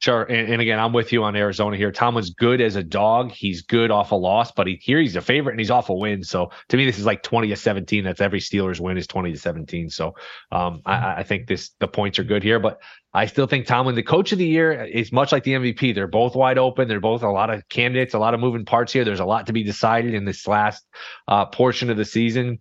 Sure. 0.00 0.22
And, 0.22 0.52
and, 0.52 0.62
again, 0.62 0.78
I'm 0.78 0.92
with 0.92 1.12
you 1.12 1.24
on 1.24 1.34
Arizona 1.34 1.76
here. 1.76 1.90
Tomlin's 1.90 2.30
good 2.30 2.60
as 2.60 2.76
a 2.76 2.84
dog. 2.84 3.32
He's 3.32 3.62
good 3.62 3.90
off 3.90 4.12
a 4.12 4.14
loss, 4.14 4.52
but 4.52 4.68
he, 4.68 4.78
here 4.80 5.00
he's 5.00 5.16
a 5.16 5.20
favorite 5.20 5.54
and 5.54 5.60
he's 5.60 5.72
off 5.72 5.88
a 5.88 5.94
win. 5.94 6.22
So 6.22 6.52
to 6.68 6.76
me, 6.76 6.86
this 6.86 7.00
is 7.00 7.04
like 7.04 7.24
20 7.24 7.48
to 7.48 7.56
17. 7.56 8.04
That's 8.04 8.20
every 8.20 8.38
Steelers 8.38 8.78
win 8.78 8.96
is 8.96 9.08
20 9.08 9.32
to 9.32 9.38
17. 9.38 9.90
So 9.90 10.14
um, 10.52 10.82
I, 10.86 11.16
I, 11.16 11.22
think 11.24 11.48
this 11.48 11.70
the 11.80 11.88
points 11.88 12.20
are 12.20 12.24
good 12.24 12.44
here, 12.44 12.60
but 12.60 12.80
I 13.12 13.26
still 13.26 13.48
think 13.48 13.66
Tomlin, 13.66 13.96
the 13.96 14.04
coach 14.04 14.30
of 14.30 14.38
the 14.38 14.46
year, 14.46 14.84
is 14.84 15.10
much 15.10 15.32
like 15.32 15.42
the 15.42 15.54
MVP. 15.54 15.96
They're 15.96 16.06
both 16.06 16.36
wide 16.36 16.58
open. 16.58 16.86
They're 16.86 17.00
both 17.00 17.24
a 17.24 17.30
lot 17.30 17.50
of 17.50 17.68
candidates, 17.68 18.14
a 18.14 18.20
lot 18.20 18.34
of 18.34 18.40
moving 18.40 18.64
parts 18.64 18.92
here. 18.92 19.04
There's 19.04 19.18
a 19.18 19.24
lot 19.24 19.48
to 19.48 19.52
be 19.52 19.64
decided 19.64 20.14
in 20.14 20.24
this 20.24 20.46
last 20.46 20.86
uh, 21.26 21.46
portion 21.46 21.90
of 21.90 21.96
the 21.96 22.04
season. 22.04 22.60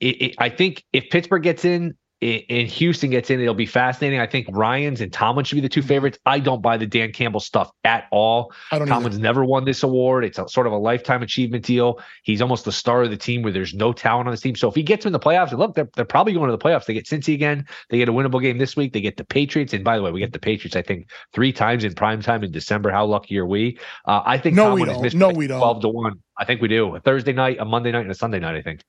It, 0.00 0.22
it, 0.22 0.34
I 0.38 0.48
think 0.48 0.84
if 0.90 1.10
Pittsburgh 1.10 1.42
gets 1.42 1.66
in, 1.66 1.96
and 2.22 2.68
Houston 2.68 3.10
gets 3.10 3.30
in, 3.30 3.40
it'll 3.40 3.52
be 3.52 3.66
fascinating. 3.66 4.20
I 4.20 4.28
think 4.28 4.46
Ryans 4.50 5.00
and 5.00 5.12
Tomlin 5.12 5.44
should 5.44 5.56
be 5.56 5.60
the 5.60 5.68
two 5.68 5.82
favorites. 5.82 6.18
I 6.24 6.38
don't 6.38 6.62
buy 6.62 6.76
the 6.76 6.86
Dan 6.86 7.10
Campbell 7.10 7.40
stuff 7.40 7.72
at 7.82 8.04
all. 8.12 8.52
I 8.70 8.78
don't 8.78 8.86
Tomlin's 8.86 9.16
either. 9.16 9.22
never 9.22 9.44
won 9.44 9.64
this 9.64 9.82
award. 9.82 10.24
It's 10.24 10.38
a, 10.38 10.48
sort 10.48 10.68
of 10.68 10.72
a 10.72 10.76
lifetime 10.76 11.22
achievement 11.22 11.64
deal. 11.64 12.00
He's 12.22 12.40
almost 12.40 12.64
the 12.64 12.70
star 12.70 13.02
of 13.02 13.10
the 13.10 13.16
team 13.16 13.42
where 13.42 13.52
there's 13.52 13.74
no 13.74 13.92
talent 13.92 14.28
on 14.28 14.32
this 14.32 14.40
team. 14.40 14.54
So 14.54 14.68
if 14.68 14.76
he 14.76 14.84
gets 14.84 15.04
in 15.04 15.12
the 15.12 15.18
playoffs, 15.18 15.50
and 15.50 15.58
look, 15.58 15.74
they're, 15.74 15.88
they're 15.96 16.04
probably 16.04 16.32
going 16.32 16.48
to 16.48 16.56
the 16.56 16.62
playoffs. 16.62 16.86
They 16.86 16.94
get 16.94 17.06
Cincy 17.06 17.34
again. 17.34 17.66
They 17.90 17.98
get 17.98 18.08
a 18.08 18.12
winnable 18.12 18.40
game 18.40 18.58
this 18.58 18.76
week. 18.76 18.92
They 18.92 19.00
get 19.00 19.16
the 19.16 19.24
Patriots. 19.24 19.72
And 19.72 19.82
by 19.82 19.96
the 19.96 20.04
way, 20.04 20.12
we 20.12 20.20
get 20.20 20.32
the 20.32 20.38
Patriots, 20.38 20.76
I 20.76 20.82
think, 20.82 21.10
three 21.32 21.52
times 21.52 21.82
in 21.82 21.92
prime 21.94 22.22
time 22.22 22.44
in 22.44 22.52
December. 22.52 22.92
How 22.92 23.04
lucky 23.04 23.36
are 23.38 23.46
we? 23.46 23.78
Uh, 24.06 24.22
I 24.24 24.38
think 24.38 24.54
no, 24.54 24.70
Tomlin 24.76 25.00
we 25.00 25.08
don't. 25.08 25.14
No, 25.14 25.28
we 25.30 25.46
don't. 25.48 25.58
12 25.58 25.80
to 25.82 25.88
1. 25.88 26.22
I 26.38 26.44
think 26.44 26.60
we 26.60 26.68
do. 26.68 26.94
A 26.94 27.00
Thursday 27.00 27.32
night, 27.32 27.56
a 27.58 27.64
Monday 27.64 27.90
night, 27.90 28.02
and 28.02 28.10
a 28.12 28.14
Sunday 28.14 28.38
night, 28.38 28.54
I 28.54 28.62
think. 28.62 28.82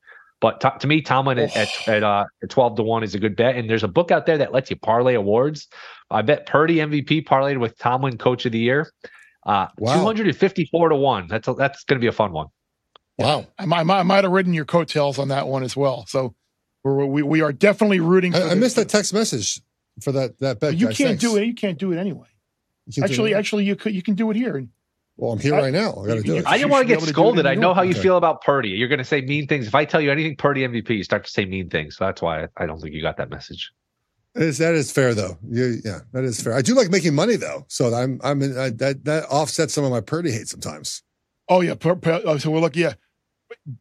But 0.44 0.60
t- 0.60 0.68
to 0.78 0.88
me, 0.88 1.02
Tomlin 1.02 1.40
oh. 1.40 1.44
at 1.56 1.88
at, 1.88 2.04
uh, 2.04 2.26
at 2.44 2.50
twelve 2.50 2.76
to 2.76 2.84
one 2.84 3.02
is 3.02 3.16
a 3.16 3.20
good 3.20 3.38
bet. 3.38 3.56
And 3.56 3.70
there's 3.70 3.86
a 3.86 3.88
book 3.88 4.12
out 4.12 4.26
there 4.26 4.38
that 4.38 4.52
lets 4.52 4.70
you 4.70 4.76
parlay 4.76 5.14
awards. 5.14 5.70
I 6.12 6.22
bet 6.22 6.46
Purdy 6.46 6.76
MVP 6.76 7.26
parlayed 7.26 7.62
with 7.62 7.78
Tomlin 7.78 8.18
Coach 8.18 8.46
of 8.46 8.52
the 8.52 8.60
Year. 8.60 8.92
Uh, 9.46 9.68
wow. 9.78 9.94
254 9.94 10.90
to 10.90 10.96
one. 10.96 11.28
That's 11.28 11.48
a, 11.48 11.54
that's 11.54 11.86
going 11.86 11.98
to 11.98 12.02
be 12.02 12.08
a 12.08 12.12
fun 12.12 12.34
one. 12.34 12.48
Wow. 13.18 13.48
I 13.58 13.66
might, 13.66 13.90
I 13.90 14.04
might 14.04 14.24
have 14.24 14.34
ridden 14.34 14.54
your 14.54 14.66
coattails 14.66 15.18
on 15.18 15.30
that 15.30 15.48
one 15.48 15.64
as 15.64 15.78
well. 15.78 16.06
So 16.08 16.36
we're, 16.84 17.06
we, 17.06 17.24
we 17.24 17.42
are 17.42 17.54
definitely 17.54 18.02
rooting. 18.02 18.36
I, 18.36 18.52
I 18.52 18.56
missed 18.56 18.76
that 18.76 18.90
text 18.90 19.14
message 19.14 19.62
for 20.02 20.12
that, 20.12 20.40
that 20.40 20.60
bet. 20.60 20.76
You 20.76 20.88
guys. 20.88 20.98
can't 20.98 21.10
Thanks. 21.10 21.24
do 21.24 21.38
it. 21.38 21.46
You 21.46 21.56
can't 21.56 21.78
do 21.78 21.92
it 21.94 21.98
anyway. 21.98 22.28
Actually, 23.02 23.34
actually, 23.34 23.64
you 23.64 23.76
could, 23.76 23.96
you 23.96 24.02
can 24.02 24.16
do 24.16 24.30
it 24.30 24.36
here. 24.36 24.66
Well, 25.18 25.32
I'm 25.32 25.40
here 25.40 25.56
I, 25.56 25.62
right 25.62 25.74
now. 25.74 25.94
I 25.94 26.08
got 26.08 26.16
to 26.16 26.22
do 26.24 26.38
it. 26.38 26.48
I 26.48 26.58
didn't 26.58 26.72
want 26.72 26.88
to 26.88 26.94
get 26.96 27.02
scolded. 27.04 27.46
I 27.46 27.56
know 27.56 27.74
how 27.74 27.84
you 27.84 27.92
okay. 27.92 28.02
feel 28.02 28.18
about 28.18 28.42
Purdy. 28.42 28.70
You're 28.70 28.88
going 28.88 29.00
to 29.00 29.06
say 29.06 29.22
mean 29.22 29.48
things. 29.48 29.68
If 29.68 29.76
I 29.76 29.86
tell 29.86 30.02
you 30.02 30.12
anything 30.12 30.36
Purdy 30.36 30.62
MVP, 30.62 30.90
you 30.90 31.04
start 31.04 31.26
to 31.26 31.32
say 31.32 31.46
mean 31.46 31.70
things. 31.70 31.98
So 31.98 32.06
that's 32.06 32.22
why 32.22 32.44
I, 32.44 32.48
I 32.58 32.66
don't 32.66 32.80
think 32.80 32.96
you 32.96 33.02
got 33.02 33.18
that 33.18 33.30
message. 33.30 33.72
That 34.34 34.44
is, 34.44 34.58
that 34.58 34.74
is 34.74 34.92
fair 34.92 35.14
though. 35.14 35.38
You, 35.48 35.78
yeah, 35.86 36.00
that 36.14 36.24
is 36.24 36.42
fair. 36.42 36.56
I 36.56 36.64
do 36.64 36.74
like 36.74 36.90
making 36.90 37.14
money 37.14 37.36
though, 37.36 37.66
so 37.68 37.94
I'm 37.94 38.20
I'm 38.24 38.42
in, 38.42 38.58
I, 38.58 38.72
that 38.72 39.06
that 39.06 39.26
offsets 39.30 39.76
some 39.76 39.84
of 39.84 39.92
my 39.92 40.02
Purdy 40.02 40.32
hate 40.32 40.48
sometimes. 40.48 41.04
Oh 41.48 41.62
yeah, 41.62 41.76
per, 41.76 41.96
per, 41.96 42.20
oh, 42.26 42.38
so 42.40 42.50
we're 42.50 42.60
looking 42.60 42.82
yeah, 42.82 42.94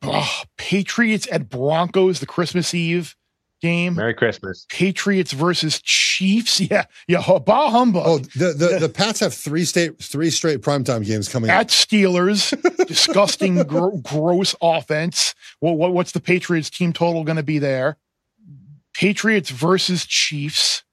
oh, 0.03 0.43
Patriots 0.59 1.27
at 1.33 1.49
Broncos 1.49 2.21
the 2.21 2.27
Christmas 2.27 2.75
Eve 2.75 3.17
game. 3.63 3.95
Merry 3.95 4.13
Christmas. 4.13 4.67
Patriots 4.69 5.33
versus 5.33 5.81
Chiefs. 5.83 6.61
Yeah, 6.73 6.85
yeah. 7.09 7.23
Oh, 7.27 7.41
bah 7.41 7.71
humbug. 7.71 8.03
Oh, 8.07 8.19
the 8.19 8.53
the, 8.53 8.79
the 8.81 8.89
Pats 8.89 9.21
have 9.21 9.33
three 9.35 9.65
state 9.65 9.99
three 9.99 10.31
straight 10.31 10.61
primetime 10.61 11.05
games 11.05 11.29
coming 11.29 11.51
at 11.51 11.61
up. 11.63 11.67
Steelers. 11.69 12.53
disgusting, 12.87 13.63
gr- 13.65 13.97
gross 14.03 14.55
offense. 14.61 15.35
Well, 15.61 15.75
what, 15.75 15.93
what's 15.93 16.13
the 16.13 16.21
Patriots 16.21 16.71
team 16.71 16.93
total 16.93 17.25
going 17.25 17.37
to 17.37 17.43
be 17.43 17.59
there? 17.59 17.97
Patriots 18.95 19.51
versus 19.51 20.05
Chiefs. 20.05 20.85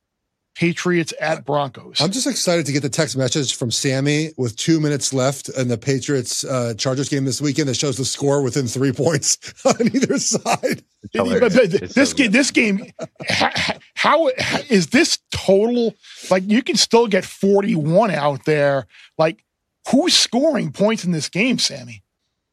Patriots 0.59 1.13
at 1.21 1.45
Broncos. 1.45 2.01
I'm 2.01 2.11
just 2.11 2.27
excited 2.27 2.65
to 2.65 2.73
get 2.73 2.81
the 2.81 2.89
text 2.89 3.15
message 3.15 3.55
from 3.55 3.71
Sammy 3.71 4.31
with 4.35 4.57
two 4.57 4.81
minutes 4.81 5.13
left 5.13 5.47
in 5.47 5.69
the 5.69 5.77
Patriots 5.77 6.43
uh, 6.43 6.73
Chargers 6.77 7.07
game 7.07 7.23
this 7.23 7.41
weekend 7.41 7.69
that 7.69 7.75
shows 7.75 7.95
the 7.95 8.03
score 8.03 8.41
within 8.41 8.67
three 8.67 8.91
points 9.05 9.37
on 9.63 9.87
either 9.95 10.19
side. 10.19 10.83
this 11.13 12.11
game, 12.11 12.31
this 12.31 12.51
game, 12.51 12.91
how, 13.25 13.51
how 13.95 14.27
is 14.67 14.87
this 14.87 15.19
total? 15.31 15.95
Like 16.29 16.43
you 16.45 16.61
can 16.61 16.75
still 16.75 17.07
get 17.07 17.23
41 17.23 18.11
out 18.11 18.43
there. 18.43 18.85
Like 19.17 19.45
who's 19.89 20.13
scoring 20.13 20.73
points 20.73 21.05
in 21.05 21.13
this 21.13 21.29
game, 21.29 21.57
Sammy? 21.57 22.03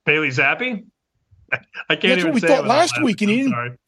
Bailey 0.04 0.28
Zappe. 0.28 0.84
I 1.52 1.58
can't 1.88 2.02
That's 2.02 2.18
even 2.20 2.26
what 2.26 2.34
we 2.34 2.40
thought 2.46 2.68
last 2.68 3.02
week, 3.02 3.20
and 3.22 3.30
he 3.30 3.42
didn't 3.42 3.80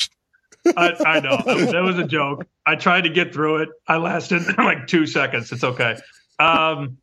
I, 0.76 0.94
I 1.04 1.20
know 1.20 1.36
that 1.36 1.82
was 1.82 1.98
a 1.98 2.04
joke. 2.04 2.46
I 2.66 2.76
tried 2.76 3.02
to 3.02 3.10
get 3.10 3.32
through 3.32 3.62
it. 3.62 3.68
I 3.86 3.96
lasted 3.96 4.42
like 4.58 4.86
two 4.86 5.06
seconds. 5.06 5.52
It's 5.52 5.64
okay. 5.64 5.96
Um, 6.38 6.98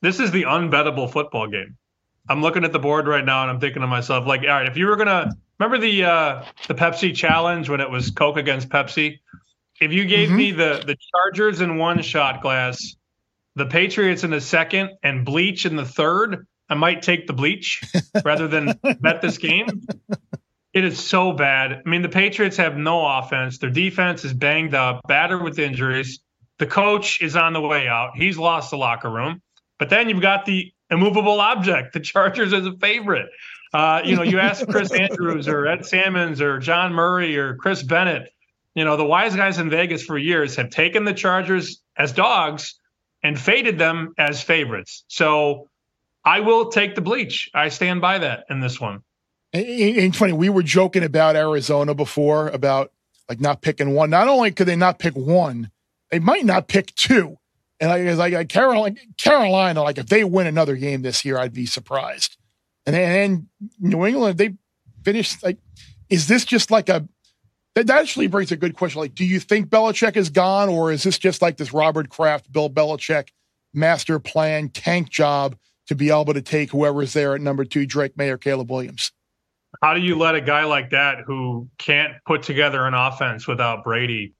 this 0.00 0.20
is 0.20 0.30
the 0.30 0.44
unbettable 0.44 1.10
football 1.10 1.48
game. 1.48 1.76
I'm 2.28 2.42
looking 2.42 2.64
at 2.64 2.72
the 2.72 2.78
board 2.78 3.06
right 3.06 3.24
now 3.24 3.42
and 3.42 3.50
I'm 3.50 3.60
thinking 3.60 3.80
to 3.80 3.88
myself, 3.88 4.26
like, 4.26 4.42
all 4.42 4.48
right, 4.48 4.66
if 4.66 4.76
you 4.76 4.86
were 4.86 4.96
gonna 4.96 5.32
remember 5.58 5.78
the 5.78 6.04
uh, 6.04 6.44
the 6.66 6.74
Pepsi 6.74 7.14
challenge 7.14 7.68
when 7.68 7.80
it 7.80 7.90
was 7.90 8.10
Coke 8.10 8.36
against 8.36 8.68
Pepsi, 8.68 9.18
if 9.80 9.92
you 9.92 10.04
gave 10.04 10.28
mm-hmm. 10.28 10.36
me 10.36 10.50
the 10.52 10.82
the 10.86 10.96
Chargers 11.12 11.60
in 11.60 11.78
one 11.78 12.02
shot 12.02 12.42
glass, 12.42 12.96
the 13.54 13.66
Patriots 13.66 14.24
in 14.24 14.30
the 14.30 14.40
second, 14.40 14.90
and 15.02 15.24
bleach 15.24 15.64
in 15.64 15.76
the 15.76 15.86
third, 15.86 16.46
I 16.68 16.74
might 16.74 17.02
take 17.02 17.26
the 17.26 17.32
bleach 17.32 17.82
rather 18.24 18.46
than 18.46 18.78
bet 19.00 19.22
this 19.22 19.38
game. 19.38 19.86
It 20.78 20.84
is 20.84 21.04
so 21.04 21.32
bad. 21.32 21.82
I 21.84 21.88
mean, 21.88 22.02
the 22.02 22.08
Patriots 22.08 22.56
have 22.58 22.76
no 22.76 23.04
offense. 23.04 23.58
Their 23.58 23.68
defense 23.68 24.24
is 24.24 24.32
banged 24.32 24.76
up, 24.76 25.00
battered 25.08 25.42
with 25.42 25.58
injuries. 25.58 26.20
The 26.58 26.66
coach 26.66 27.20
is 27.20 27.34
on 27.34 27.52
the 27.52 27.60
way 27.60 27.88
out. 27.88 28.12
He's 28.14 28.38
lost 28.38 28.70
the 28.70 28.76
locker 28.76 29.10
room. 29.10 29.42
But 29.80 29.90
then 29.90 30.08
you've 30.08 30.20
got 30.20 30.46
the 30.46 30.72
immovable 30.88 31.40
object, 31.40 31.94
the 31.94 32.00
Chargers 32.14 32.52
as 32.52 32.64
a 32.64 32.76
favorite. 32.76 33.28
Uh, 33.74 34.02
you 34.04 34.14
know, 34.14 34.22
you 34.22 34.38
ask 34.38 34.68
Chris 34.68 34.92
Andrews 35.00 35.48
or 35.48 35.66
Ed 35.66 35.84
Salmons 35.84 36.40
or 36.40 36.60
John 36.60 36.92
Murray 36.92 37.36
or 37.36 37.56
Chris 37.56 37.82
Bennett. 37.82 38.30
You 38.76 38.84
know, 38.84 38.96
the 38.96 39.04
wise 39.04 39.34
guys 39.34 39.58
in 39.58 39.70
Vegas 39.70 40.04
for 40.04 40.16
years 40.16 40.54
have 40.54 40.70
taken 40.70 41.04
the 41.04 41.12
Chargers 41.12 41.82
as 41.96 42.12
dogs 42.12 42.78
and 43.24 43.36
faded 43.36 43.80
them 43.80 44.14
as 44.16 44.44
favorites. 44.44 45.02
So 45.08 45.70
I 46.24 46.38
will 46.38 46.70
take 46.70 46.94
the 46.94 47.00
bleach. 47.00 47.50
I 47.52 47.68
stand 47.68 48.00
by 48.00 48.18
that 48.18 48.44
in 48.48 48.60
this 48.60 48.80
one. 48.80 49.02
And, 49.52 50.14
funny, 50.14 50.32
we 50.32 50.50
were 50.50 50.62
joking 50.62 51.02
about 51.02 51.36
Arizona 51.36 51.94
before 51.94 52.48
about 52.48 52.92
like 53.28 53.40
not 53.40 53.62
picking 53.62 53.94
one. 53.94 54.10
Not 54.10 54.28
only 54.28 54.50
could 54.50 54.66
they 54.66 54.76
not 54.76 54.98
pick 54.98 55.14
one, 55.14 55.70
they 56.10 56.18
might 56.18 56.44
not 56.44 56.68
pick 56.68 56.94
two. 56.94 57.38
And 57.80 57.90
I 57.90 58.12
like, 58.14 58.32
like 58.32 58.48
Carolina, 58.48 58.96
Carolina, 59.16 59.82
like 59.82 59.98
if 59.98 60.06
they 60.06 60.24
win 60.24 60.46
another 60.46 60.76
game 60.76 61.02
this 61.02 61.24
year, 61.24 61.38
I'd 61.38 61.52
be 61.52 61.66
surprised. 61.66 62.36
And 62.84 62.94
then 62.94 63.48
New 63.78 64.04
England, 64.04 64.38
they 64.38 64.54
finished 65.04 65.42
like, 65.42 65.58
is 66.08 66.26
this 66.26 66.44
just 66.44 66.70
like 66.70 66.88
a? 66.88 67.06
That 67.74 67.88
actually 67.90 68.26
brings 68.26 68.50
a 68.50 68.56
good 68.56 68.74
question. 68.74 69.00
Like, 69.00 69.14
do 69.14 69.24
you 69.24 69.38
think 69.38 69.68
Belichick 69.68 70.16
is 70.16 70.30
gone, 70.30 70.68
or 70.68 70.90
is 70.90 71.04
this 71.04 71.18
just 71.18 71.40
like 71.40 71.58
this 71.58 71.72
Robert 71.72 72.08
Kraft, 72.08 72.50
Bill 72.50 72.68
Belichick 72.68 73.28
master 73.72 74.18
plan 74.18 74.68
tank 74.70 75.10
job 75.10 75.56
to 75.86 75.94
be 75.94 76.10
able 76.10 76.34
to 76.34 76.42
take 76.42 76.70
whoever's 76.70 77.12
there 77.12 77.34
at 77.34 77.40
number 77.40 77.64
two, 77.64 77.86
Drake 77.86 78.16
Maye 78.16 78.30
or 78.30 78.38
Caleb 78.38 78.70
Williams? 78.70 79.12
How 79.82 79.94
do 79.94 80.00
you 80.00 80.16
let 80.16 80.34
a 80.34 80.40
guy 80.40 80.64
like 80.64 80.90
that 80.90 81.18
who 81.26 81.68
can't 81.78 82.14
put 82.26 82.42
together 82.42 82.86
an 82.86 82.94
offense 82.94 83.46
without 83.46 83.84
Brady 83.84 84.34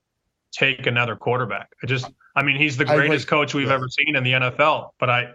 take 0.53 0.87
another 0.87 1.17
quarterback? 1.17 1.69
I 1.83 1.87
just, 1.87 2.11
I 2.35 2.43
mean, 2.43 2.57
he's 2.57 2.77
the 2.77 2.85
greatest 2.85 3.29
coach 3.29 3.55
we've 3.55 3.69
yeah. 3.69 3.75
ever 3.75 3.89
seen 3.89 4.17
in 4.17 4.25
the 4.25 4.33
NFL, 4.33 4.91
but 4.99 5.11
I, 5.11 5.29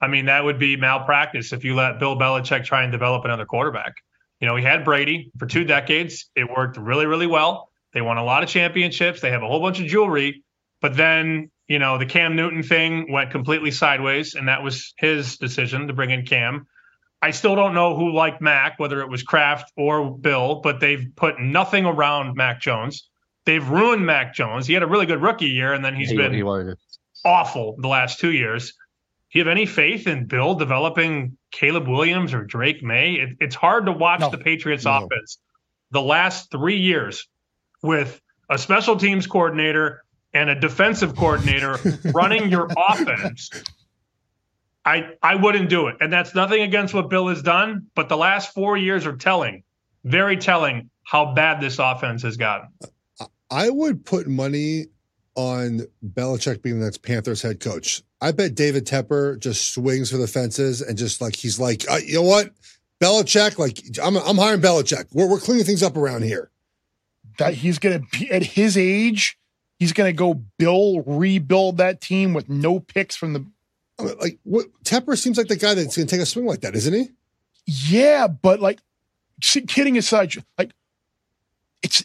I 0.00 0.08
mean, 0.08 0.26
that 0.26 0.44
would 0.44 0.58
be 0.58 0.76
malpractice 0.76 1.52
if 1.52 1.64
you 1.64 1.74
let 1.74 1.98
Bill 1.98 2.16
Belichick 2.16 2.64
try 2.64 2.82
and 2.82 2.92
develop 2.92 3.24
another 3.24 3.46
quarterback. 3.46 3.94
You 4.40 4.46
know, 4.46 4.56
he 4.56 4.64
had 4.64 4.84
Brady 4.84 5.30
for 5.38 5.46
two 5.46 5.64
decades. 5.64 6.30
It 6.34 6.48
worked 6.50 6.76
really, 6.76 7.06
really 7.06 7.26
well. 7.26 7.70
They 7.94 8.02
won 8.02 8.18
a 8.18 8.24
lot 8.24 8.42
of 8.42 8.48
championships. 8.48 9.20
They 9.20 9.30
have 9.30 9.42
a 9.42 9.46
whole 9.46 9.60
bunch 9.60 9.80
of 9.80 9.86
jewelry, 9.86 10.44
but 10.82 10.96
then 10.96 11.50
you 11.66 11.78
know 11.78 11.96
the 11.96 12.04
Cam 12.04 12.36
Newton 12.36 12.62
thing 12.62 13.10
went 13.10 13.30
completely 13.30 13.70
sideways, 13.70 14.34
and 14.34 14.48
that 14.48 14.62
was 14.62 14.92
his 14.98 15.38
decision 15.38 15.86
to 15.86 15.94
bring 15.94 16.10
in 16.10 16.26
Cam. 16.26 16.66
I 17.26 17.32
still 17.32 17.56
don't 17.56 17.74
know 17.74 17.96
who 17.96 18.12
liked 18.12 18.40
Mac, 18.40 18.78
whether 18.78 19.00
it 19.00 19.08
was 19.08 19.24
Kraft 19.24 19.72
or 19.76 20.16
Bill, 20.16 20.60
but 20.60 20.78
they've 20.78 21.08
put 21.16 21.40
nothing 21.40 21.84
around 21.84 22.36
Mac 22.36 22.60
Jones. 22.60 23.08
They've 23.44 23.68
ruined 23.68 24.06
Mac 24.06 24.32
Jones. 24.32 24.68
He 24.68 24.74
had 24.74 24.84
a 24.84 24.86
really 24.86 25.06
good 25.06 25.20
rookie 25.20 25.46
year, 25.46 25.72
and 25.72 25.84
then 25.84 25.96
he's 25.96 26.10
he, 26.10 26.16
been 26.16 26.32
he 26.32 26.44
awful 27.24 27.74
the 27.80 27.88
last 27.88 28.20
two 28.20 28.30
years. 28.30 28.74
Do 29.32 29.40
you 29.40 29.44
have 29.44 29.50
any 29.50 29.66
faith 29.66 30.06
in 30.06 30.26
Bill 30.26 30.54
developing 30.54 31.36
Caleb 31.50 31.88
Williams 31.88 32.32
or 32.32 32.44
Drake 32.44 32.80
Maye? 32.84 33.14
It, 33.14 33.30
it's 33.40 33.56
hard 33.56 33.86
to 33.86 33.92
watch 33.92 34.20
no. 34.20 34.30
the 34.30 34.38
Patriots 34.38 34.84
no. 34.84 35.04
offense 35.04 35.38
the 35.90 36.02
last 36.02 36.52
three 36.52 36.78
years 36.78 37.26
with 37.82 38.20
a 38.48 38.56
special 38.56 38.96
teams 38.96 39.26
coordinator 39.26 40.04
and 40.32 40.48
a 40.48 40.54
defensive 40.54 41.16
coordinator 41.16 41.76
running 42.14 42.50
your 42.50 42.68
offense. 42.88 43.50
I 44.86 45.10
I 45.22 45.34
wouldn't 45.34 45.68
do 45.68 45.88
it. 45.88 45.96
And 46.00 46.12
that's 46.12 46.34
nothing 46.34 46.62
against 46.62 46.94
what 46.94 47.10
Bill 47.10 47.28
has 47.28 47.42
done, 47.42 47.88
but 47.94 48.08
the 48.08 48.16
last 48.16 48.54
four 48.54 48.76
years 48.76 49.04
are 49.04 49.16
telling, 49.16 49.64
very 50.04 50.36
telling 50.36 50.88
how 51.02 51.34
bad 51.34 51.60
this 51.60 51.78
offense 51.78 52.22
has 52.22 52.36
gotten. 52.36 52.68
I 53.50 53.68
would 53.68 54.04
put 54.04 54.26
money 54.26 54.86
on 55.34 55.82
Belichick 56.04 56.62
being 56.62 56.78
the 56.78 56.86
next 56.86 57.02
Panthers 57.02 57.42
head 57.42 57.60
coach. 57.60 58.02
I 58.20 58.32
bet 58.32 58.54
David 58.54 58.86
Tepper 58.86 59.38
just 59.38 59.74
swings 59.74 60.10
for 60.10 60.16
the 60.16 60.26
fences 60.26 60.80
and 60.80 60.96
just 60.96 61.20
like 61.20 61.36
he's 61.36 61.60
like, 61.60 61.84
uh, 61.90 61.98
you 62.04 62.14
know 62.14 62.22
what, 62.22 62.52
Belichick, 63.00 63.58
like 63.58 63.80
I'm 64.02 64.16
I'm 64.16 64.36
hiring 64.36 64.60
Belichick. 64.60 65.06
We're 65.12 65.28
we're 65.28 65.40
cleaning 65.40 65.64
things 65.64 65.82
up 65.82 65.96
around 65.96 66.22
here. 66.22 66.50
That 67.38 67.54
he's 67.54 67.78
gonna 67.78 68.02
be 68.12 68.30
at 68.30 68.42
his 68.42 68.78
age, 68.78 69.38
he's 69.78 69.92
gonna 69.92 70.12
go 70.12 70.34
build 70.58 71.04
rebuild 71.06 71.76
that 71.78 72.00
team 72.00 72.32
with 72.32 72.48
no 72.48 72.80
picks 72.80 73.16
from 73.16 73.32
the. 73.32 73.44
Like 73.98 74.38
what 74.42 74.66
Tepper 74.84 75.16
seems 75.16 75.38
like 75.38 75.48
the 75.48 75.56
guy 75.56 75.74
that's 75.74 75.96
gonna 75.96 76.06
take 76.06 76.20
a 76.20 76.26
swing 76.26 76.46
like 76.46 76.60
that, 76.60 76.74
isn't 76.74 76.92
he? 76.92 77.10
Yeah, 77.66 78.28
but 78.28 78.60
like, 78.60 78.80
kidding 79.66 79.98
aside, 79.98 80.34
like 80.58 80.72
it's 81.82 82.04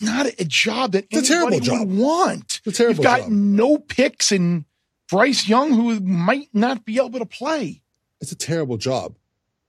not 0.00 0.26
a 0.26 0.44
job 0.44 0.92
that 0.92 1.06
it's 1.10 1.30
anybody 1.30 1.60
job. 1.60 1.88
would 1.88 1.98
want. 1.98 2.60
It's 2.64 2.78
a 2.78 2.82
terrible 2.82 3.02
job. 3.02 3.18
You've 3.18 3.24
got 3.24 3.28
job. 3.28 3.32
no 3.32 3.78
picks 3.78 4.32
and 4.32 4.64
Bryce 5.08 5.48
Young, 5.48 5.72
who 5.72 6.00
might 6.00 6.48
not 6.52 6.84
be 6.84 6.96
able 6.96 7.18
to 7.18 7.26
play. 7.26 7.82
It's 8.20 8.32
a 8.32 8.36
terrible 8.36 8.76
job. 8.76 9.14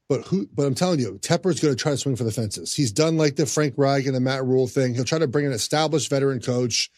But 0.10 0.22
who? 0.22 0.48
But 0.54 0.66
I'm 0.66 0.76
telling 0.76 1.00
you, 1.00 1.20
Tepper's 1.22 1.60
going 1.60 1.76
to 1.76 1.82
try 1.82 1.92
to 1.92 1.98
swing 1.98 2.16
for 2.16 2.24
the 2.24 2.32
fences. 2.32 2.74
He's 2.74 2.92
done 2.92 3.18
like 3.18 3.36
the 3.36 3.46
Frank 3.46 3.74
Reich 3.78 4.06
and 4.06 4.16
the 4.16 4.22
Matt 4.22 4.46
Rhule 4.46 4.68
thing. 4.68 4.96
He'll 4.96 5.04
try 5.04 5.20
to 5.20 5.28
bring 5.28 5.46
an 5.46 5.52
established 5.52 6.10
veteran 6.10 6.40
coach 6.40 6.90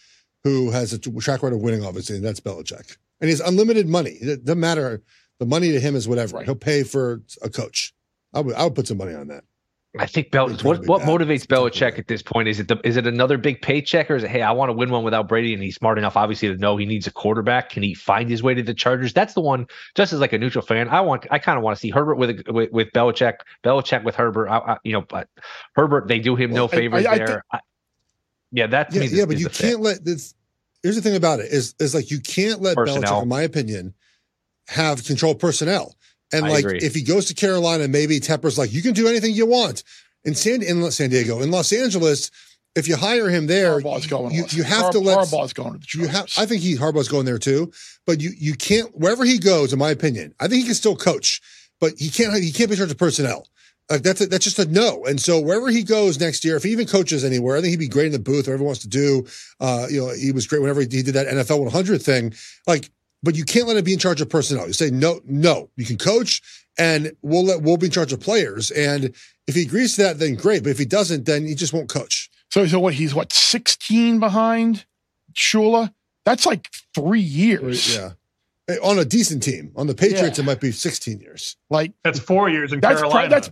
who 0.44 0.72
has 0.72 0.94
a 0.94 1.00
track 1.00 1.42
record 1.42 1.54
of 1.54 1.62
winning, 1.62 1.84
obviously, 1.84 2.18
and 2.18 2.26
that's 2.26 2.40
Belichick. 2.40 2.98
And 3.22 3.28
he 3.28 3.32
has 3.32 3.42
unlimited 3.42 3.88
money. 3.88 4.12
It 4.22 4.46
doesn't 4.46 4.60
matter. 4.60 5.04
The 5.40 5.46
money 5.46 5.72
to 5.72 5.80
him 5.80 5.96
is 5.96 6.08
whatever. 6.08 6.38
Right. 6.38 6.46
He'll 6.46 6.56
pay 6.56 6.84
for 6.84 7.22
a 7.42 7.50
coach. 7.50 7.94
I 8.34 8.42
would 8.42 8.56
I 8.56 8.64
would 8.64 8.76
put 8.76 8.88
some 8.88 8.98
money 8.98 9.14
on 9.14 9.28
that. 9.28 9.44
I 9.98 10.06
think 10.06 10.30
Bel- 10.30 10.50
what 10.58 10.86
what 10.86 11.02
motivates 11.02 11.48
Belichick 11.48 11.98
at 11.98 12.08
this 12.08 12.22
point 12.22 12.48
is 12.48 12.60
it 12.60 12.68
the, 12.68 12.80
is 12.84 12.96
it 12.96 13.08
another 13.08 13.40
big 13.40 13.60
paycheck 13.64 14.12
or 14.12 14.16
is 14.16 14.24
it 14.24 14.30
hey 14.30 14.44
I 14.44 14.52
want 14.52 14.70
to 14.70 14.74
win 14.74 14.92
one 14.92 15.04
without 15.04 15.28
Brady 15.28 15.52
and 15.52 15.64
he's 15.64 15.76
smart 15.76 15.98
enough 15.98 16.16
obviously 16.16 16.48
to 16.48 16.56
know 16.58 16.78
he 16.78 16.86
needs 16.86 17.08
a 17.08 17.12
quarterback 17.12 17.72
can 17.72 17.82
he 17.82 17.96
find 17.96 18.30
his 18.30 18.44
way 18.44 18.54
to 18.54 18.62
the 18.62 18.76
Chargers 18.76 19.14
that's 19.14 19.34
the 19.34 19.42
one 19.42 19.66
just 19.96 20.14
as 20.14 20.20
like 20.20 20.32
a 20.32 20.38
neutral 20.38 20.64
fan 20.64 20.90
I 20.90 21.02
want 21.02 21.26
I 21.32 21.40
kind 21.40 21.58
of 21.58 21.64
want 21.64 21.76
to 21.76 21.80
see 21.80 21.90
Herbert 21.90 22.16
with, 22.16 22.48
with 22.48 22.72
with 22.72 22.92
Belichick 22.92 23.38
Belichick 23.64 24.04
with 24.04 24.14
Herbert 24.14 24.50
I, 24.50 24.58
I, 24.58 24.78
you 24.84 24.94
know 24.94 25.02
but 25.02 25.28
Herbert 25.74 26.08
they 26.08 26.20
do 26.20 26.36
him 26.36 26.52
well, 26.52 26.66
no 26.66 26.68
favors 26.68 27.08
I, 27.08 27.18
there 27.18 27.44
yeah 28.52 28.68
that's 28.68 28.96
yeah, 28.96 29.04
yeah 29.06 29.26
but 29.26 29.40
you 29.40 29.50
can't 29.50 29.80
let 29.80 30.06
this 30.06 30.36
here's 30.84 30.96
the 30.96 31.02
thing 31.02 31.16
about 31.16 31.40
it 31.40 31.52
is 31.52 31.76
is 31.80 31.94
like 31.94 32.12
you 32.12 32.20
can't 32.20 32.62
let 32.62 32.76
personnel. 32.76 33.02
Belichick 33.02 33.24
in 33.24 33.30
my 33.30 33.42
opinion 33.42 33.94
have 34.68 35.04
control 35.04 35.36
personnel 35.36 35.96
and 36.32 36.46
I 36.46 36.50
like, 36.50 36.66
agree. 36.66 36.80
if 36.80 36.94
he 36.94 37.02
goes 37.02 37.26
to 37.26 37.34
Carolina, 37.34 37.88
maybe 37.88 38.20
Tepper's 38.20 38.58
like, 38.58 38.72
you 38.72 38.82
can 38.82 38.94
do 38.94 39.08
anything 39.08 39.34
you 39.34 39.46
want. 39.46 39.84
In 40.26 40.36
San 40.36 40.62
in 40.62 40.92
San 40.92 41.10
Diego, 41.10 41.42
in 41.42 41.50
Los 41.50 41.72
Angeles, 41.72 42.30
if 42.76 42.88
you 42.90 42.98
hire 42.98 43.30
him 43.30 43.48
there, 43.48 43.80
Harbaugh's 43.80 44.06
going. 44.06 44.36
You, 44.36 44.44
you 44.50 44.64
have 44.64 44.82
Har- 44.82 44.92
to 44.92 45.00
let 45.00 45.18
Harbaugh's 45.18 45.54
going 45.54 45.80
to 45.80 45.80
the 45.80 46.04
You 46.04 46.08
have, 46.10 46.28
I 46.38 46.46
think 46.46 46.62
he 46.62 46.76
Harbaugh's 46.76 47.08
going 47.08 47.26
there 47.26 47.38
too, 47.38 47.72
but 48.06 48.20
you 48.20 48.32
you 48.38 48.54
can't 48.54 48.96
wherever 48.98 49.24
he 49.24 49.40
goes. 49.40 49.72
In 49.72 49.80
my 49.80 49.92
opinion, 49.92 50.36
I 50.40 50.48
think 50.48 50.62
he 50.62 50.66
can 50.66 50.76
still 50.76 50.96
coach, 50.96 51.42
but 51.80 51.94
he 51.98 52.10
can't 52.10 52.36
he 52.36 52.52
can't 52.52 52.70
be 52.70 52.74
in 52.74 52.80
charge 52.80 52.92
of 52.92 52.98
personnel. 52.98 53.48
Like 53.90 54.04
that's 54.04 54.22
a, 54.22 54.28
that's 54.28 54.44
just 54.44 54.60
a 54.60 54.66
no. 54.66 55.06
And 55.06 55.20
so 55.20 55.40
wherever 55.40 55.70
he 55.70 55.84
goes 55.84 56.20
next 56.20 56.46
year, 56.46 56.56
if 56.56 56.64
he 56.64 56.72
even 56.72 56.88
coaches 56.88 57.24
anywhere, 57.26 57.58
I 57.58 57.62
think 57.62 57.72
he'd 57.72 57.78
be 57.78 57.88
great 57.88 58.06
in 58.08 58.12
the 58.12 58.20
booth. 58.20 58.48
Whatever 58.48 58.60
he 58.60 58.66
wants 58.66 58.82
to 58.82 58.88
do, 58.88 59.26
uh, 59.60 59.88
you 59.90 60.00
know, 60.00 60.14
he 60.14 60.32
was 60.32 60.46
great 60.46 60.62
whenever 60.62 60.82
he 60.82 60.88
did 60.88 61.08
that 61.08 61.28
NFL 61.28 61.64
100 61.64 62.02
thing. 62.02 62.34
Like 62.68 62.92
but 63.22 63.36
you 63.36 63.44
can't 63.44 63.68
let 63.68 63.78
him 63.78 63.84
be 63.84 63.94
in 63.94 64.00
charge 64.00 64.22
of 64.22 64.30
personnel. 64.30 64.68
You 64.68 64.74
say 64.74 64.90
no, 64.90 65.20
no. 65.26 65.70
You 65.76 65.86
can 65.86 65.98
coach, 65.98 66.42
and 66.78 67.12
we'll 67.22 67.46
let 67.46 67.62
we'll 67.62 67.78
be 67.78 67.88
in 67.88 67.92
charge 67.92 68.14
of 68.14 68.20
players. 68.20 68.72
And 68.72 69.16
if 69.48 69.56
he 69.56 69.64
agrees 69.64 69.96
to 69.96 70.04
that, 70.04 70.20
then 70.20 70.36
great. 70.36 70.64
But 70.64 70.70
if 70.70 70.80
he 70.80 70.86
doesn't, 70.86 71.26
then 71.26 71.46
he 71.46 71.56
just 71.56 71.74
won't 71.74 71.90
coach. 71.90 72.30
So, 72.50 72.66
so 72.66 72.80
what? 72.80 72.94
He's 72.94 73.14
what 73.14 73.34
sixteen 73.34 74.20
behind 74.20 74.86
Shula. 75.34 75.94
That's 76.26 76.46
like 76.46 76.70
three 76.96 77.20
years. 77.20 77.96
Yeah. 77.96 78.12
On 78.84 79.00
a 79.00 79.06
decent 79.06 79.42
team, 79.42 79.72
on 79.76 79.88
the 79.88 79.96
Patriots, 79.96 80.38
yeah. 80.38 80.44
it 80.44 80.46
might 80.46 80.60
be 80.60 80.72
16 80.72 81.20
years. 81.20 81.58
Like 81.70 81.94
that's 82.04 82.20
four 82.20 82.50
years 82.50 82.72
in 82.72 82.80
that's 82.80 83.02
Carolina. 83.02 83.30
that's 83.30 83.50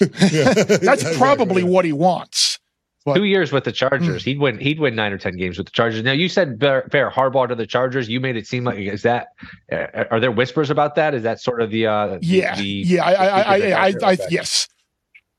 yeah. 0.32 0.52
that's 0.54 1.16
probably 1.18 1.64
what 1.64 1.84
he 1.84 1.92
wants. 1.92 2.58
But, 3.04 3.14
Two 3.14 3.24
years 3.24 3.52
with 3.52 3.62
the 3.62 3.70
Chargers, 3.70 4.24
hmm. 4.24 4.30
he'd 4.30 4.40
win. 4.40 4.58
He'd 4.58 4.80
win 4.80 4.96
nine 4.96 5.12
or 5.12 5.18
ten 5.18 5.36
games 5.36 5.58
with 5.58 5.68
the 5.68 5.72
Chargers. 5.72 6.02
Now 6.02 6.10
you 6.10 6.28
said 6.28 6.58
Bear, 6.58 6.88
Bear 6.90 7.08
Harbaugh 7.08 7.48
to 7.48 7.54
the 7.54 7.66
Chargers. 7.66 8.08
You 8.08 8.18
made 8.18 8.36
it 8.36 8.48
seem 8.48 8.64
like 8.64 8.78
is 8.78 9.02
that? 9.02 9.28
Uh, 9.70 10.04
are 10.10 10.18
there 10.18 10.32
whispers 10.32 10.70
about 10.70 10.96
that? 10.96 11.14
Is 11.14 11.22
that 11.22 11.40
sort 11.40 11.62
of 11.62 11.70
the? 11.70 11.86
Uh, 11.86 12.18
yeah, 12.20 12.56
the, 12.56 12.64
yeah. 12.64 13.04
I, 13.04 13.12
I, 13.12 13.28
I, 13.28 13.72
I, 13.72 13.94
I 14.02 14.18
yes. 14.28 14.66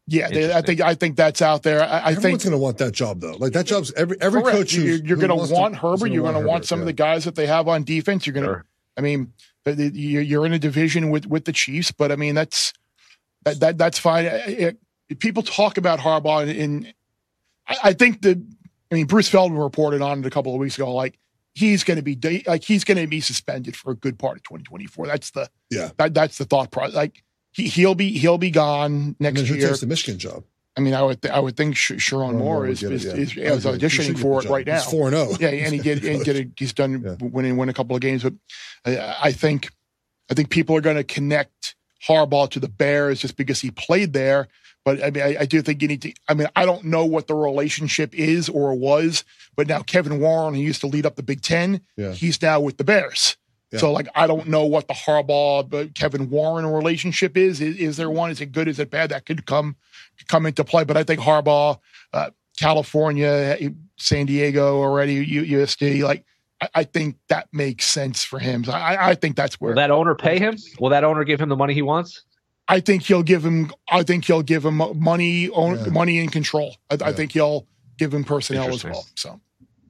Yeah, 0.09 0.29
they, 0.29 0.53
I 0.53 0.61
think 0.61 0.79
I 0.79 0.95
think 0.95 1.17
that's 1.17 1.41
out 1.41 1.63
there. 1.63 1.83
I, 1.83 1.99
I 1.99 2.11
Everyone's 2.11 2.43
going 2.43 2.53
to 2.53 2.57
want 2.57 2.77
that 2.77 2.93
job 2.93 3.19
though. 3.19 3.35
Like 3.37 3.51
that 3.53 3.65
job's 3.65 3.91
every 3.93 4.15
every 4.21 4.41
correct. 4.41 4.57
coach. 4.57 4.73
You're, 4.73 4.95
you're 4.95 5.17
going 5.17 5.29
to 5.29 5.53
want 5.53 5.75
Herbert. 5.75 6.11
You're 6.11 6.23
going 6.23 6.41
to 6.41 6.47
want 6.47 6.65
some 6.65 6.79
yeah. 6.79 6.83
of 6.83 6.85
the 6.87 6.93
guys 6.93 7.25
that 7.25 7.35
they 7.35 7.45
have 7.45 7.67
on 7.67 7.83
defense. 7.83 8.25
You're 8.25 8.33
going 8.33 8.45
to. 8.45 8.53
Sure. 8.53 8.65
I 8.95 9.01
mean, 9.01 9.33
you're 9.65 10.45
in 10.45 10.53
a 10.53 10.59
division 10.59 11.09
with 11.09 11.25
with 11.27 11.45
the 11.45 11.51
Chiefs, 11.51 11.91
but 11.91 12.11
I 12.11 12.15
mean 12.15 12.35
that's 12.35 12.73
that, 13.43 13.59
that 13.59 13.77
that's 13.77 13.99
fine. 13.99 14.25
It, 14.25 14.77
people 15.19 15.43
talk 15.43 15.77
about 15.77 15.99
Harbaugh 15.99 16.49
and, 16.59 16.93
I, 17.67 17.77
I 17.85 17.93
think 17.93 18.21
that 18.21 18.41
I 18.91 18.95
mean 18.95 19.05
Bruce 19.07 19.29
Feldman 19.29 19.59
reported 19.59 20.01
on 20.01 20.19
it 20.19 20.25
a 20.25 20.29
couple 20.29 20.53
of 20.53 20.59
weeks 20.59 20.77
ago, 20.77 20.93
like 20.93 21.19
he's 21.53 21.83
going 21.83 21.97
to 21.97 22.03
be 22.03 22.43
like 22.47 22.63
he's 22.63 22.83
going 22.83 22.97
to 22.97 23.07
be 23.07 23.19
suspended 23.19 23.75
for 23.75 23.91
a 23.91 23.95
good 23.95 24.17
part 24.17 24.37
of 24.37 24.43
2024. 24.43 25.07
That's 25.07 25.31
the 25.31 25.49
yeah 25.69 25.89
that, 25.97 26.13
that's 26.13 26.37
the 26.37 26.45
thought 26.45 26.71
process. 26.71 26.95
Like 26.95 27.23
he 27.51 27.67
he'll 27.67 27.95
be 27.95 28.17
he'll 28.17 28.37
be 28.37 28.51
gone 28.51 29.15
next 29.19 29.49
year. 29.49 29.67
Takes 29.67 29.81
the 29.81 29.87
Michigan 29.87 30.19
job. 30.19 30.43
I 30.77 30.79
mean, 30.79 30.93
I 30.93 31.01
would 31.01 31.21
th- 31.21 31.33
I 31.33 31.39
would 31.39 31.57
think 31.57 31.75
Sh- 31.75 31.93
Sherrone 31.93 32.35
Moore 32.35 32.67
is 32.67 32.83
is, 32.83 33.03
is, 33.03 33.35
yeah. 33.35 33.53
is, 33.53 33.65
is 33.65 33.65
auditioning 33.65 34.17
for 34.17 34.43
it 34.43 34.49
right 34.49 34.65
now. 34.65 34.75
He's 34.75 34.85
four 34.85 35.09
zero. 35.09 35.29
Oh. 35.31 35.37
Yeah, 35.39 35.49
and 35.49 35.73
he 35.73 35.79
did 35.79 36.05
and 36.05 36.23
get 36.23 36.35
a, 36.35 36.49
he's 36.57 36.73
done 36.73 37.01
yeah. 37.03 37.15
winning 37.19 37.57
win 37.57 37.69
a 37.69 37.73
couple 37.73 37.95
of 37.95 38.01
games, 38.01 38.23
but 38.23 38.33
I, 38.85 39.15
I 39.23 39.31
think 39.31 39.71
I 40.29 40.35
think 40.35 40.51
people 40.51 40.75
are 40.75 40.81
going 40.81 40.97
to 40.97 41.03
connect 41.03 41.75
Harbaugh 42.07 42.49
to 42.51 42.59
the 42.59 42.67
Bears 42.67 43.21
just 43.21 43.37
because 43.37 43.59
he 43.59 43.71
played 43.71 44.13
there. 44.13 44.47
But 44.85 45.03
I 45.03 45.09
mean, 45.09 45.23
I, 45.23 45.37
I, 45.41 45.45
do 45.45 45.61
think 45.61 45.81
you 45.81 45.87
need 45.87 46.01
to. 46.03 46.13
I 46.29 46.33
mean, 46.33 46.47
I 46.55 46.65
don't 46.65 46.85
know 46.85 47.05
what 47.05 47.27
the 47.27 47.35
relationship 47.35 48.15
is 48.15 48.47
or 48.47 48.73
was, 48.73 49.25
but 49.55 49.67
now 49.67 49.81
Kevin 49.81 50.19
Warren, 50.19 50.53
who 50.53 50.61
used 50.61 50.81
to 50.81 50.87
lead 50.87 51.05
up 51.05 51.15
the 51.15 51.23
Big 51.23 51.41
Ten, 51.41 51.81
yeah. 51.97 52.13
he's 52.13 52.41
now 52.41 52.61
with 52.61 52.77
the 52.77 52.85
Bears. 52.85 53.35
Yeah. 53.71 53.79
So, 53.79 53.91
like, 53.91 54.07
I 54.15 54.27
don't 54.27 54.47
know 54.47 54.65
what 54.65 54.87
the 54.87 54.93
Harbaugh 54.93 55.93
Kevin 55.93 56.29
Warren 56.29 56.65
relationship 56.65 57.35
is. 57.35 57.59
is. 57.59 57.77
Is 57.77 57.97
there 57.97 58.09
one? 58.09 58.31
Is 58.31 58.39
it 58.39 58.51
good? 58.51 58.67
Is 58.67 58.79
it 58.79 58.89
bad? 58.89 59.09
That 59.09 59.25
could 59.25 59.45
come 59.45 59.75
come 60.27 60.45
into 60.45 60.63
play. 60.63 60.85
But 60.85 60.95
I 60.95 61.03
think 61.03 61.19
Harbaugh, 61.19 61.79
uh, 62.13 62.29
California, 62.57 63.57
San 63.97 64.25
Diego 64.25 64.81
already, 64.81 65.25
USD, 65.25 66.03
like. 66.03 66.23
I, 66.73 66.85
think 66.85 67.17
that 67.29 67.47
makes 67.53 67.85
sense 67.85 68.23
for 68.23 68.39
him. 68.39 68.63
So 68.63 68.71
I, 68.71 69.09
I 69.11 69.13
think 69.13 69.35
that's 69.35 69.61
where. 69.61 69.73
Will 69.73 69.75
that 69.75 69.91
owner 69.91 70.15
pay 70.15 70.39
him? 70.39 70.57
Will 70.79 70.89
that 70.89 71.03
owner 71.03 71.23
give 71.23 71.39
him 71.39 71.49
the 71.49 71.55
money 71.55 71.75
he 71.75 71.83
wants? 71.83 72.23
I 72.67 72.79
think 72.79 73.03
he'll 73.03 73.23
give 73.23 73.45
him. 73.45 73.71
I 73.89 74.03
think 74.03 74.25
he'll 74.25 74.41
give 74.41 74.65
him 74.65 74.81
money, 74.95 75.49
own, 75.49 75.77
yeah. 75.77 75.85
money 75.91 76.19
and 76.19 76.31
control. 76.31 76.75
I, 76.89 76.95
yeah. 76.95 77.07
I, 77.07 77.13
think 77.13 77.31
he'll 77.31 77.67
give 77.97 78.13
him 78.13 78.23
personnel 78.23 78.69
as 78.69 78.83
well. 78.83 79.05
So 79.15 79.39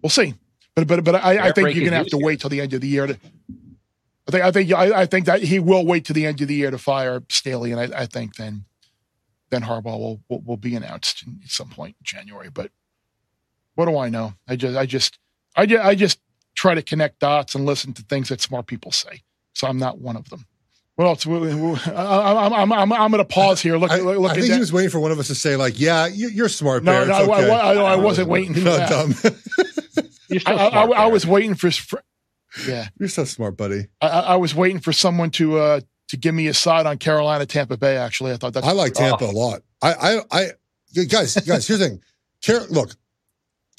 we'll 0.02 0.10
see. 0.10 0.36
But 0.76 0.88
but 0.88 1.04
but 1.04 1.16
I, 1.16 1.48
I 1.48 1.52
think 1.52 1.74
you're 1.74 1.86
gonna 1.86 1.98
have 1.98 2.08
to 2.08 2.18
wait 2.18 2.40
till 2.40 2.50
the 2.50 2.62
end 2.62 2.74
of 2.74 2.82
the 2.82 2.88
year 2.88 3.08
to. 3.08 3.18
I 4.28 4.32
think 4.32 4.44
I 4.44 4.52
think 4.52 4.74
I, 4.74 5.02
I, 5.02 5.06
think 5.06 5.26
that 5.26 5.42
he 5.42 5.60
will 5.60 5.86
wait 5.86 6.06
to 6.06 6.14
the 6.14 6.26
end 6.26 6.42
of 6.42 6.48
the 6.50 6.56
year 6.56 6.70
to 6.70 6.78
fire 6.78 7.24
Staley, 7.30 7.72
and 7.72 7.80
I, 7.80 8.02
I 8.02 8.06
think 8.06 8.36
then 8.36 8.66
then 9.50 9.62
Harbaugh 9.62 9.98
will, 9.98 10.22
will, 10.28 10.42
will 10.42 10.58
be 10.58 10.76
announced 10.76 11.24
at 11.44 11.50
some 11.50 11.70
point 11.70 11.96
in 12.00 12.04
January. 12.04 12.50
But 12.50 12.72
what 13.76 13.86
do 13.86 13.98
I 13.98 14.10
know? 14.10 14.34
I 14.48 14.58
just 14.58 14.76
I 14.76 14.86
just 14.86 15.20
I 15.56 15.66
just, 15.66 15.86
I 15.86 15.96
just 15.96 16.20
try 16.56 16.76
to 16.76 16.82
connect 16.82 17.20
dots 17.20 17.56
and 17.56 17.66
listen 17.66 17.94
to 17.94 18.02
things 18.04 18.30
that 18.30 18.42
smart 18.42 18.68
people 18.68 18.92
say. 18.92 19.22
So 19.54 19.68
I'm 19.68 19.78
not 19.78 20.00
one 20.00 20.18
of 20.18 20.30
them. 20.30 20.46
What 20.96 21.06
else? 21.06 21.26
I'm, 21.28 22.54
I'm, 22.54 22.74
I'm, 22.74 22.92
I'm 22.92 23.12
going 23.12 23.24
to 23.24 23.26
pause 23.26 23.62
here. 23.62 23.78
Look, 23.78 23.92
I, 23.92 24.00
look 24.00 24.32
I 24.32 24.34
think 24.34 24.52
he 24.52 24.60
was 24.60 24.74
waiting 24.74 24.90
for 24.90 25.00
one 25.00 25.12
of 25.12 25.20
us 25.20 25.28
to 25.28 25.36
say, 25.36 25.56
like, 25.56 25.80
yeah, 25.80 26.08
you're 26.08 26.50
smart. 26.50 26.84
No, 26.84 27.06
no, 27.06 27.32
okay. 27.32 27.52
I, 27.52 27.74
I, 27.74 27.94
I, 27.94 27.96
wasn't 27.98 28.30
waiting 28.30 28.54
for 28.56 28.60
you're 28.62 28.78
that. 28.78 28.90
Dumb. 28.90 29.14
you're 30.28 30.40
so 30.40 30.56
I, 30.56 30.70
smart, 30.72 30.92
I, 30.98 31.06
was 31.06 31.28
waiting 31.28 31.54
for, 31.54 31.70
for, 31.70 32.04
yeah. 32.68 32.88
You're 32.99 33.10
so 33.10 33.26
smart, 33.26 33.58
buddy. 33.58 33.88
I, 34.01 34.08
I 34.08 34.36
was 34.36 34.55
waiting 34.55 34.80
for 34.80 34.93
someone 34.93 35.32
to, 35.32 35.58
uh, 35.60 35.82
to 36.10 36.18
give 36.18 36.34
me 36.34 36.47
a 36.47 36.53
side 36.53 36.86
on 36.86 36.97
Carolina, 36.97 37.45
Tampa 37.45 37.78
Bay. 37.78 37.97
Actually, 37.97 38.32
I 38.32 38.38
thought 38.38 38.53
that's. 38.53 38.66
I 38.66 38.72
like 38.72 38.93
Tampa 38.93 39.26
oh. 39.26 39.32
a 39.32 39.34
lot. 39.34 39.62
I, 39.82 39.93
I, 39.93 40.22
I, 40.32 41.03
guys, 41.05 41.36
guys. 41.36 41.68
Here's 41.68 41.80
the 41.80 41.89
thing. 41.89 42.01
Car- 42.45 42.68
look, 42.70 42.91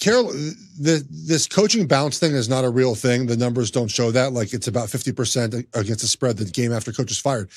Carol, 0.00 0.28
the, 0.28 1.04
this 1.10 1.46
coaching 1.48 1.86
bounce 1.86 2.18
thing 2.18 2.32
is 2.32 2.48
not 2.48 2.64
a 2.64 2.70
real 2.70 2.94
thing. 2.94 3.26
The 3.26 3.36
numbers 3.36 3.70
don't 3.70 3.88
show 3.88 4.12
that. 4.12 4.32
Like 4.32 4.52
it's 4.52 4.68
about 4.68 4.88
50% 4.88 5.66
against 5.74 6.00
the 6.00 6.06
spread 6.06 6.36
the 6.36 6.44
game 6.44 6.72
after 6.72 6.92
coach 6.92 7.10
is 7.10 7.18
fired. 7.18 7.50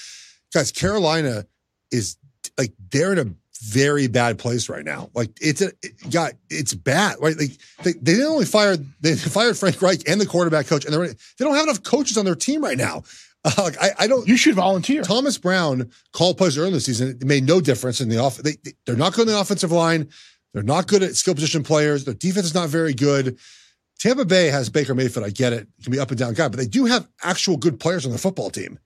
Guys, 0.53 0.72
Carolina 0.72 1.45
is 1.91 2.17
like 2.57 2.74
they're 2.91 3.13
in 3.13 3.19
a 3.19 3.26
very 3.62 4.07
bad 4.07 4.39
place 4.39 4.70
right 4.70 4.84
now. 4.84 5.09
Like 5.14 5.30
it's 5.39 5.62
a 5.62 5.68
it, 5.84 5.93
yeah, 6.09 6.30
it's 6.49 6.74
bad. 6.74 7.18
Right? 7.22 7.38
Like 7.38 7.51
they, 7.84 7.93
they 7.93 8.14
didn't 8.14 8.28
only 8.28 8.45
fire 8.45 8.78
they 9.01 9.16
fired 9.16 9.57
Frank 9.57 9.82
Reich 9.82 10.07
and 10.07 10.20
the 10.20 10.26
quarterback 10.26 10.68
coach, 10.68 10.86
and 10.86 10.93
they 10.93 11.07
they 11.07 11.45
don't 11.45 11.55
have 11.55 11.66
enough 11.66 11.84
coaches 11.84 12.18
on 12.18 12.26
their 12.26 12.36
team 12.36 12.64
right 12.64 12.78
now. 12.78 13.03
Uh, 13.43 13.51
like 13.57 13.82
I, 13.82 13.91
I 13.99 14.07
don't. 14.07 14.28
You 14.28 14.38
should 14.38 14.55
volunteer. 14.55 15.03
Thomas 15.03 15.38
Brown 15.38 15.91
called 16.14 16.38
plays 16.38 16.57
early 16.57 16.70
in 16.70 16.74
the 16.74 16.80
season. 16.80 17.09
It 17.09 17.26
made 17.26 17.45
no 17.45 17.62
difference 17.62 18.01
in 18.01 18.09
the 18.09 18.18
off. 18.18 18.38
They, 18.38 18.57
they're 18.86 18.95
not 18.95 19.14
good 19.14 19.28
in 19.28 19.34
the 19.34 19.39
offensive 19.39 19.72
line. 19.72 20.09
They're 20.53 20.64
not 20.64 20.88
good 20.88 21.03
at 21.03 21.16
skill 21.16 21.36
position 21.36 21.64
players. 21.64 22.03
Their 22.03 22.14
defense 22.14 22.47
is 22.47 22.53
not 22.53 22.70
very 22.70 22.93
good. 22.93 23.38
Tampa 23.99 24.26
Bay 24.26 24.47
has 24.47 24.70
Baker 24.70 24.95
Mayfield. 24.95 25.26
I 25.26 25.30
get 25.30 25.53
it. 25.53 25.68
it 25.78 25.84
can 25.84 25.91
be 25.91 25.99
up 25.99 26.09
and 26.09 26.18
down 26.18 26.34
guy, 26.34 26.47
but 26.47 26.57
they 26.57 26.68
do 26.68 26.86
have 26.86 27.07
actual 27.24 27.55
good 27.55 27.80
players 27.80 28.03
on 28.03 28.12
their 28.12 28.18
football 28.18 28.49
team. 28.49 28.80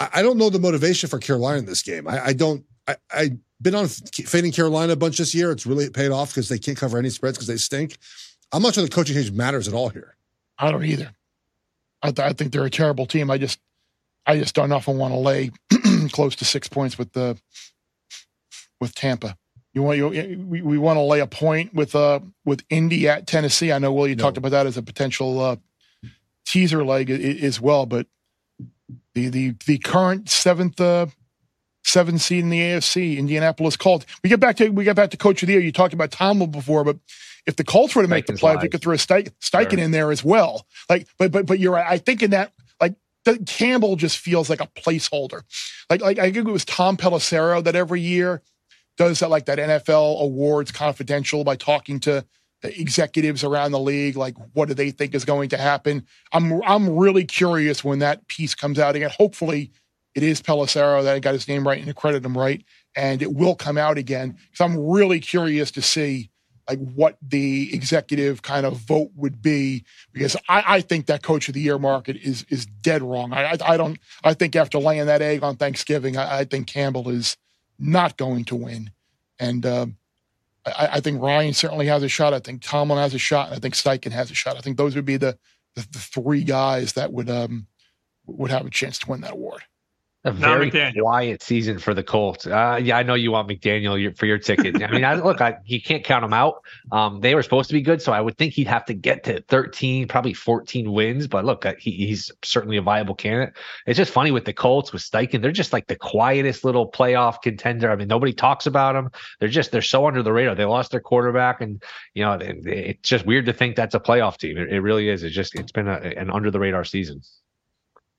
I, 0.00 0.08
I 0.14 0.22
don't 0.22 0.36
know 0.36 0.50
the 0.50 0.58
motivation 0.58 1.08
for 1.08 1.18
Carolina 1.18 1.60
in 1.60 1.66
this 1.66 1.82
game. 1.82 2.08
I, 2.08 2.26
I 2.26 2.32
don't. 2.32 2.64
I, 2.86 2.96
I 3.10 3.30
been 3.60 3.74
on 3.74 3.88
fading 3.88 4.52
Carolina 4.52 4.92
a 4.92 4.96
bunch 4.96 5.18
this 5.18 5.34
year. 5.34 5.50
It's 5.50 5.66
really 5.66 5.90
paid 5.90 6.10
off 6.10 6.30
because 6.30 6.48
they 6.48 6.58
can't 6.58 6.78
cover 6.78 6.98
any 6.98 7.10
spreads 7.10 7.36
because 7.36 7.48
they 7.48 7.56
stink. 7.56 7.96
I'm 8.52 8.62
not 8.62 8.74
sure 8.74 8.84
the 8.84 8.90
coaching 8.90 9.14
change 9.14 9.32
matters 9.32 9.68
at 9.68 9.74
all 9.74 9.88
here. 9.88 10.16
I 10.58 10.70
don't 10.70 10.84
either. 10.84 11.12
I, 12.02 12.10
th- 12.10 12.26
I 12.26 12.32
think 12.32 12.52
they're 12.52 12.64
a 12.64 12.70
terrible 12.70 13.06
team. 13.06 13.30
I 13.30 13.38
just, 13.38 13.58
I 14.26 14.38
just 14.38 14.54
don't 14.54 14.72
often 14.72 14.98
want 14.98 15.12
to 15.12 15.18
lay 15.18 15.50
close 16.12 16.36
to 16.36 16.44
six 16.44 16.68
points 16.68 16.96
with 16.96 17.12
the 17.12 17.38
with 18.80 18.94
Tampa. 18.94 19.36
You 19.74 19.82
want 19.82 19.98
you 19.98 20.08
we, 20.46 20.62
we 20.62 20.78
want 20.78 20.96
to 20.96 21.02
lay 21.02 21.20
a 21.20 21.26
point 21.26 21.74
with 21.74 21.94
uh 21.94 22.20
with 22.44 22.64
Indy 22.70 23.08
at 23.08 23.26
Tennessee. 23.26 23.72
I 23.72 23.78
know 23.78 23.92
Will 23.92 24.08
you 24.08 24.16
no. 24.16 24.22
talked 24.22 24.36
about 24.36 24.50
that 24.50 24.66
as 24.66 24.76
a 24.76 24.82
potential 24.82 25.40
uh, 25.40 25.56
teaser 26.46 26.84
leg 26.84 27.10
as 27.10 27.60
well, 27.60 27.86
but 27.86 28.06
the 29.14 29.28
the 29.28 29.54
the 29.66 29.78
current 29.78 30.30
seventh 30.30 30.80
uh, 30.80 31.06
seven 31.88 32.18
seed 32.18 32.44
in 32.44 32.50
the 32.50 32.60
AFC, 32.60 33.16
Indianapolis 33.16 33.76
Colts. 33.76 34.06
We 34.22 34.30
get 34.30 34.40
back 34.40 34.56
to 34.56 34.68
we 34.68 34.84
get 34.84 34.96
back 34.96 35.10
to 35.10 35.16
Coach 35.16 35.42
of 35.42 35.46
the 35.46 35.54
Year. 35.54 35.62
You 35.62 35.72
talked 35.72 35.94
about 35.94 36.10
Tomlin 36.10 36.50
before, 36.50 36.84
but 36.84 36.98
if 37.46 37.56
the 37.56 37.64
Colts 37.64 37.94
were 37.94 38.02
to 38.02 38.08
make 38.08 38.26
the 38.26 38.34
play, 38.34 38.56
we 38.60 38.68
could 38.68 38.82
throw 38.82 38.94
a 38.94 38.98
Steichen 38.98 39.32
sure. 39.40 39.78
in 39.78 39.90
there 39.90 40.12
as 40.12 40.22
well. 40.22 40.66
Like, 40.88 41.08
but 41.18 41.32
but 41.32 41.46
but 41.46 41.58
you're 41.58 41.72
right. 41.72 41.86
I 41.88 41.98
think 41.98 42.22
in 42.22 42.30
that 42.32 42.52
like 42.80 42.94
Campbell 43.46 43.96
just 43.96 44.18
feels 44.18 44.50
like 44.50 44.60
a 44.60 44.66
placeholder. 44.66 45.42
Like 45.88 46.02
like 46.02 46.18
I 46.18 46.30
think 46.30 46.48
it 46.48 46.52
was 46.52 46.64
Tom 46.64 46.96
Pelissero 46.96 47.64
that 47.64 47.74
every 47.74 48.00
year 48.00 48.42
does 48.96 49.20
that 49.20 49.30
like 49.30 49.46
that 49.46 49.58
NFL 49.58 50.20
awards 50.20 50.72
confidential 50.72 51.44
by 51.44 51.56
talking 51.56 52.00
to 52.00 52.24
executives 52.62 53.44
around 53.44 53.70
the 53.70 53.78
league 53.78 54.16
like 54.16 54.34
what 54.52 54.66
do 54.66 54.74
they 54.74 54.90
think 54.90 55.14
is 55.14 55.24
going 55.24 55.48
to 55.48 55.56
happen 55.56 56.04
i'm 56.32 56.60
i'm 56.64 56.96
really 56.96 57.24
curious 57.24 57.84
when 57.84 58.00
that 58.00 58.26
piece 58.26 58.52
comes 58.52 58.80
out 58.80 58.96
again 58.96 59.10
hopefully 59.16 59.70
it 60.18 60.24
is 60.24 60.42
Pelissero 60.42 61.04
that 61.04 61.22
got 61.22 61.32
his 61.32 61.46
name 61.46 61.64
right 61.64 61.80
and 61.80 61.94
credit 61.94 62.24
him 62.24 62.36
right, 62.36 62.64
and 62.96 63.22
it 63.22 63.34
will 63.34 63.54
come 63.54 63.78
out 63.78 63.98
again. 63.98 64.36
So 64.52 64.64
I'm 64.64 64.76
really 64.76 65.20
curious 65.20 65.70
to 65.70 65.80
see 65.80 66.30
like 66.68 66.80
what 66.80 67.16
the 67.22 67.72
executive 67.72 68.42
kind 68.42 68.66
of 68.66 68.78
vote 68.78 69.12
would 69.14 69.40
be 69.40 69.84
because 70.12 70.34
I, 70.48 70.64
I 70.66 70.80
think 70.80 71.06
that 71.06 71.22
coach 71.22 71.46
of 71.46 71.54
the 71.54 71.60
year 71.60 71.78
market 71.78 72.16
is 72.16 72.44
is 72.48 72.66
dead 72.66 73.00
wrong. 73.00 73.32
I, 73.32 73.52
I, 73.52 73.56
I 73.64 73.76
don't. 73.76 73.96
I 74.24 74.34
think 74.34 74.56
after 74.56 74.78
laying 74.78 75.06
that 75.06 75.22
egg 75.22 75.44
on 75.44 75.54
Thanksgiving, 75.54 76.16
I, 76.16 76.40
I 76.40 76.44
think 76.44 76.66
Campbell 76.66 77.08
is 77.10 77.36
not 77.78 78.16
going 78.16 78.44
to 78.46 78.56
win, 78.56 78.90
and 79.38 79.64
uh, 79.64 79.86
I, 80.66 80.88
I, 80.94 81.00
think 81.00 81.22
Ryan 81.22 81.54
certainly 81.54 81.86
has 81.86 82.02
a 82.02 82.08
shot. 82.08 82.34
I 82.34 82.40
think 82.40 82.62
Tomlin 82.62 82.98
has 82.98 83.14
a 83.14 83.18
shot, 83.18 83.46
and 83.46 83.56
I 83.56 83.60
think 83.60 83.74
Steichen 83.74 84.10
has 84.10 84.32
a 84.32 84.34
shot. 84.34 84.56
I 84.56 84.62
think 84.62 84.78
those 84.78 84.96
would 84.96 85.04
be 85.04 85.16
the 85.16 85.38
the, 85.76 85.86
the 85.92 86.00
three 86.00 86.42
guys 86.42 86.94
that 86.94 87.12
would 87.12 87.30
um 87.30 87.68
would 88.26 88.50
have 88.50 88.66
a 88.66 88.70
chance 88.70 88.98
to 88.98 89.10
win 89.10 89.20
that 89.20 89.34
award 89.34 89.62
a 90.24 90.32
very 90.32 90.70
quiet 91.00 91.42
season 91.42 91.78
for 91.78 91.94
the 91.94 92.02
Colts. 92.02 92.44
Uh, 92.44 92.80
yeah, 92.82 92.96
I 92.98 93.04
know 93.04 93.14
you 93.14 93.30
want 93.30 93.48
McDaniel 93.48 94.16
for 94.18 94.26
your 94.26 94.38
ticket. 94.38 94.82
I 94.82 94.90
mean, 94.90 95.04
I, 95.04 95.14
look, 95.24 95.40
I, 95.40 95.58
you 95.64 95.80
can't 95.80 96.02
count 96.02 96.22
them 96.22 96.32
out. 96.32 96.62
Um, 96.90 97.20
they 97.20 97.36
were 97.36 97.42
supposed 97.42 97.68
to 97.70 97.74
be 97.74 97.82
good, 97.82 98.02
so 98.02 98.12
I 98.12 98.20
would 98.20 98.36
think 98.36 98.52
he'd 98.52 98.66
have 98.66 98.84
to 98.86 98.94
get 98.94 99.22
to 99.24 99.42
13, 99.42 100.08
probably 100.08 100.34
14 100.34 100.90
wins. 100.90 101.28
But 101.28 101.44
look, 101.44 101.64
uh, 101.64 101.74
he, 101.78 101.92
he's 101.92 102.32
certainly 102.42 102.76
a 102.76 102.82
viable 102.82 103.14
candidate. 103.14 103.54
It's 103.86 103.96
just 103.96 104.12
funny 104.12 104.32
with 104.32 104.44
the 104.44 104.52
Colts 104.52 104.92
with 104.92 105.02
Steichen; 105.02 105.40
they're 105.40 105.52
just 105.52 105.72
like 105.72 105.86
the 105.86 105.96
quietest 105.96 106.64
little 106.64 106.90
playoff 106.90 107.40
contender. 107.40 107.90
I 107.90 107.94
mean, 107.94 108.08
nobody 108.08 108.32
talks 108.32 108.66
about 108.66 108.94
them. 108.94 109.10
They're 109.38 109.48
just 109.48 109.70
they're 109.70 109.82
so 109.82 110.06
under 110.06 110.24
the 110.24 110.32
radar. 110.32 110.56
They 110.56 110.64
lost 110.64 110.90
their 110.90 111.00
quarterback, 111.00 111.60
and 111.60 111.80
you 112.14 112.24
know, 112.24 112.38
it's 112.40 113.08
just 113.08 113.24
weird 113.24 113.46
to 113.46 113.52
think 113.52 113.76
that's 113.76 113.94
a 113.94 114.00
playoff 114.00 114.36
team. 114.38 114.58
It, 114.58 114.72
it 114.72 114.80
really 114.80 115.08
is. 115.08 115.22
It's 115.22 115.34
just 115.34 115.54
it's 115.54 115.72
been 115.72 115.86
a, 115.86 115.98
an 115.98 116.30
under 116.30 116.50
the 116.50 116.58
radar 116.58 116.84
season. 116.84 117.22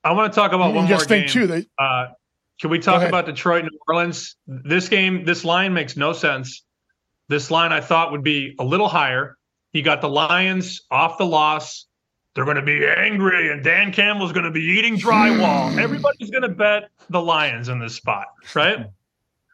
I 0.04 0.14
want 0.14 0.32
to 0.32 0.36
talk 0.36 0.54
about 0.54 0.74
one 0.74 0.88
just 0.88 1.10
more 1.10 1.18
think 1.18 1.28
game. 1.28 1.34
Too, 1.34 1.48
they, 1.48 1.66
uh, 1.78 2.08
can 2.60 2.70
we 2.70 2.80
talk 2.80 3.08
about 3.08 3.26
Detroit, 3.26 3.64
New 3.64 3.78
Orleans? 3.88 4.36
This 4.48 4.90
game, 4.90 5.26
this 5.26 5.46
line 5.46 5.74
makes 5.74 5.98
no 5.98 6.14
sense. 6.14 6.64
This 7.28 7.52
line 7.52 7.72
I 7.72 7.80
thought 7.82 8.12
would 8.12 8.24
be 8.24 8.56
a 8.60 8.64
little 8.64 8.88
higher. 8.88 9.38
He 9.72 9.82
got 9.82 10.02
the 10.02 10.10
Lions 10.10 10.82
off 10.90 11.18
the 11.18 11.26
loss. 11.26 11.86
They're 12.34 12.46
going 12.46 12.58
to 12.58 12.64
be 12.64 12.86
angry, 12.86 13.52
and 13.52 13.64
Dan 13.64 13.92
Campbell's 13.92 14.32
going 14.32 14.46
to 14.46 14.52
be 14.52 14.62
eating 14.62 14.98
drywall. 14.98 15.78
Everybody's 15.78 16.30
going 16.30 16.44
to 16.44 16.50
bet 16.50 16.90
the 17.10 17.22
Lions 17.22 17.70
in 17.70 17.80
this 17.80 17.96
spot, 17.96 18.28
right? 18.56 18.88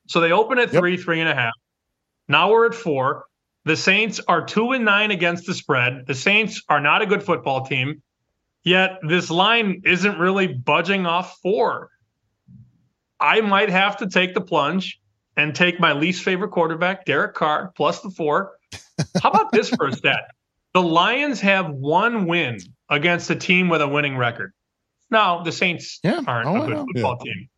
So 0.08 0.20
they 0.20 0.32
open 0.32 0.60
at 0.60 0.72
yep. 0.72 0.82
three, 0.82 0.98
three 0.98 1.20
and 1.20 1.30
a 1.30 1.36
half. 1.36 1.54
Now 2.28 2.52
we're 2.52 2.68
at 2.68 2.76
four. 2.76 3.26
The 3.66 3.76
Saints 3.76 4.22
are 4.28 4.46
two 4.46 4.72
and 4.74 4.86
nine 4.86 5.12
against 5.12 5.48
the 5.48 5.54
spread. 5.54 6.06
The 6.06 6.14
Saints 6.14 6.62
are 6.70 6.80
not 6.80 7.02
a 7.02 7.06
good 7.06 7.24
football 7.24 7.66
team. 7.66 8.02
Yet 8.66 8.98
this 9.08 9.30
line 9.30 9.84
isn't 9.86 10.18
really 10.18 10.48
budging 10.48 11.06
off 11.06 11.38
four. 11.42 11.92
I 13.20 13.40
might 13.42 13.70
have 13.70 13.98
to 13.98 14.10
take 14.10 14.34
the 14.34 14.42
plunge 14.42 15.00
and 15.38 15.54
take 15.54 15.80
my 15.80 15.94
least 15.94 16.24
favorite 16.24 16.50
quarterback, 16.50 17.06
Derek 17.06 17.36
Carr, 17.36 17.72
plus 17.76 18.02
the 18.02 18.10
four. 18.10 18.54
How 19.22 19.30
about 19.30 19.52
this 19.52 19.70
for 19.70 19.88
a 19.88 19.94
stat? 19.94 20.32
The 20.74 20.82
Lions 20.82 21.40
have 21.42 21.70
one 21.70 22.26
win 22.26 22.58
against 22.90 23.30
a 23.30 23.36
team 23.36 23.70
with 23.70 23.82
a 23.82 23.88
winning 23.88 24.18
record. 24.18 24.52
Now, 25.12 25.44
the 25.44 25.52
Saints 25.52 26.00
yeah, 26.04 26.22
aren't 26.26 26.48
oh, 26.48 26.64
a 26.64 26.68
good 26.68 26.86
football 26.88 27.18
yeah. 27.24 27.34
team. 27.34 27.50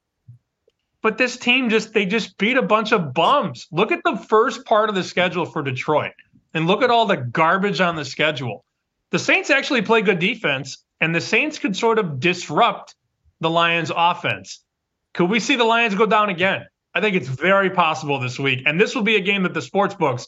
But 1.02 1.18
this 1.18 1.38
team 1.38 1.70
just 1.70 1.94
they 1.94 2.06
just 2.06 2.38
beat 2.38 2.58
a 2.58 2.62
bunch 2.62 2.92
of 2.92 3.14
bums. 3.14 3.68
Look 3.72 3.94
at 3.94 4.02
the 4.04 4.18
first 4.18 4.66
part 4.66 4.90
of 4.90 4.96
the 4.96 5.04
schedule 5.04 5.46
for 5.46 5.62
Detroit 5.62 6.12
and 6.54 6.68
look 6.68 6.84
at 6.84 6.90
all 6.90 7.06
the 7.06 7.18
garbage 7.18 7.80
on 7.80 7.96
the 7.96 8.04
schedule. 8.04 8.66
The 9.12 9.20
Saints 9.20 9.50
actually 9.50 9.84
play 9.84 10.02
good 10.02 10.20
defense 10.20 10.84
and 11.02 11.14
the 11.14 11.22
Saints 11.22 11.60
could 11.60 11.76
sort 11.76 12.00
of 12.00 12.20
disrupt 12.20 12.96
the 13.40 13.50
Lions 13.50 13.92
offense. 13.96 14.64
Could 15.14 15.30
we 15.30 15.40
see 15.40 15.56
the 15.56 15.64
Lions 15.64 15.96
go 15.96 16.06
down 16.06 16.30
again? 16.30 16.66
I 16.94 17.02
think 17.02 17.16
it's 17.16 17.28
very 17.28 17.70
possible 17.70 18.20
this 18.20 18.40
week. 18.40 18.64
And 18.66 18.80
this 18.80 18.96
will 18.96 19.04
be 19.04 19.16
a 19.16 19.22
game 19.22 19.44
that 19.44 19.54
the 19.54 19.62
sports 19.62 19.96
books 19.96 20.28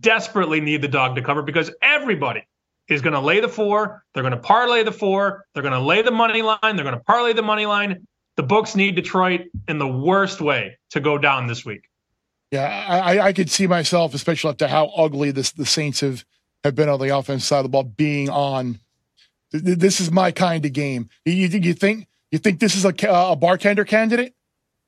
desperately 0.00 0.60
need 0.60 0.82
the 0.82 0.88
dog 0.88 1.16
to 1.16 1.22
cover 1.22 1.42
because 1.42 1.70
everybody 1.82 2.46
is 2.88 3.00
going 3.00 3.14
to 3.14 3.20
lay 3.20 3.40
the 3.40 3.48
four. 3.48 4.04
They're 4.12 4.22
going 4.22 4.34
to 4.34 4.40
parlay 4.40 4.84
the 4.84 4.92
four. 4.92 5.44
They're 5.52 5.62
going 5.62 5.72
to 5.72 5.80
lay 5.80 6.02
the 6.02 6.10
money 6.10 6.42
line. 6.42 6.58
They're 6.62 6.84
going 6.84 6.96
to 6.96 7.04
parlay 7.04 7.32
the 7.32 7.42
money 7.42 7.66
line. 7.66 8.06
The 8.36 8.42
books 8.42 8.76
need 8.76 8.96
Detroit 8.96 9.42
in 9.68 9.78
the 9.78 9.88
worst 9.88 10.40
way 10.40 10.78
to 10.90 11.00
go 11.00 11.18
down 11.18 11.46
this 11.46 11.64
week. 11.64 11.88
Yeah, 12.50 12.84
I, 12.88 13.18
I 13.18 13.32
could 13.32 13.50
see 13.50 13.66
myself, 13.66 14.14
especially 14.14 14.50
after 14.50 14.68
how 14.68 14.86
ugly 14.96 15.32
this 15.32 15.50
the 15.50 15.66
Saints 15.66 16.00
have 16.00 16.24
have 16.62 16.74
been 16.74 16.88
on 16.88 17.00
the 17.00 17.16
offense 17.16 17.44
side 17.44 17.58
of 17.58 17.64
the 17.64 17.68
ball, 17.68 17.82
being 17.82 18.30
on 18.30 18.78
this 19.54 20.00
is 20.00 20.10
my 20.10 20.32
kind 20.32 20.64
of 20.64 20.72
game. 20.72 21.08
You, 21.24 21.46
you 21.46 21.74
think 21.74 22.08
you 22.30 22.38
think 22.38 22.58
this 22.58 22.74
is 22.74 22.84
a, 22.84 22.94
a 23.08 23.36
bartender 23.36 23.84
candidate? 23.84 24.34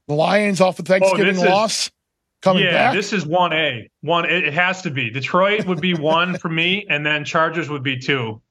The 0.08 0.14
Lions 0.14 0.60
off 0.60 0.76
the 0.76 0.82
oh, 0.82 0.86
Thanksgiving 0.86 1.38
oh, 1.38 1.50
loss 1.50 1.90
coming 2.42 2.64
yeah, 2.64 2.72
back. 2.72 2.94
this 2.94 3.12
is 3.12 3.24
one 3.24 3.52
A. 3.52 3.88
One. 4.00 4.24
It 4.24 4.52
has 4.52 4.82
to 4.82 4.90
be. 4.90 5.10
Detroit 5.10 5.64
would 5.66 5.80
be 5.80 5.94
one 5.94 6.36
for 6.38 6.48
me, 6.48 6.86
and 6.88 7.06
then 7.06 7.24
Chargers 7.24 7.68
would 7.68 7.82
be 7.82 7.98
two. 7.98 8.42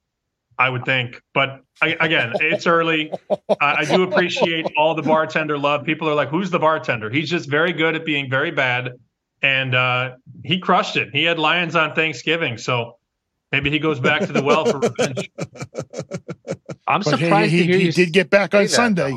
I 0.58 0.70
would 0.70 0.86
think, 0.86 1.20
but 1.34 1.60
I, 1.82 1.98
again, 2.00 2.32
it's 2.40 2.66
early. 2.66 3.12
I, 3.60 3.74
I 3.80 3.84
do 3.84 4.04
appreciate 4.04 4.66
all 4.78 4.94
the 4.94 5.02
bartender 5.02 5.58
love. 5.58 5.84
People 5.84 6.08
are 6.08 6.14
like, 6.14 6.30
"Who's 6.30 6.48
the 6.48 6.58
bartender?" 6.58 7.10
He's 7.10 7.28
just 7.28 7.46
very 7.50 7.74
good 7.74 7.94
at 7.94 8.06
being 8.06 8.30
very 8.30 8.52
bad, 8.52 8.94
and 9.42 9.74
uh, 9.74 10.12
he 10.44 10.58
crushed 10.58 10.96
it. 10.96 11.10
He 11.12 11.24
had 11.24 11.38
Lions 11.38 11.76
on 11.76 11.94
Thanksgiving, 11.94 12.56
so 12.56 12.96
Maybe 13.56 13.70
he 13.70 13.78
goes 13.78 13.98
back 13.98 14.20
to 14.20 14.32
the 14.34 14.42
well 14.42 14.66
for 14.66 14.80
revenge. 14.80 15.30
I'm 16.86 17.00
but 17.00 17.18
surprised 17.18 17.52
he, 17.52 17.64
he, 17.64 17.84
he 17.84 17.90
did 17.90 18.12
get 18.12 18.28
back 18.28 18.54
on 18.54 18.68
Sunday. 18.68 19.12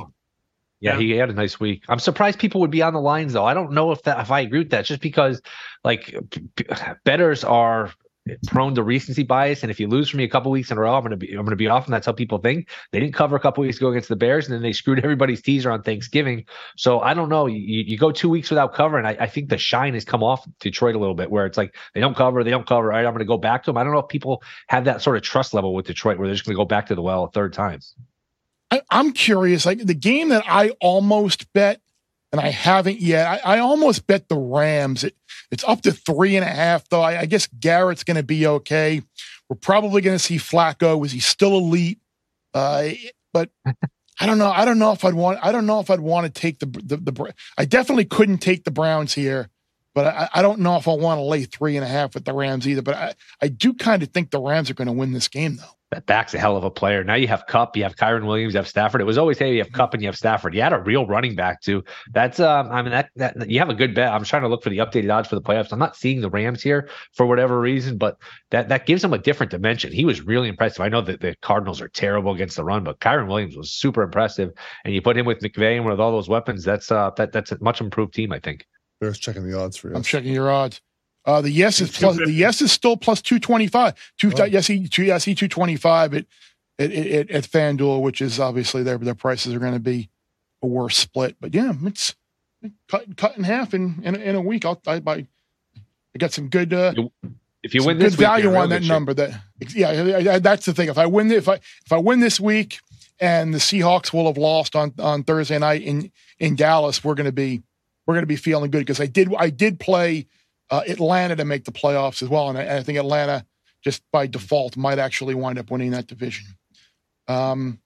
Yeah, 0.79 0.93
yeah, 0.93 0.97
he 0.97 1.11
had 1.11 1.29
a 1.29 1.33
nice 1.33 1.59
week. 1.59 1.83
I'm 1.89 1.99
surprised 1.99 2.39
people 2.39 2.61
would 2.61 2.71
be 2.71 2.81
on 2.81 2.93
the 2.93 3.01
lines 3.01 3.33
though. 3.33 3.43
I 3.43 3.53
don't 3.53 3.73
know 3.73 3.91
if 3.91 4.01
that 4.03 4.17
if 4.21 4.31
I 4.31 4.39
agree 4.39 4.59
with 4.59 4.69
that, 4.69 4.85
just 4.85 5.01
because 5.01 5.41
like 5.83 6.15
betters 7.03 7.43
are 7.43 7.91
prone 8.47 8.75
to 8.75 8.83
recency 8.83 9.23
bias, 9.23 9.63
and 9.63 9.71
if 9.71 9.79
you 9.79 9.87
lose 9.87 10.09
for 10.09 10.17
me 10.17 10.23
a 10.23 10.29
couple 10.29 10.51
weeks 10.51 10.71
in 10.71 10.77
a 10.77 10.81
row, 10.81 10.95
I'm 10.95 11.03
gonna 11.03 11.17
be 11.17 11.33
I'm 11.33 11.45
gonna 11.45 11.55
be 11.55 11.67
off, 11.67 11.85
and 11.85 11.93
that's 11.93 12.05
how 12.05 12.11
people 12.11 12.37
think. 12.37 12.69
They 12.91 12.99
didn't 12.99 13.13
cover 13.13 13.35
a 13.35 13.39
couple 13.39 13.61
weeks 13.61 13.77
ago 13.77 13.89
against 13.89 14.09
the 14.09 14.15
Bears, 14.15 14.47
and 14.47 14.53
then 14.53 14.61
they 14.61 14.73
screwed 14.73 14.99
everybody's 15.03 15.41
teaser 15.41 15.71
on 15.71 15.83
Thanksgiving. 15.83 16.45
So 16.77 16.99
I 16.99 17.13
don't 17.13 17.29
know. 17.29 17.45
You, 17.45 17.59
you 17.59 17.97
go 17.97 18.11
two 18.11 18.29
weeks 18.29 18.49
without 18.49 18.73
covering. 18.73 19.05
I, 19.05 19.17
I 19.19 19.27
think 19.27 19.49
the 19.49 19.57
shine 19.57 19.93
has 19.93 20.05
come 20.05 20.23
off 20.23 20.47
Detroit 20.59 20.95
a 20.95 20.99
little 20.99 21.15
bit, 21.15 21.31
where 21.31 21.45
it's 21.45 21.57
like 21.57 21.75
they 21.93 22.01
don't 22.01 22.15
cover, 22.15 22.43
they 22.43 22.51
don't 22.51 22.67
cover. 22.67 22.91
All 22.91 22.97
right, 22.97 23.05
I'm 23.05 23.13
gonna 23.13 23.25
go 23.25 23.37
back 23.37 23.63
to 23.63 23.71
them. 23.71 23.77
I 23.77 23.83
don't 23.83 23.93
know 23.93 23.99
if 23.99 24.07
people 24.07 24.43
have 24.67 24.85
that 24.85 25.01
sort 25.01 25.17
of 25.17 25.23
trust 25.23 25.53
level 25.53 25.73
with 25.73 25.85
Detroit, 25.85 26.17
where 26.17 26.27
they're 26.27 26.35
just 26.35 26.45
gonna 26.45 26.55
go 26.55 26.65
back 26.65 26.87
to 26.87 26.95
the 26.95 27.01
well 27.01 27.23
a 27.23 27.31
third 27.31 27.53
time. 27.53 27.79
I, 28.71 28.81
I'm 28.91 29.11
curious. 29.13 29.65
Like 29.65 29.79
the 29.79 29.93
game 29.93 30.29
that 30.29 30.43
I 30.47 30.71
almost 30.81 31.51
bet 31.53 31.81
and 32.31 32.39
I 32.39 32.49
haven't 32.49 32.99
yet. 32.99 33.27
I, 33.27 33.55
I 33.55 33.59
almost 33.59 34.05
bet 34.07 34.29
the 34.29 34.37
Rams. 34.37 35.03
It, 35.03 35.15
it's 35.51 35.63
up 35.63 35.81
to 35.81 35.91
three 35.91 36.35
and 36.35 36.45
a 36.45 36.49
half, 36.49 36.87
though. 36.89 37.01
I, 37.01 37.21
I 37.21 37.25
guess 37.25 37.47
Garrett's 37.47 38.03
going 38.03 38.17
to 38.17 38.23
be 38.23 38.45
okay. 38.45 39.01
We're 39.49 39.55
probably 39.55 40.01
going 40.01 40.15
to 40.15 40.23
see 40.23 40.37
Flacco. 40.37 41.03
Is 41.05 41.11
he 41.11 41.19
still 41.19 41.57
elite? 41.57 41.99
Uh, 42.53 42.89
but 43.33 43.49
I 44.19 44.25
don't 44.25 44.37
know. 44.37 44.51
I 44.51 44.65
don't 44.65 44.79
know 44.79 44.91
if 44.91 45.03
I'd 45.03 45.13
want. 45.13 45.39
I 45.41 45.51
don't 45.51 45.65
know 45.65 45.79
if 45.79 45.89
I'd 45.89 45.99
want 45.99 46.25
to 46.33 46.41
take 46.41 46.59
the 46.59 46.65
the. 46.65 46.97
the 46.97 47.33
I 47.57 47.65
definitely 47.65 48.05
couldn't 48.05 48.39
take 48.39 48.63
the 48.63 48.71
Browns 48.71 49.13
here, 49.13 49.49
but 49.95 50.07
I, 50.07 50.29
I 50.35 50.41
don't 50.41 50.59
know 50.59 50.75
if 50.77 50.87
I 50.87 50.93
want 50.93 51.19
to 51.19 51.23
lay 51.23 51.43
three 51.45 51.77
and 51.77 51.85
a 51.85 51.89
half 51.89 52.13
with 52.13 52.25
the 52.25 52.33
Rams 52.33 52.67
either. 52.67 52.81
But 52.83 52.95
I, 52.95 53.13
I 53.41 53.47
do 53.47 53.73
kind 53.73 54.03
of 54.03 54.09
think 54.09 54.29
the 54.29 54.41
Rams 54.41 54.69
are 54.69 54.75
going 54.75 54.87
to 54.87 54.91
win 54.91 55.13
this 55.13 55.27
game, 55.27 55.55
though 55.55 55.78
that 55.91 56.05
back's 56.05 56.33
a 56.35 56.39
hell 56.39 56.55
of 56.55 56.63
a 56.63 56.69
player. 56.69 57.03
Now 57.03 57.15
you 57.15 57.27
have 57.27 57.47
Kupp, 57.47 57.75
you 57.75 57.83
have 57.83 57.95
Kyren 57.95 58.25
Williams, 58.25 58.53
you 58.53 58.59
have 58.59 58.67
Stafford. 58.67 59.01
It 59.01 59.05
was 59.05 59.17
always 59.17 59.39
hey, 59.39 59.53
you 59.53 59.63
have 59.63 59.71
Kupp 59.71 59.93
and 59.93 60.03
you 60.03 60.07
have 60.07 60.17
Stafford. 60.17 60.53
You 60.53 60.61
had 60.61 60.73
a 60.73 60.79
real 60.79 61.07
running 61.07 61.35
back 61.35 61.61
too. 61.61 61.83
That's 62.11 62.39
um, 62.39 62.71
I 62.71 62.81
mean 62.81 62.91
that 62.91 63.09
that 63.15 63.49
you 63.49 63.57
have 63.59 63.69
a 63.69 63.73
good 63.73 63.95
bet. 63.95 64.11
I'm 64.11 64.23
trying 64.23 64.43
to 64.43 64.47
look 64.47 64.61
for 64.61 64.69
the 64.69 64.77
updated 64.77 65.11
odds 65.13 65.27
for 65.27 65.35
the 65.35 65.41
playoffs. 65.41 65.71
I'm 65.71 65.79
not 65.79 65.95
seeing 65.95 66.21
the 66.21 66.29
Rams 66.29 66.61
here 66.61 66.89
for 67.13 67.25
whatever 67.25 67.59
reason, 67.59 67.97
but 67.97 68.17
that 68.51 68.69
that 68.69 68.85
gives 68.85 69.03
him 69.03 69.13
a 69.13 69.17
different 69.17 69.51
dimension. 69.51 69.91
He 69.91 70.05
was 70.05 70.21
really 70.21 70.47
impressive. 70.47 70.81
I 70.81 70.89
know 70.89 71.01
that 71.01 71.21
the 71.21 71.35
Cardinals 71.41 71.81
are 71.81 71.89
terrible 71.89 72.33
against 72.33 72.55
the 72.55 72.63
run, 72.63 72.83
but 72.83 72.99
Kyren 72.99 73.27
Williams 73.27 73.57
was 73.57 73.71
super 73.71 74.03
impressive. 74.03 74.51
And 74.85 74.93
you 74.93 75.01
put 75.01 75.17
him 75.17 75.25
with 75.25 75.39
McVay 75.39 75.77
and 75.77 75.85
with 75.85 75.99
all 75.99 76.11
those 76.11 76.29
weapons, 76.29 76.63
that's 76.63 76.91
uh 76.91 77.11
that 77.17 77.31
that's 77.31 77.51
a 77.51 77.57
much 77.61 77.81
improved 77.81 78.13
team, 78.13 78.31
I 78.31 78.39
think. 78.39 78.65
Bears 79.01 79.17
checking 79.17 79.49
the 79.49 79.57
odds 79.57 79.77
for 79.77 79.89
you. 79.89 79.95
I'm 79.95 80.03
checking 80.03 80.33
your 80.33 80.51
odds. 80.51 80.81
Uh, 81.25 81.41
the 81.41 81.51
yes 81.51 81.81
is 81.81 81.95
plus. 81.95 82.17
The 82.17 82.31
yes 82.31 82.61
is 82.61 82.71
still 82.71 82.97
plus 82.97 83.21
two 83.21 83.39
twenty 83.39 83.67
five. 83.67 83.93
Two 84.17 84.31
oh. 84.37 84.43
yes, 84.45 84.67
he 84.67 84.87
two 84.87 85.03
yes 85.03 85.25
he 85.25 85.35
two 85.35 85.47
twenty 85.47 85.75
five. 85.75 86.13
It 86.13 86.27
at, 86.79 86.91
at, 86.91 87.29
at 87.29 87.43
FanDuel, 87.43 88.01
which 88.01 88.21
is 88.21 88.39
obviously 88.39 88.83
their 88.83 88.97
their 88.97 89.15
prices 89.15 89.53
are 89.53 89.59
going 89.59 89.73
to 89.73 89.79
be 89.79 90.09
a 90.63 90.67
worse 90.67 90.97
split. 90.97 91.35
But 91.39 91.53
yeah, 91.53 91.73
it's 91.83 92.15
cut 92.87 93.17
cut 93.17 93.37
in 93.37 93.43
half 93.43 93.73
in 93.73 94.01
in, 94.03 94.15
in 94.15 94.35
a 94.35 94.41
week. 94.41 94.65
I'll 94.65 94.81
I 94.87 94.99
buy. 94.99 95.27
I 95.75 96.17
got 96.17 96.31
some 96.31 96.49
good. 96.49 96.73
Uh, 96.73 96.93
if 97.61 97.73
you 97.73 97.85
win 97.85 97.99
this 97.99 98.15
good 98.15 98.21
week, 98.21 98.27
value 98.27 98.55
on 98.55 98.69
that 98.69 98.83
number. 98.83 99.13
That 99.13 99.39
yeah, 99.75 100.39
that's 100.39 100.65
the 100.65 100.73
thing. 100.73 100.89
If 100.89 100.97
I 100.97 101.05
win 101.05 101.29
if 101.31 101.49
I 101.49 101.55
if 101.55 101.91
I 101.91 101.97
win 101.97 102.21
this 102.21 102.39
week 102.39 102.79
and 103.19 103.53
the 103.53 103.59
Seahawks 103.59 104.13
will 104.13 104.27
have 104.27 104.37
lost 104.37 104.75
on 104.75 104.93
on 104.99 105.23
Thursday 105.23 105.59
night 105.59 105.81
in 105.81 106.11
in 106.39 106.55
Dallas, 106.55 107.03
we're 107.03 107.15
going 107.15 107.25
to 107.25 107.33
be 107.33 107.61
we're 108.07 108.15
going 108.15 108.23
to 108.23 108.27
be 108.27 108.37
feeling 108.37 108.71
good 108.71 108.79
because 108.79 109.01
I 109.01 109.05
did 109.05 109.33
I 109.37 109.49
did 109.49 109.79
play 109.79 110.27
uh, 110.69 110.81
Atlanta 110.87 111.35
to 111.35 111.45
make 111.45 111.65
the 111.65 111.71
playoffs 111.71 112.21
as 112.21 112.29
well, 112.29 112.49
and 112.49 112.57
I, 112.57 112.61
and 112.61 112.79
I 112.79 112.83
think 112.83 112.97
Atlanta 112.97 113.45
just 113.83 114.03
by 114.11 114.27
default 114.27 114.77
might 114.77 114.99
actually 114.99 115.35
wind 115.35 115.57
up 115.57 115.71
winning 115.71 115.91
that 115.91 116.07
division. 116.07 116.45
Um, 117.27 117.79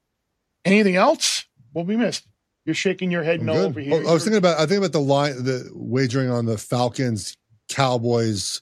anything 0.65 0.95
else? 0.95 1.45
What 1.71 1.86
we 1.86 1.97
missed? 1.97 2.27
You're 2.65 2.75
shaking 2.75 3.11
your 3.11 3.23
head 3.23 3.41
I'm 3.41 3.45
no 3.45 3.53
good. 3.53 3.65
over 3.65 3.79
here. 3.79 4.03
Oh, 4.05 4.09
I 4.09 4.13
was 4.13 4.23
thinking 4.23 4.38
about 4.38 4.59
I 4.59 4.65
think 4.65 4.77
about 4.79 4.93
the 4.93 5.01
line 5.01 5.43
the 5.43 5.69
wagering 5.73 6.29
on 6.29 6.45
the 6.45 6.57
Falcons 6.57 7.36
Cowboys 7.69 8.61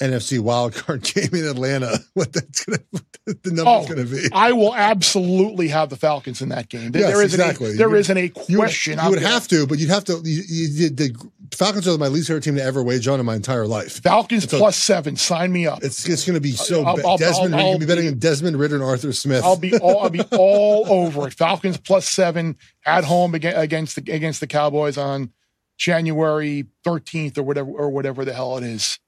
NFC 0.00 0.38
wildcard 0.38 1.02
game 1.14 1.40
in 1.40 1.48
Atlanta. 1.48 1.98
What 2.14 2.32
that's 2.32 2.64
gonna 2.64 2.78
what 2.90 3.02
the 3.24 3.50
number's 3.50 3.66
oh, 3.66 3.86
gonna 3.88 4.04
be. 4.04 4.28
I 4.32 4.52
will 4.52 4.74
absolutely 4.74 5.68
have 5.68 5.88
the 5.88 5.96
Falcons 5.96 6.42
in 6.42 6.50
that 6.50 6.68
game. 6.68 6.92
There, 6.92 7.02
yes, 7.02 7.12
there 7.12 7.22
isn't 7.22 7.40
exactly. 7.40 7.70
A, 7.70 7.74
there 7.74 7.96
isn't 7.96 8.16
a 8.16 8.28
question. 8.28 8.98
You 8.98 8.98
would, 8.98 9.04
you 9.04 9.10
would 9.10 9.22
have 9.22 9.48
to, 9.48 9.66
but 9.66 9.78
you'd 9.78 9.90
have 9.90 10.04
to. 10.04 10.20
You, 10.22 10.42
you, 10.46 10.90
the 10.90 11.16
Falcons 11.54 11.86
are 11.86 11.98
my 11.98 12.08
least 12.08 12.28
favorite 12.28 12.44
team 12.44 12.56
to 12.56 12.62
ever 12.62 12.82
wager 12.82 13.12
on 13.12 13.20
in 13.20 13.26
my 13.26 13.34
entire 13.34 13.66
life. 13.66 14.02
Falcons 14.02 14.46
plus 14.46 14.76
seven. 14.76 15.16
Sign 15.16 15.52
me 15.52 15.66
up. 15.66 15.82
It's 15.82 16.08
it's 16.08 16.24
going 16.24 16.34
to 16.34 16.40
be 16.40 16.52
so. 16.52 16.84
I'll, 16.84 17.06
I'll, 17.06 17.18
Desmond, 17.18 17.54
I'll, 17.54 17.72
I'll 17.72 17.78
be 17.78 17.86
betting 17.86 18.18
Desmond 18.18 18.58
Ridder 18.58 18.76
and 18.76 18.84
Arthur 18.84 19.12
Smith. 19.12 19.44
I'll 19.44 19.56
be 19.56 19.76
all, 19.78 20.04
I'll 20.04 20.10
be 20.10 20.22
all 20.32 20.86
over 20.90 21.28
it. 21.28 21.34
Falcons 21.34 21.76
plus 21.76 22.08
seven 22.08 22.56
at 22.86 23.04
home 23.04 23.34
against 23.34 23.96
the 23.96 24.12
against 24.12 24.40
the 24.40 24.46
Cowboys 24.46 24.96
on 24.96 25.30
January 25.76 26.66
thirteenth 26.84 27.36
or 27.36 27.42
whatever 27.42 27.70
or 27.70 27.90
whatever 27.90 28.24
the 28.24 28.32
hell 28.32 28.56
it 28.56 28.64
is. 28.64 28.98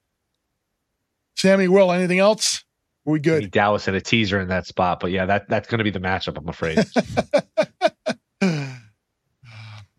Sammy, 1.36 1.68
Will, 1.68 1.90
anything 1.92 2.18
else? 2.18 2.64
Are 3.06 3.12
we 3.12 3.20
good? 3.20 3.50
Dallas 3.50 3.86
and 3.88 3.96
a 3.96 4.00
teaser 4.00 4.40
in 4.40 4.48
that 4.48 4.66
spot, 4.66 5.00
but 5.00 5.10
yeah, 5.10 5.26
that 5.26 5.48
that's 5.48 5.68
going 5.68 5.78
to 5.78 5.84
be 5.84 5.90
the 5.90 6.00
matchup. 6.00 6.38
I'm 6.38 6.48
afraid. 6.48 6.78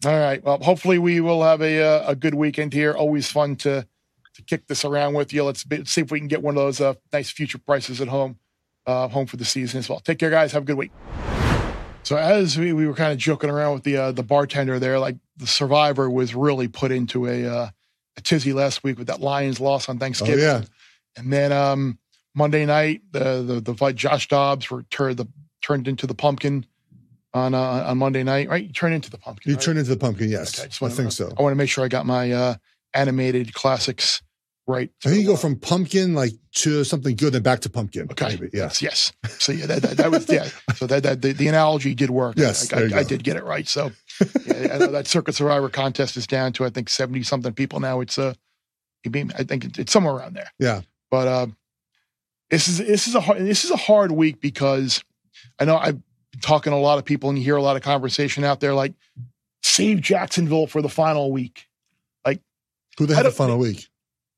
All 0.05 0.19
right. 0.19 0.43
Well, 0.43 0.59
hopefully 0.61 0.99
we 0.99 1.19
will 1.19 1.41
have 1.41 1.61
a 1.61 1.81
uh, 1.81 2.11
a 2.11 2.15
good 2.15 2.35
weekend 2.35 2.73
here. 2.73 2.93
Always 2.93 3.31
fun 3.31 3.55
to 3.57 3.87
to 4.35 4.41
kick 4.43 4.67
this 4.67 4.85
around 4.85 5.13
with 5.15 5.33
you. 5.33 5.43
Let's 5.43 5.63
be, 5.63 5.83
see 5.85 6.01
if 6.01 6.11
we 6.11 6.19
can 6.19 6.27
get 6.27 6.43
one 6.43 6.55
of 6.55 6.63
those 6.63 6.79
uh, 6.79 6.93
nice 7.11 7.31
future 7.31 7.57
prices 7.57 8.01
at 8.01 8.09
home, 8.09 8.37
uh, 8.85 9.07
home 9.07 9.25
for 9.25 9.37
the 9.37 9.45
season 9.45 9.79
as 9.79 9.89
well. 9.89 9.99
Take 9.99 10.19
care, 10.19 10.29
guys. 10.29 10.51
Have 10.51 10.63
a 10.63 10.65
good 10.65 10.77
week. 10.77 10.91
So 12.03 12.17
as 12.17 12.55
we, 12.55 12.71
we 12.71 12.85
were 12.85 12.93
kind 12.93 13.11
of 13.11 13.17
joking 13.17 13.49
around 13.49 13.73
with 13.73 13.83
the 13.83 13.97
uh, 13.97 14.11
the 14.11 14.21
bartender 14.21 14.77
there, 14.77 14.99
like 14.99 15.15
the 15.37 15.47
survivor 15.47 16.07
was 16.09 16.35
really 16.35 16.67
put 16.67 16.91
into 16.91 17.25
a, 17.25 17.45
uh, 17.47 17.69
a 18.15 18.21
tizzy 18.21 18.53
last 18.53 18.83
week 18.83 18.99
with 18.99 19.07
that 19.07 19.21
Lions 19.21 19.59
loss 19.59 19.89
on 19.89 19.97
Thanksgiving. 19.97 20.43
Oh, 20.43 20.59
yeah. 20.59 20.61
And 21.17 21.33
then 21.33 21.51
um, 21.51 21.97
Monday 22.35 22.65
night, 22.65 23.01
the 23.11 23.41
the 23.41 23.59
the 23.59 23.73
fight 23.73 23.95
Josh 23.95 24.27
Dobbs 24.27 24.69
were 24.69 24.83
turned 24.83 25.17
the 25.17 25.27
turned 25.63 25.87
into 25.87 26.05
the 26.05 26.13
pumpkin 26.13 26.67
on 27.35 27.53
uh, 27.53 27.83
on 27.87 27.99
Monday 27.99 28.23
night, 28.23 28.49
right? 28.49 28.63
You 28.63 28.73
turn 28.73 28.93
into 28.93 29.11
the 29.11 29.19
pumpkin. 29.19 29.51
You 29.51 29.57
right? 29.57 29.63
turn 29.63 29.77
into 29.77 29.91
the 29.91 29.97
pumpkin, 29.97 30.29
yes. 30.29 30.59
Okay, 30.59 30.69
I, 30.81 30.87
I 30.87 30.89
think 30.89 31.11
so. 31.11 31.31
I 31.37 31.41
want 31.41 31.51
to 31.51 31.57
make 31.57 31.69
sure 31.69 31.85
I 31.85 31.87
got 31.87 32.07
my 32.07 32.31
uh, 32.31 32.55
animated 32.93 33.53
classics 33.53 34.23
right. 34.67 34.89
I 35.05 35.09
think 35.09 35.21
you 35.21 35.27
go 35.27 35.35
from 35.35 35.57
pumpkin 35.57 36.13
like 36.13 36.31
to 36.53 36.83
something 36.83 37.15
good, 37.15 37.35
and 37.35 37.43
back 37.43 37.59
to 37.61 37.69
pumpkin. 37.69 38.07
Okay. 38.11 38.29
Maybe. 38.29 38.49
Yes. 38.53 38.81
Yes. 38.81 39.11
So 39.37 39.51
yeah, 39.51 39.65
that, 39.67 39.81
that, 39.81 39.97
that 39.97 40.11
was 40.11 40.29
yeah. 40.29 40.47
So 40.75 40.87
that, 40.87 41.03
that 41.03 41.21
the, 41.21 41.33
the 41.33 41.47
analogy 41.47 41.93
did 41.93 42.09
work. 42.09 42.35
Yes. 42.37 42.71
I, 42.73 42.83
I, 42.83 42.99
I 42.99 43.03
did 43.03 43.23
get 43.23 43.35
it 43.35 43.43
right. 43.43 43.67
So 43.67 43.91
yeah, 44.45 44.77
that 44.77 45.07
Circa 45.07 45.33
Survivor 45.33 45.69
contest 45.69 46.17
is 46.17 46.27
down 46.27 46.53
to 46.53 46.65
I 46.65 46.69
think 46.69 46.89
seventy 46.89 47.23
something 47.23 47.53
people 47.53 47.79
now. 47.79 47.99
It's 47.99 48.17
uh, 48.17 48.33
I 49.05 49.43
think 49.43 49.77
it's 49.77 49.91
somewhere 49.91 50.15
around 50.15 50.35
there. 50.35 50.51
Yeah. 50.57 50.81
But 51.11 51.27
uh, 51.27 51.47
this 52.49 52.67
is 52.67 52.79
this 52.79 53.07
is 53.07 53.15
a 53.15 53.21
hard, 53.21 53.39
this 53.39 53.63
is 53.63 53.71
a 53.71 53.77
hard 53.77 54.11
week 54.11 54.41
because 54.41 55.03
I 55.59 55.65
know 55.65 55.77
I've 55.77 55.99
talking 56.41 56.71
to 56.71 56.77
a 56.77 56.79
lot 56.79 56.97
of 56.97 57.05
people 57.05 57.29
and 57.29 57.37
you 57.37 57.43
hear 57.43 57.55
a 57.55 57.61
lot 57.61 57.75
of 57.75 57.81
conversation 57.81 58.43
out 58.43 58.59
there 58.59 58.73
like 58.73 58.93
save 59.61 60.01
Jacksonville 60.01 60.67
for 60.67 60.81
the 60.81 60.89
final 60.89 61.31
week. 61.31 61.67
Like 62.25 62.41
who 62.97 63.05
they 63.05 63.15
had 63.15 63.25
the 63.25 63.31
final 63.31 63.57
week? 63.57 63.87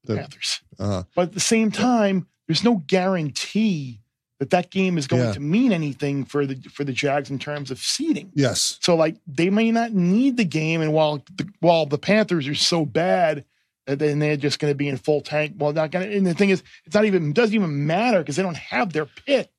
The 0.03 0.17
Panthers. 0.17 0.61
Uh-huh. 0.79 1.03
But 1.15 1.21
at 1.23 1.33
the 1.33 1.39
same 1.39 1.71
time, 1.71 2.27
there's 2.47 2.63
no 2.63 2.75
guarantee 2.87 3.99
that 4.39 4.51
that 4.51 4.69
game 4.69 4.97
is 4.97 5.07
going 5.07 5.23
yeah. 5.23 5.33
to 5.33 5.39
mean 5.39 5.71
anything 5.71 6.23
for 6.23 6.45
the 6.45 6.55
for 6.69 6.83
the 6.83 6.93
Jags 6.93 7.29
in 7.29 7.39
terms 7.39 7.71
of 7.71 7.79
seeding. 7.79 8.31
Yes. 8.35 8.77
So 8.81 8.95
like 8.95 9.17
they 9.27 9.49
may 9.49 9.71
not 9.71 9.93
need 9.93 10.37
the 10.37 10.45
game, 10.45 10.81
and 10.81 10.93
while 10.93 11.23
the, 11.35 11.47
while 11.59 11.85
the 11.85 11.97
Panthers 11.97 12.47
are 12.47 12.55
so 12.55 12.85
bad, 12.85 13.45
that 13.85 13.99
then 13.99 14.19
they're 14.19 14.37
just 14.37 14.59
going 14.59 14.71
to 14.71 14.75
be 14.75 14.87
in 14.87 14.97
full 14.97 15.21
tank. 15.21 15.55
Well, 15.57 15.73
not 15.73 15.91
going 15.91 16.07
to. 16.07 16.15
And 16.15 16.25
the 16.25 16.33
thing 16.33 16.49
is, 16.49 16.63
it's 16.85 16.95
not 16.95 17.05
even 17.05 17.29
it 17.29 17.35
doesn't 17.35 17.55
even 17.55 17.87
matter 17.87 18.19
because 18.19 18.35
they 18.35 18.43
don't 18.43 18.57
have 18.57 18.93
their 18.93 19.05
pick. 19.05 19.49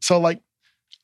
So 0.00 0.18
like 0.18 0.40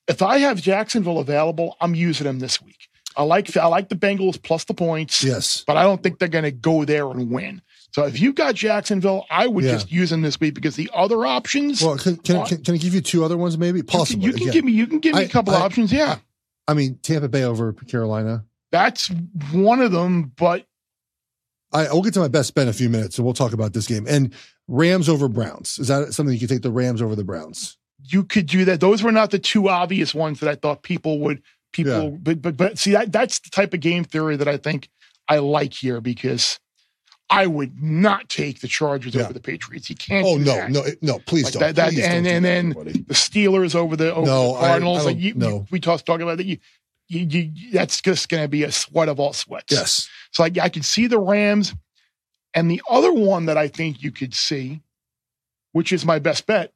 if 0.09 0.23
I 0.23 0.39
have 0.39 0.61
Jacksonville 0.61 1.19
available, 1.19 1.77
I'm 1.81 1.95
using 1.95 2.27
them 2.27 2.39
this 2.39 2.61
week. 2.61 2.89
I 3.17 3.25
like 3.25 3.55
I 3.57 3.67
like 3.67 3.89
the 3.89 3.95
Bengals 3.95 4.43
plus 4.43 4.65
the 4.65 4.75
points. 4.75 5.23
Yes, 5.23 5.65
but 5.67 5.77
I 5.77 5.83
don't 5.83 6.03
think 6.03 6.19
they're 6.19 6.29
going 6.29 6.45
to 6.45 6.51
go 6.51 6.85
there 6.85 7.11
and 7.11 7.31
win. 7.31 7.61
So 7.93 8.05
if 8.07 8.19
you've 8.19 8.35
got 8.35 8.55
Jacksonville, 8.55 9.27
I 9.31 9.47
would 9.47 9.65
yeah. 9.65 9.73
just 9.73 9.93
use 9.93 10.09
them 10.09 10.23
this 10.23 10.41
week 10.41 10.55
because 10.55 10.77
the 10.77 10.91
other 10.95 11.27
options. 11.27 11.83
Well, 11.83 11.99
can 11.99 12.17
can, 12.17 12.47
can, 12.47 12.65
can 12.65 12.75
I 12.75 12.79
give 12.79 12.95
you 12.95 13.03
two 13.03 13.23
other 13.23 13.37
ones? 13.37 13.59
Maybe 13.59 13.83
possibly. 13.83 14.27
You 14.27 14.33
can, 14.33 14.51
give 14.51 14.65
me 14.65 14.73
you 14.73 14.87
can 14.87 14.99
give 14.99 15.15
me 15.15 15.23
I, 15.23 15.25
a 15.25 15.29
couple 15.29 15.55
I, 15.55 15.61
options. 15.61 15.93
Yeah. 15.93 16.17
I, 16.67 16.75
mean 16.75 16.99
Tampa 17.03 17.29
Bay 17.29 17.45
over 17.45 17.75
Carolina. 17.75 18.45
That's 18.71 19.11
one 19.53 19.83
of 19.83 19.93
them, 19.93 20.33
but 20.37 20.67
I, 21.73 21.93
will 21.93 22.03
get 22.03 22.15
to 22.15 22.21
my 22.21 22.29
best 22.29 22.55
bet 22.55 22.63
in 22.63 22.69
a 22.69 22.73
few 22.73 22.89
minutes, 22.89 23.17
so 23.17 23.23
we'll 23.23 23.35
talk 23.35 23.53
about 23.53 23.75
this 23.75 23.87
game. 23.87 24.07
And 24.09 24.33
Rams 24.69 25.11
over 25.11 25.29
Browns. 25.29 25.79
Is 25.79 25.89
that 25.89 26.15
something 26.15 26.33
you 26.33 26.39
can 26.39 26.49
take 26.49 26.63
the 26.63 26.73
Rams 26.73 27.03
over 27.03 27.15
the 27.15 27.25
Browns? 27.25 27.77
You 28.05 28.25
could 28.25 28.47
do 28.47 28.65
that. 28.67 28.81
Those 28.81 29.03
were 29.03 29.13
not 29.13 29.31
the 29.31 29.39
two 29.39 29.69
obvious 29.69 30.15
ones 30.15 30.41
that 30.41 30.49
I 30.49 30.55
thought 30.55 30.83
people 30.83 31.19
would 31.21 31.43
people 31.73 32.03
yeah. 32.03 32.17
but 32.21 32.43
but 32.43 32.57
but 32.57 32.79
see 32.79 32.93
that 32.93 33.13
that's 33.13 33.39
the 33.41 33.51
type 33.51 33.73
of 33.73 33.81
game 33.81 34.05
theory 34.05 34.37
that 34.37 34.49
I 34.49 34.57
think 34.57 34.89
I 35.29 35.39
like 35.39 35.73
here 35.73 36.01
because 36.01 36.59
I 37.31 37.47
would 37.47 37.83
not 37.83 38.29
take 38.29 38.61
the 38.61 38.69
Chargers 38.69 39.15
yeah. 39.15 39.23
over 39.23 39.33
the 39.33 39.41
Patriots. 39.41 39.89
You 39.89 39.97
can't. 39.97 40.27
Oh 40.27 40.37
no, 40.37 40.55
that. 40.55 40.71
no, 40.71 40.85
no! 41.01 41.19
Please 41.21 41.45
like 41.45 41.53
don't. 41.55 41.63
That, 41.63 41.77
that 41.77 41.93
please 41.93 42.05
and 42.05 42.25
don't 42.25 42.35
and 42.35 42.45
then 42.45 42.69
the 42.71 43.15
Steelers 43.15 43.75
over 43.75 43.97
the 43.97 44.15
over 44.15 44.27
no, 44.27 44.53
the 44.53 44.59
Cardinals. 44.61 44.99
I, 44.99 45.01
I 45.01 45.05
like 45.07 45.19
you, 45.19 45.35
no. 45.35 45.49
You, 45.49 45.67
we 45.71 45.81
talked 45.81 46.05
talking 46.05 46.23
about 46.23 46.39
that. 46.39 46.47
You, 46.47 46.59
you, 47.09 47.21
you, 47.21 47.73
that's 47.73 48.01
just 48.01 48.29
going 48.29 48.43
to 48.43 48.49
be 48.49 48.65
a 48.65 48.73
sweat 48.73 49.09
of 49.09 49.21
all 49.21 49.33
sweats. 49.33 49.73
Yes. 49.73 50.09
So 50.31 50.43
like 50.43 50.59
I 50.59 50.69
can 50.69 50.83
see 50.83 51.07
the 51.07 51.19
Rams, 51.19 51.75
and 52.55 52.71
the 52.71 52.83
other 52.89 53.13
one 53.13 53.47
that 53.47 53.57
I 53.57 53.69
think 53.69 54.03
you 54.03 54.11
could 54.11 54.35
see 54.35 54.83
which 55.73 55.93
is 55.93 56.05
my 56.05 56.19
best 56.19 56.47
bet, 56.47 56.73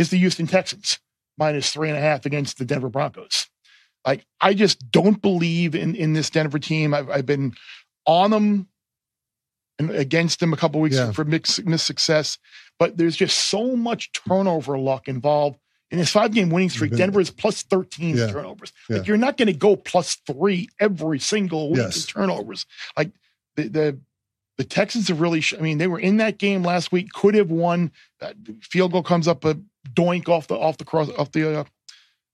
is 0.00 0.10
the 0.10 0.16
Houston 0.18 0.46
Texans 0.46 0.98
minus 1.38 1.72
three 1.72 1.88
and 1.88 1.96
a 1.96 2.00
half 2.00 2.26
against 2.26 2.58
the 2.58 2.64
Denver 2.64 2.88
Broncos. 2.88 3.48
Like, 4.06 4.24
I 4.40 4.54
just 4.54 4.90
don't 4.90 5.20
believe 5.20 5.74
in, 5.74 5.94
in 5.94 6.14
this 6.14 6.30
Denver 6.30 6.58
team. 6.58 6.94
I've, 6.94 7.10
I've 7.10 7.26
been 7.26 7.52
on 8.06 8.30
them 8.30 8.66
and 9.78 9.90
against 9.90 10.40
them 10.40 10.52
a 10.52 10.56
couple 10.56 10.80
weeks 10.80 10.96
Yeah. 10.96 11.12
for 11.12 11.24
mixed, 11.24 11.64
missed 11.64 11.86
success, 11.86 12.38
but 12.78 12.96
there's 12.96 13.16
just 13.16 13.36
so 13.50 13.76
much 13.76 14.10
turnover 14.12 14.78
luck 14.78 15.06
involved. 15.08 15.58
In 15.90 15.98
his 15.98 16.10
five 16.10 16.32
game 16.32 16.50
winning 16.50 16.70
streak, 16.70 16.92
Denver 16.96 17.20
is 17.20 17.30
plus 17.30 17.62
13 17.64 18.16
Yeah. 18.16 18.28
turnovers. 18.30 18.72
Yeah. 18.88 18.98
Like, 18.98 19.06
you're 19.08 19.16
not 19.16 19.36
going 19.36 19.48
to 19.48 19.52
go 19.52 19.74
plus 19.76 20.14
three 20.26 20.68
every 20.78 21.18
single 21.18 21.70
week 21.70 21.78
Yes. 21.78 22.02
in 22.02 22.06
turnovers. 22.06 22.64
Like, 22.96 23.10
the, 23.56 23.68
the, 23.68 23.98
the 24.56 24.64
Texans 24.64 25.08
have 25.08 25.20
really, 25.20 25.42
I 25.58 25.60
mean, 25.60 25.78
they 25.78 25.88
were 25.88 25.98
in 25.98 26.18
that 26.18 26.38
game 26.38 26.62
last 26.62 26.92
week, 26.92 27.12
could 27.12 27.34
have 27.34 27.50
won. 27.50 27.90
That 28.20 28.36
field 28.62 28.92
goal 28.92 29.02
comes 29.02 29.26
up 29.26 29.44
a 29.44 29.58
doink 29.88 30.28
off 30.28 30.46
the, 30.46 30.56
off 30.56 30.78
the 30.78 30.84
cross, 30.84 31.10
off 31.18 31.32
the, 31.32 31.60
uh, 31.60 31.64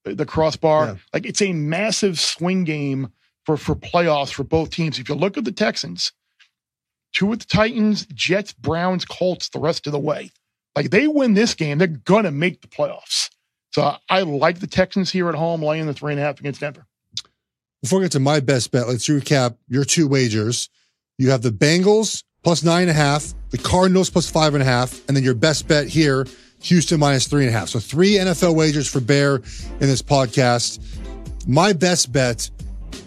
the 0.05 0.27
crossbar. 0.27 0.87
Yeah. 0.87 0.97
Like, 1.13 1.27
it's 1.27 1.43
a 1.43 1.53
massive 1.53 2.19
swing 2.19 2.65
game 2.65 3.13
for, 3.45 3.57
for 3.57 3.75
playoffs 3.75 4.33
for 4.33 4.45
both 4.45 4.71
teams. 4.71 4.99
If 4.99 5.09
you 5.09 5.15
look 5.15 5.37
at 5.37 5.45
the 5.45 5.53
Texans, 5.53 6.13
two 7.13 7.27
with 7.27 7.41
the 7.41 7.47
Titans, 7.47 8.07
Jets, 8.07 8.53
Browns, 8.53 9.05
Colts 9.05 9.49
the 9.49 9.61
rest 9.61 9.87
of 9.87 9.93
the 9.93 9.99
way. 9.99 10.31
Like 10.75 10.91
they 10.91 11.09
win 11.09 11.35
this 11.35 11.55
game, 11.55 11.79
they're 11.79 11.87
gonna 11.87 12.31
make 12.31 12.61
the 12.61 12.69
playoffs. 12.69 13.31
So 13.73 13.97
I 14.09 14.21
like 14.23 14.61
the 14.61 14.67
Texans 14.67 15.11
here 15.11 15.29
at 15.29 15.35
home, 15.35 15.63
laying 15.63 15.87
the 15.87 15.95
three 15.95 16.13
and 16.13 16.21
a 16.21 16.25
half 16.25 16.39
against 16.39 16.61
Denver. 16.61 16.87
Before 17.83 17.99
we 17.99 18.05
get 18.05 18.13
to 18.13 18.21
my 18.21 18.41
best 18.41 18.71
bet, 18.73 18.89
let's 18.89 19.09
recap 19.09 19.57
your 19.69 19.85
two 19.85 20.09
wagers. 20.09 20.69
You 21.19 21.31
have 21.31 21.43
the 21.43 21.51
Bengals 21.51 22.25
plus 22.43 22.63
nine 22.63 22.83
and 22.83 22.91
a 22.91 22.95
half, 22.95 23.33
the 23.51 23.59
Cardinals 23.59 24.11
plus 24.11 24.31
five 24.31 24.55
and 24.55 24.63
a 24.63 24.67
half, 24.67 25.01
and 25.09 25.17
then 25.17 25.25
your 25.25 25.35
best 25.35 25.67
bet 25.69 25.89
here, 25.89 26.27
Houston 26.67 26.99
minus 27.01 27.27
three 27.27 27.47
and 27.47 27.55
a 27.55 27.59
half. 27.59 27.69
So 27.69 27.79
three 27.79 28.13
NFL 28.15 28.55
wagers 28.55 28.89
for 28.89 29.01
Bear 29.01 29.37
in 29.37 29.43
this 29.81 30.03
podcast. 30.03 30.81
My 31.47 31.73
best 31.73 32.13
bet 32.13 32.51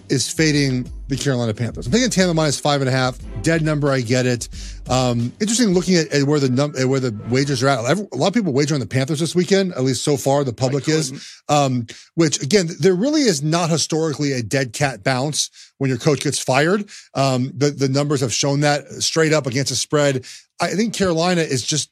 is 0.10 0.32
fading 0.32 0.90
the 1.08 1.18
Carolina 1.18 1.54
Panthers. 1.54 1.86
I'm 1.88 1.92
taking 1.92 2.10
Tampa 2.10 2.34
minus 2.34 2.60
five 2.60 2.82
and 2.82 2.88
a 2.90 2.92
half. 2.92 3.18
Dead 3.42 3.62
number, 3.64 3.92
I 3.92 4.02
get 4.02 4.26
it. 4.26 4.48
Um, 4.90 5.32
interesting 5.40 5.70
looking 5.70 5.96
at, 5.96 6.08
at 6.12 6.24
where 6.24 6.40
the 6.40 6.50
num- 6.50 6.76
at 6.78 6.86
where 6.88 7.00
the 7.00 7.12
wagers 7.30 7.64
are 7.64 7.68
at. 7.68 7.84
Every- 7.86 8.08
A 8.12 8.16
lot 8.16 8.28
of 8.28 8.34
people 8.34 8.54
wager 8.54 8.74
on 8.76 8.80
the 8.80 8.86
Panthers 8.88 9.20
this 9.20 9.34
weekend, 9.36 9.74
at 9.74 9.84
least 9.84 10.04
so 10.04 10.18
far. 10.18 10.44
The 10.44 10.54
public 10.54 10.88
is, 10.88 11.12
um, 11.48 11.88
which 12.16 12.42
again, 12.42 12.70
there 12.80 12.94
really 12.96 13.22
is 13.22 13.42
not 13.42 13.70
historically 13.70 14.34
a 14.34 14.44
dead 14.44 14.72
cat 14.74 15.04
bounce 15.04 15.50
when 15.80 15.90
your 15.90 15.98
coach 16.00 16.22
gets 16.22 16.40
fired. 16.40 16.90
Um, 17.14 17.52
the 17.56 17.72
the 17.72 17.90
numbers 17.90 18.22
have 18.22 18.34
shown 18.34 18.60
that 18.62 18.88
straight 19.02 19.34
up 19.34 19.48
against 19.48 19.72
a 19.72 19.76
spread. 19.76 20.26
I 20.62 20.70
think 20.76 20.94
Carolina 20.94 21.42
is 21.42 21.64
just 21.64 21.90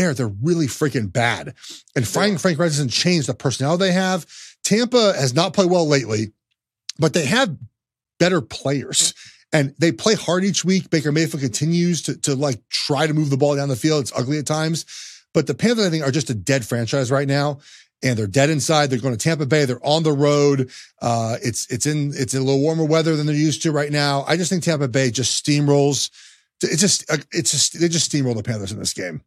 there. 0.00 0.14
They're 0.14 0.28
really 0.42 0.66
freaking 0.66 1.12
bad. 1.12 1.54
And 1.94 2.08
Frank 2.08 2.40
Frank 2.40 2.58
Reich 2.58 2.70
doesn't 2.70 2.88
change 2.88 3.26
the 3.26 3.34
personnel 3.34 3.76
they 3.76 3.92
have. 3.92 4.26
Tampa 4.64 5.12
has 5.14 5.34
not 5.34 5.52
played 5.52 5.70
well 5.70 5.86
lately, 5.86 6.32
but 6.98 7.12
they 7.12 7.26
have 7.26 7.56
better 8.18 8.40
players. 8.40 9.14
And 9.52 9.74
they 9.78 9.90
play 9.90 10.14
hard 10.14 10.44
each 10.44 10.64
week. 10.64 10.90
Baker 10.90 11.10
Mayfield 11.10 11.42
continues 11.42 12.02
to, 12.02 12.16
to 12.18 12.36
like 12.36 12.60
try 12.68 13.08
to 13.08 13.14
move 13.14 13.30
the 13.30 13.36
ball 13.36 13.56
down 13.56 13.68
the 13.68 13.74
field. 13.74 14.02
It's 14.02 14.12
ugly 14.16 14.38
at 14.38 14.46
times. 14.46 14.86
But 15.34 15.48
the 15.48 15.54
Panthers, 15.54 15.86
I 15.86 15.90
think, 15.90 16.04
are 16.04 16.12
just 16.12 16.30
a 16.30 16.34
dead 16.34 16.64
franchise 16.64 17.10
right 17.10 17.26
now. 17.26 17.58
And 18.02 18.16
they're 18.16 18.28
dead 18.28 18.48
inside. 18.48 18.90
They're 18.90 19.00
going 19.00 19.16
to 19.16 19.22
Tampa 19.22 19.46
Bay. 19.46 19.64
They're 19.64 19.84
on 19.84 20.04
the 20.04 20.12
road. 20.12 20.70
Uh, 21.02 21.36
it's 21.42 21.66
it's 21.70 21.84
in 21.84 22.12
it's 22.14 22.32
in 22.32 22.40
a 22.40 22.44
little 22.44 22.62
warmer 22.62 22.84
weather 22.84 23.16
than 23.16 23.26
they're 23.26 23.34
used 23.34 23.62
to 23.62 23.72
right 23.72 23.90
now. 23.90 24.24
I 24.26 24.36
just 24.36 24.50
think 24.50 24.62
Tampa 24.62 24.88
Bay 24.88 25.10
just 25.10 25.44
steamrolls. 25.44 26.10
It's 26.62 26.80
just 26.80 27.10
uh, 27.10 27.18
it's 27.32 27.50
just 27.50 27.78
they 27.78 27.88
just 27.88 28.10
steamroll 28.10 28.36
the 28.36 28.42
Panthers 28.42 28.72
in 28.72 28.78
this 28.78 28.94
game. 28.94 29.20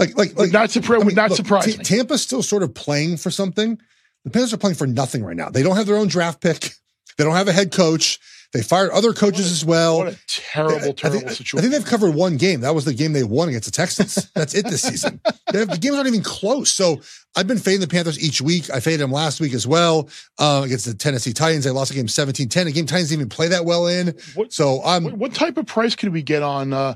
Like 0.00 0.16
like 0.18 0.36
like 0.36 0.50
not 0.50 0.70
surprise. 0.70 1.02
I 1.02 1.04
mean, 1.04 1.14
not 1.14 1.30
look, 1.30 1.36
surprise 1.36 1.66
Ta- 1.72 1.78
me. 1.78 1.84
Tampa's 1.84 2.22
still 2.22 2.42
sort 2.42 2.64
of 2.64 2.74
playing 2.74 3.18
for 3.18 3.30
something. 3.30 3.78
The 4.24 4.30
Panthers 4.30 4.52
are 4.52 4.56
playing 4.58 4.74
for 4.76 4.86
nothing 4.88 5.22
right 5.22 5.36
now. 5.36 5.48
They 5.50 5.62
don't 5.62 5.76
have 5.76 5.86
their 5.86 5.96
own 5.96 6.08
draft 6.08 6.40
pick. 6.40 6.70
They 7.18 7.24
don't 7.24 7.34
have 7.34 7.48
a 7.48 7.52
head 7.52 7.70
coach. 7.70 8.18
They 8.54 8.62
fired 8.62 8.92
other 8.92 9.12
coaches 9.12 9.52
as 9.52 9.62
well. 9.62 9.98
what 9.98 10.14
a 10.14 10.18
terrible, 10.26 10.74
I 10.88 10.92
terrible 10.92 11.18
think, 11.20 11.30
situation. 11.32 11.58
I 11.58 11.60
think 11.62 11.72
they've 11.74 11.84
covered 11.84 12.14
one 12.14 12.38
game. 12.38 12.62
That 12.62 12.74
was 12.74 12.86
the 12.86 12.94
game 12.94 13.12
they 13.12 13.24
won 13.24 13.48
against 13.50 13.66
the 13.66 13.72
Texans. 13.72 14.14
That's 14.34 14.54
it 14.54 14.64
this 14.64 14.80
season. 14.82 15.20
They 15.52 15.58
have- 15.58 15.68
the 15.68 15.76
games 15.76 15.96
aren't 15.96 16.08
even 16.08 16.22
close. 16.22 16.72
So 16.72 17.02
I've 17.36 17.46
been 17.46 17.58
fading 17.58 17.80
the 17.80 17.88
Panthers 17.88 18.24
each 18.24 18.40
week. 18.40 18.70
I 18.70 18.80
faded 18.80 19.00
them 19.00 19.12
last 19.12 19.38
week 19.38 19.52
as 19.52 19.66
well 19.66 20.08
uh, 20.38 20.62
against 20.64 20.86
the 20.86 20.94
Tennessee 20.94 21.34
Titans. 21.34 21.64
They 21.64 21.70
lost 21.72 21.90
a 21.90 21.94
game 21.94 22.08
17 22.08 22.48
10, 22.48 22.66
a 22.68 22.72
game 22.72 22.86
Titans 22.86 23.10
didn't 23.10 23.20
even 23.20 23.28
play 23.28 23.48
that 23.48 23.66
well 23.66 23.86
in. 23.86 24.14
What- 24.34 24.50
So 24.52 24.80
I'm 24.82 25.04
what, 25.04 25.14
what 25.18 25.34
type 25.34 25.58
of 25.58 25.66
price 25.66 25.94
could 25.94 26.10
we 26.12 26.22
get 26.22 26.42
on 26.42 26.72
uh, 26.72 26.94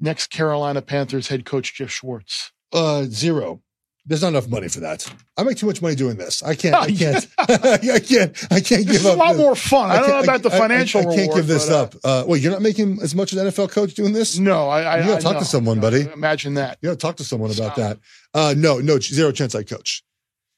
next 0.00 0.28
Carolina 0.30 0.82
Panthers 0.82 1.28
head 1.28 1.44
coach 1.44 1.74
Geoff 1.74 1.90
Schwartz? 1.90 2.52
uh, 2.72 3.04
zero. 3.04 3.60
There's 4.06 4.20
not 4.20 4.28
enough 4.28 4.48
money 4.48 4.68
for 4.68 4.80
that. 4.80 5.10
I 5.38 5.44
make 5.44 5.56
too 5.56 5.64
much 5.66 5.80
money 5.80 5.94
doing 5.94 6.18
this. 6.18 6.42
I 6.42 6.54
can't. 6.54 6.74
I 6.74 6.90
can't. 6.94 7.26
I 7.38 8.00
can't. 8.00 8.46
I 8.52 8.60
can't 8.60 8.84
give 8.84 8.88
This 8.88 8.96
is 9.00 9.06
a 9.06 9.14
lot 9.16 9.34
more 9.36 9.54
fun. 9.56 9.90
I, 9.90 9.98
don't 10.00 10.08
know 10.10 10.20
about 10.20 10.42
the 10.42 10.50
I- 10.50 10.56
I- 10.56 10.58
financial. 10.58 11.00
I, 11.00 11.04
can't 11.04 11.16
reward, 11.20 11.36
give 11.36 11.46
this 11.46 11.68
but, 11.70 11.74
uh, 11.74 11.82
up. 11.82 11.94
Uh, 12.04 12.24
wait, 12.28 12.42
you're 12.42 12.52
not 12.52 12.60
making 12.60 12.98
as 13.00 13.14
much 13.14 13.32
as 13.32 13.38
an 13.38 13.46
NFL 13.46 13.70
coach 13.70 13.94
doing 13.94 14.12
this? 14.12 14.38
No, 14.38 14.68
I. 14.68 14.82
I 14.82 14.98
You 14.98 15.04
gotta 15.04 15.16
I 15.16 15.20
talk 15.20 15.32
to 15.34 15.38
know. 15.38 15.44
someone, 15.44 15.80
buddy. 15.80 16.02
Imagine 16.12 16.52
that. 16.54 16.76
You 16.82 16.88
gotta 16.90 16.98
talk 16.98 17.16
to 17.16 17.24
someone 17.24 17.50
about 17.50 17.76
that. 17.76 17.98
Uh, 18.34 18.54
no, 18.58 18.78
no, 18.78 18.98
zero 18.98 19.32
chance 19.32 19.54
I 19.54 19.62
coach. 19.62 20.04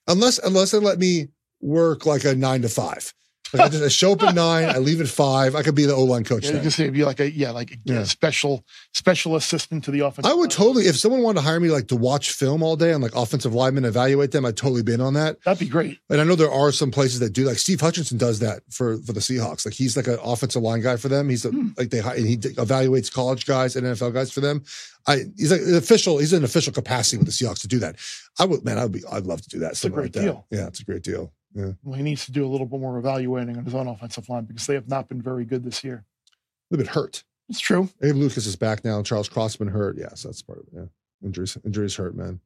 Unless, 0.08 0.38
unless 0.38 0.72
they 0.72 0.78
let 0.78 0.98
me 0.98 1.28
work 1.60 2.04
like 2.04 2.24
a 2.24 2.34
nine 2.34 2.62
to 2.62 2.68
five. 2.68 3.14
Like 3.52 3.62
I 3.62 3.68
just 3.68 3.84
I 3.84 3.88
show 3.88 4.12
up 4.12 4.22
at 4.24 4.34
nine, 4.34 4.68
I 4.68 4.78
leave 4.78 5.00
at 5.00 5.06
five. 5.08 5.54
I 5.54 5.62
could 5.62 5.74
be 5.76 5.84
the 5.86 5.94
O 5.94 6.02
line 6.04 6.24
coach. 6.24 6.44
Yeah, 6.46 6.54
you 6.54 6.60
can 6.60 6.70
say 6.70 6.90
be 6.90 7.04
like 7.04 7.20
a 7.20 7.30
yeah, 7.30 7.52
like 7.52 7.70
a 7.72 7.76
Yeah. 7.84 8.02
special 8.04 8.64
special 8.92 9.36
assistant 9.36 9.84
to 9.84 9.90
the 9.92 10.00
offense. 10.00 10.26
I 10.26 10.34
would 10.34 10.50
totally, 10.50 10.86
if 10.86 10.96
someone 10.96 11.22
wanted 11.22 11.40
to 11.40 11.46
hire 11.46 11.60
me 11.60 11.70
like 11.70 11.86
to 11.88 11.96
watch 11.96 12.32
film 12.32 12.62
all 12.62 12.74
day 12.76 12.92
on 12.92 13.00
like 13.00 13.14
offensive 13.14 13.54
linemen, 13.54 13.84
evaluate 13.84 14.32
them, 14.32 14.44
I'd 14.44 14.56
totally 14.56 14.82
be 14.82 14.94
in 14.94 15.00
on 15.00 15.14
that. 15.14 15.36
That'd 15.44 15.60
be 15.60 15.68
great. 15.68 15.98
And 16.10 16.20
I 16.20 16.24
know 16.24 16.34
there 16.34 16.50
are 16.50 16.72
some 16.72 16.90
places 16.90 17.20
that 17.20 17.30
do 17.34 17.44
like 17.44 17.58
Steve 17.58 17.80
Hutchinson 17.80 18.18
does 18.18 18.40
that 18.40 18.62
for 18.70 18.98
for 19.02 19.12
the 19.12 19.20
Seahawks. 19.20 19.64
Like 19.64 19.74
he's 19.74 19.96
like 19.96 20.08
an 20.08 20.18
offensive 20.24 20.62
line 20.62 20.80
guy 20.80 20.96
for 20.96 21.08
them. 21.08 21.28
He's 21.28 21.44
a, 21.44 21.50
Hmm. 21.50 21.68
like 21.78 21.90
they 21.90 22.00
hi- 22.00 22.18
he 22.18 22.36
evaluates 22.38 23.12
college 23.12 23.46
guys 23.46 23.76
and 23.76 23.86
NFL 23.86 24.12
guys 24.12 24.32
for 24.32 24.40
them. 24.40 24.64
I 25.06 25.24
he's 25.36 25.52
like 25.52 25.60
an 25.60 25.76
official. 25.76 26.18
He's 26.18 26.32
an 26.32 26.42
official 26.42 26.72
capacity 26.72 27.16
with 27.18 27.26
the 27.26 27.32
Seahawks 27.32 27.60
to 27.60 27.68
do 27.68 27.78
that. 27.78 27.94
I 28.40 28.44
would 28.44 28.64
man, 28.64 28.76
I'd 28.78 28.90
be 28.90 29.02
I'd 29.10 29.24
love 29.26 29.40
to 29.42 29.48
do 29.48 29.60
that. 29.60 29.72
It's 29.72 29.84
a 29.84 29.90
great 29.90 30.14
like 30.16 30.24
deal. 30.24 30.46
Yeah, 30.50 30.66
it's 30.66 30.80
a 30.80 30.84
great 30.84 31.02
deal. 31.02 31.32
Yeah, 31.56 31.72
Well, 31.82 31.96
he 31.96 32.02
needs 32.02 32.26
to 32.26 32.32
do 32.32 32.44
a 32.44 32.48
little 32.48 32.66
bit 32.66 32.78
more 32.78 32.98
evaluating 32.98 33.56
on 33.56 33.64
his 33.64 33.74
own 33.74 33.88
offensive 33.88 34.28
line 34.28 34.44
because 34.44 34.66
they 34.66 34.74
have 34.74 34.88
not 34.88 35.08
been 35.08 35.22
very 35.22 35.46
good 35.46 35.64
this 35.64 35.82
year. 35.82 36.04
A 36.28 36.74
little 36.74 36.84
bit 36.84 36.92
hurt. 36.94 37.24
It's 37.48 37.60
true. 37.60 37.88
Abe 38.02 38.16
Lucas 38.16 38.44
is 38.44 38.56
back 38.56 38.84
now. 38.84 39.02
Charles 39.02 39.28
Crossman 39.28 39.68
hurt. 39.68 39.96
Yes, 39.96 40.24
that's 40.24 40.42
part 40.42 40.58
of 40.58 40.66
it. 40.66 40.70
Yeah, 40.74 41.26
injuries 41.26 41.56
injuries 41.64 41.96
hurt, 41.96 42.14
man. 42.14 42.40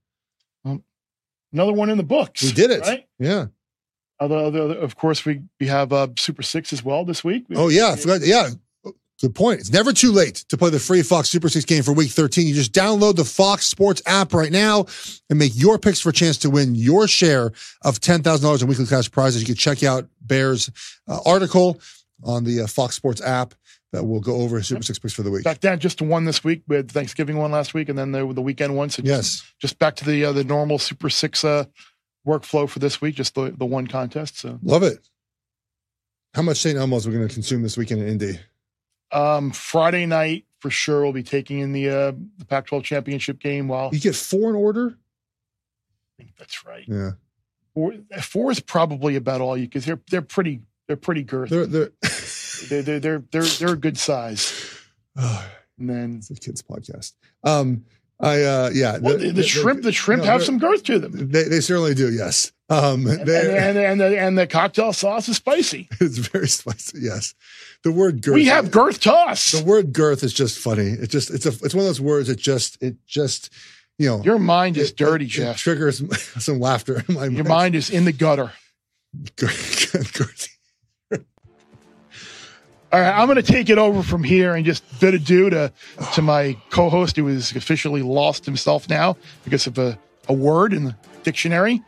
Another 1.53 1.73
one 1.73 1.91
in 1.91 1.97
the 1.97 2.05
books. 2.05 2.43
We 2.43 2.53
did 2.53 2.71
it. 2.71 2.83
Right. 2.83 3.09
Yeah. 3.19 3.47
Other, 4.21 4.37
other, 4.37 4.61
of 4.79 4.95
course, 4.97 5.25
we 5.25 5.43
we 5.59 5.67
have 5.67 5.93
uh, 5.93 6.09
Super 6.17 6.43
Six 6.43 6.73
as 6.73 6.85
well 6.85 7.05
this 7.05 7.25
week. 7.25 7.47
Oh 7.57 7.69
yeah, 7.69 7.89
I 7.89 7.97
forgot. 7.97 8.21
Yeah, 8.23 8.51
good 9.21 9.35
point. 9.35 9.61
It's 9.61 9.73
never 9.73 9.93
too 9.93 10.13
late 10.13 10.37
to 10.49 10.57
play 10.57 10.71
the 10.71 10.79
free 10.79 11.03
Fox 11.03 11.29
Super 11.29 11.49
Six 11.49 11.65
game 11.65 11.83
for 11.83 11.93
Week 11.93 12.11
13. 12.11 12.47
You 12.47 12.55
just 12.55 12.73
download 12.73 13.17
the 13.17 13.25
Fox 13.25 13.67
Sports 13.67 14.03
app 14.07 14.33
right 14.33 14.51
now 14.53 14.87
and 15.29 15.39
make 15.39 15.53
your 15.55 15.79
picks 15.79 16.01
for 16.01 16.09
a 16.11 16.13
chance 16.13 16.39
to 16.39 16.51
win 16.51 16.75
your 16.75 17.07
share 17.09 17.53
of 17.83 18.01
ten 18.01 18.23
thousand 18.23 18.45
dollars 18.45 18.63
in 18.63 18.69
weekly 18.69 18.87
cash 18.87 19.11
prizes. 19.11 19.43
You 19.43 19.47
can 19.47 19.55
check 19.57 19.83
out 19.83 20.09
Bear's 20.25 20.71
uh, 21.09 21.21
article 21.27 21.81
on 22.23 22.45
the 22.45 22.63
uh, 22.63 22.67
Fox 22.67 22.97
Sports 22.97 23.21
app 23.21 23.55
that 23.93 24.05
will 24.05 24.21
go 24.21 24.37
over 24.37 24.63
Super 24.63 24.83
Six 24.83 24.99
picks 24.99 25.15
for 25.15 25.23
the 25.23 25.31
week. 25.31 25.45
Back 25.45 25.61
down 25.61 25.79
just 25.79 25.99
to 25.99 26.05
one 26.05 26.25
this 26.25 26.45
week. 26.45 26.63
We 26.69 26.77
had 26.77 26.91
Thanksgiving 26.91 27.37
one 27.37 27.51
last 27.51 27.75
week, 27.75 27.89
and 27.89 27.99
then 27.99 28.13
the, 28.13 28.33
the 28.33 28.43
weekend 28.43 28.77
one. 28.77 28.91
So 28.91 29.03
just, 29.03 29.11
Yes, 29.11 29.53
just 29.59 29.79
back 29.79 29.97
to 29.97 30.05
the 30.05 30.27
uh, 30.27 30.33
the 30.33 30.45
normal 30.45 30.79
Super 30.79 31.11
Six 31.11 31.45
uh, 31.45 31.65
workflow 32.27 32.69
for 32.69 32.79
this 32.79 33.01
week. 33.01 33.17
Just 33.17 33.35
the 33.35 33.51
the 33.57 33.67
one 33.67 33.87
contest. 33.87 34.39
So 34.39 34.59
love 34.63 34.83
it. 34.83 34.99
How 36.35 36.43
much 36.43 36.59
St. 36.59 36.79
Elmo's 36.79 37.09
we're 37.09 37.15
going 37.15 37.27
to 37.27 37.35
consume 37.35 37.63
this 37.63 37.77
weekend 37.77 38.03
in 38.03 38.09
Indy? 38.09 38.39
Um, 39.13 39.51
Friday 39.51 40.07
night 40.07 40.45
for 40.61 40.71
sure, 40.71 41.03
we'll 41.03 41.13
be 41.13 41.23
taking 41.23 41.59
in 41.61 41.73
the 41.73 41.89
uh, 41.89 42.13
the 42.39 42.45
Pac-12 42.45 42.85
championship 42.85 43.41
game. 43.41 43.67
While 43.69 43.91
You 43.93 44.01
get 44.01 44.15
four 44.15 44.51
in 44.51 44.57
order. 44.57 44.97
I 46.19 46.23
think 46.23 46.37
that's 46.37 46.65
right. 46.67 46.85
Yeah, 46.87 47.13
Four, 47.75 47.95
four 48.21 48.51
is 48.51 48.61
probably 48.61 49.17
about 49.17 49.41
all 49.41 49.57
you 49.57 49.67
because 49.67 49.85
they're 49.87 50.01
they're 50.11 50.23
pretty 50.23 50.61
they're 50.87 50.97
pretty 50.97 51.25
girthy. 51.25 51.49
they're 51.51 51.67
they're. 51.67 51.91
They're 52.69 52.83
they're 52.83 53.01
they're 53.01 53.25
they're, 53.31 53.43
they're 53.43 53.73
a 53.73 53.77
good 53.77 53.97
size. 53.99 54.77
And 55.79 55.89
then 55.89 56.17
It's 56.19 56.29
a 56.29 56.35
kids 56.35 56.63
podcast. 56.63 57.15
Um, 57.43 57.87
I 58.23 58.43
uh, 58.43 58.71
yeah, 58.75 58.99
well, 58.99 59.17
the, 59.17 59.31
the, 59.31 59.43
shrimp 59.43 59.83
the 59.83 59.93
shrimp 59.93 60.23
no, 60.23 60.29
have 60.29 60.45
some 60.45 60.59
girth 60.59 60.83
to 60.85 60.99
them. 60.99 61.31
They, 61.31 61.45
they 61.45 61.61
certainly 61.61 61.95
do. 61.95 62.13
Yes. 62.13 62.53
Um, 62.69 63.07
And, 63.07 63.27
they, 63.27 63.59
and, 63.59 63.79
and, 63.79 64.01
the, 64.01 64.17
and 64.21 64.39
the 64.39 64.47
cocktail 64.47 64.93
sauce 64.93 65.29
is 65.29 65.37
spicy. 65.37 65.89
it's 66.01 66.19
very 66.19 66.47
spicy. 66.47 66.99
Yes. 67.01 67.35
The 67.83 67.91
word 67.91 68.21
girth. 68.23 68.35
We 68.35 68.45
have 68.45 68.71
girth 68.71 69.01
to 69.01 69.13
us. 69.13 69.53
the 69.53 69.65
word 69.65 69.93
girth 69.95 70.23
is 70.23 70.35
just 70.35 70.59
funny. 70.59 70.89
It 70.91 71.09
just 71.09 71.31
it's 71.31 71.47
a 71.47 71.49
it's 71.65 71.75
one 71.75 71.81
of 71.83 71.87
those 71.89 72.01
words 72.01 72.29
that 72.29 72.39
just 72.39 72.81
it 72.83 72.97
just 73.07 73.51
you 73.99 74.07
know 74.07 74.23
Your 74.23 74.39
mind 74.39 74.77
is 74.77 74.91
it- 74.91 74.97
dirty, 74.99 75.25
it, 75.25 75.29
Geoff. 75.29 75.57
It 75.57 75.59
triggers 75.61 76.03
some 76.45 76.61
laughter 76.61 77.03
in 77.09 77.15
my 77.15 77.25
Your 77.27 77.45
mind 77.45 77.75
is 77.75 77.89
in 77.91 78.05
the 78.05 78.13
gutter. 78.13 78.53
Girthy. 79.37 80.49
All 82.93 83.01
right, 83.01 83.17
I'm 83.17 83.27
going 83.27 83.37
to 83.37 83.43
take 83.43 83.71
it 83.71 83.79
over 83.79 84.03
from 84.03 84.25
here 84.25 84.57
and 84.57 84.67
just 84.67 84.83
bid 84.99 85.15
adieu 85.15 85.49
to 85.51 85.73
to 86.15 86.23
my 86.23 86.57
co-host 86.71 87.17
who 87.17 87.27
has 87.29 87.55
officially 87.55 88.03
lost 88.03 88.45
himself 88.45 88.89
now 88.89 89.17
because 89.45 89.69
of 89.69 89.79
a, 89.79 89.97
a 90.29 90.33
word 90.33 90.73
in 90.73 90.85
the 90.85 90.97
dictionary. 91.23 91.81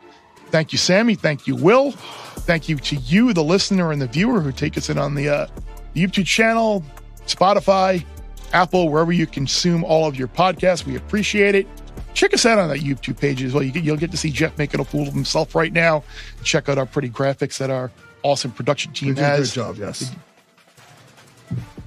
Thank 0.47 0.71
you, 0.71 0.77
Sammy. 0.77 1.15
Thank 1.15 1.45
you, 1.45 1.55
Will. 1.55 1.91
Thank 1.91 2.69
you 2.69 2.77
to 2.77 2.95
you, 2.95 3.33
the 3.33 3.43
listener 3.43 3.91
and 3.91 4.01
the 4.01 4.07
viewer, 4.07 4.39
who 4.39 4.51
take 4.51 4.77
us 4.77 4.89
in 4.89 4.97
on 4.97 5.15
the 5.15 5.27
uh, 5.27 5.47
YouTube 5.95 6.25
channel, 6.25 6.83
Spotify, 7.25 8.05
Apple, 8.53 8.89
wherever 8.89 9.11
you 9.11 9.27
consume 9.27 9.83
all 9.83 10.05
of 10.05 10.15
your 10.15 10.27
podcasts. 10.27 10.85
We 10.85 10.95
appreciate 10.95 11.55
it. 11.55 11.67
Check 12.13 12.33
us 12.33 12.45
out 12.45 12.59
on 12.59 12.69
that 12.69 12.79
YouTube 12.79 13.19
page 13.19 13.41
as 13.43 13.53
well. 13.53 13.63
You 13.63 13.71
get, 13.71 13.83
you'll 13.83 13.97
get 13.97 14.11
to 14.11 14.17
see 14.17 14.29
Geoff 14.29 14.57
making 14.57 14.79
a 14.79 14.85
fool 14.85 15.07
of 15.07 15.13
himself 15.13 15.55
right 15.55 15.73
now. 15.73 16.03
Check 16.43 16.69
out 16.69 16.77
our 16.77 16.85
pretty 16.85 17.09
graphics 17.09 17.57
that 17.57 17.69
our 17.69 17.91
awesome 18.21 18.51
production 18.51 18.93
team 18.93 19.15
has. 19.15 19.49
good 19.49 19.55
job, 19.55 19.77
yes. 19.77 20.11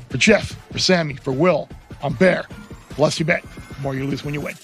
For 0.09 0.19
Geoff, 0.19 0.57
for 0.73 0.79
Sammy, 0.79 1.15
for 1.15 1.33
Will, 1.33 1.69
I'm 2.03 2.15
Bear. 2.15 2.47
Bless 2.97 3.19
you 3.19 3.27
bet. 3.27 3.43
The 3.75 3.81
more 3.83 3.95
you 3.95 4.05
lose 4.05 4.25
when 4.25 4.35
you 4.35 4.41
win. 4.41 4.55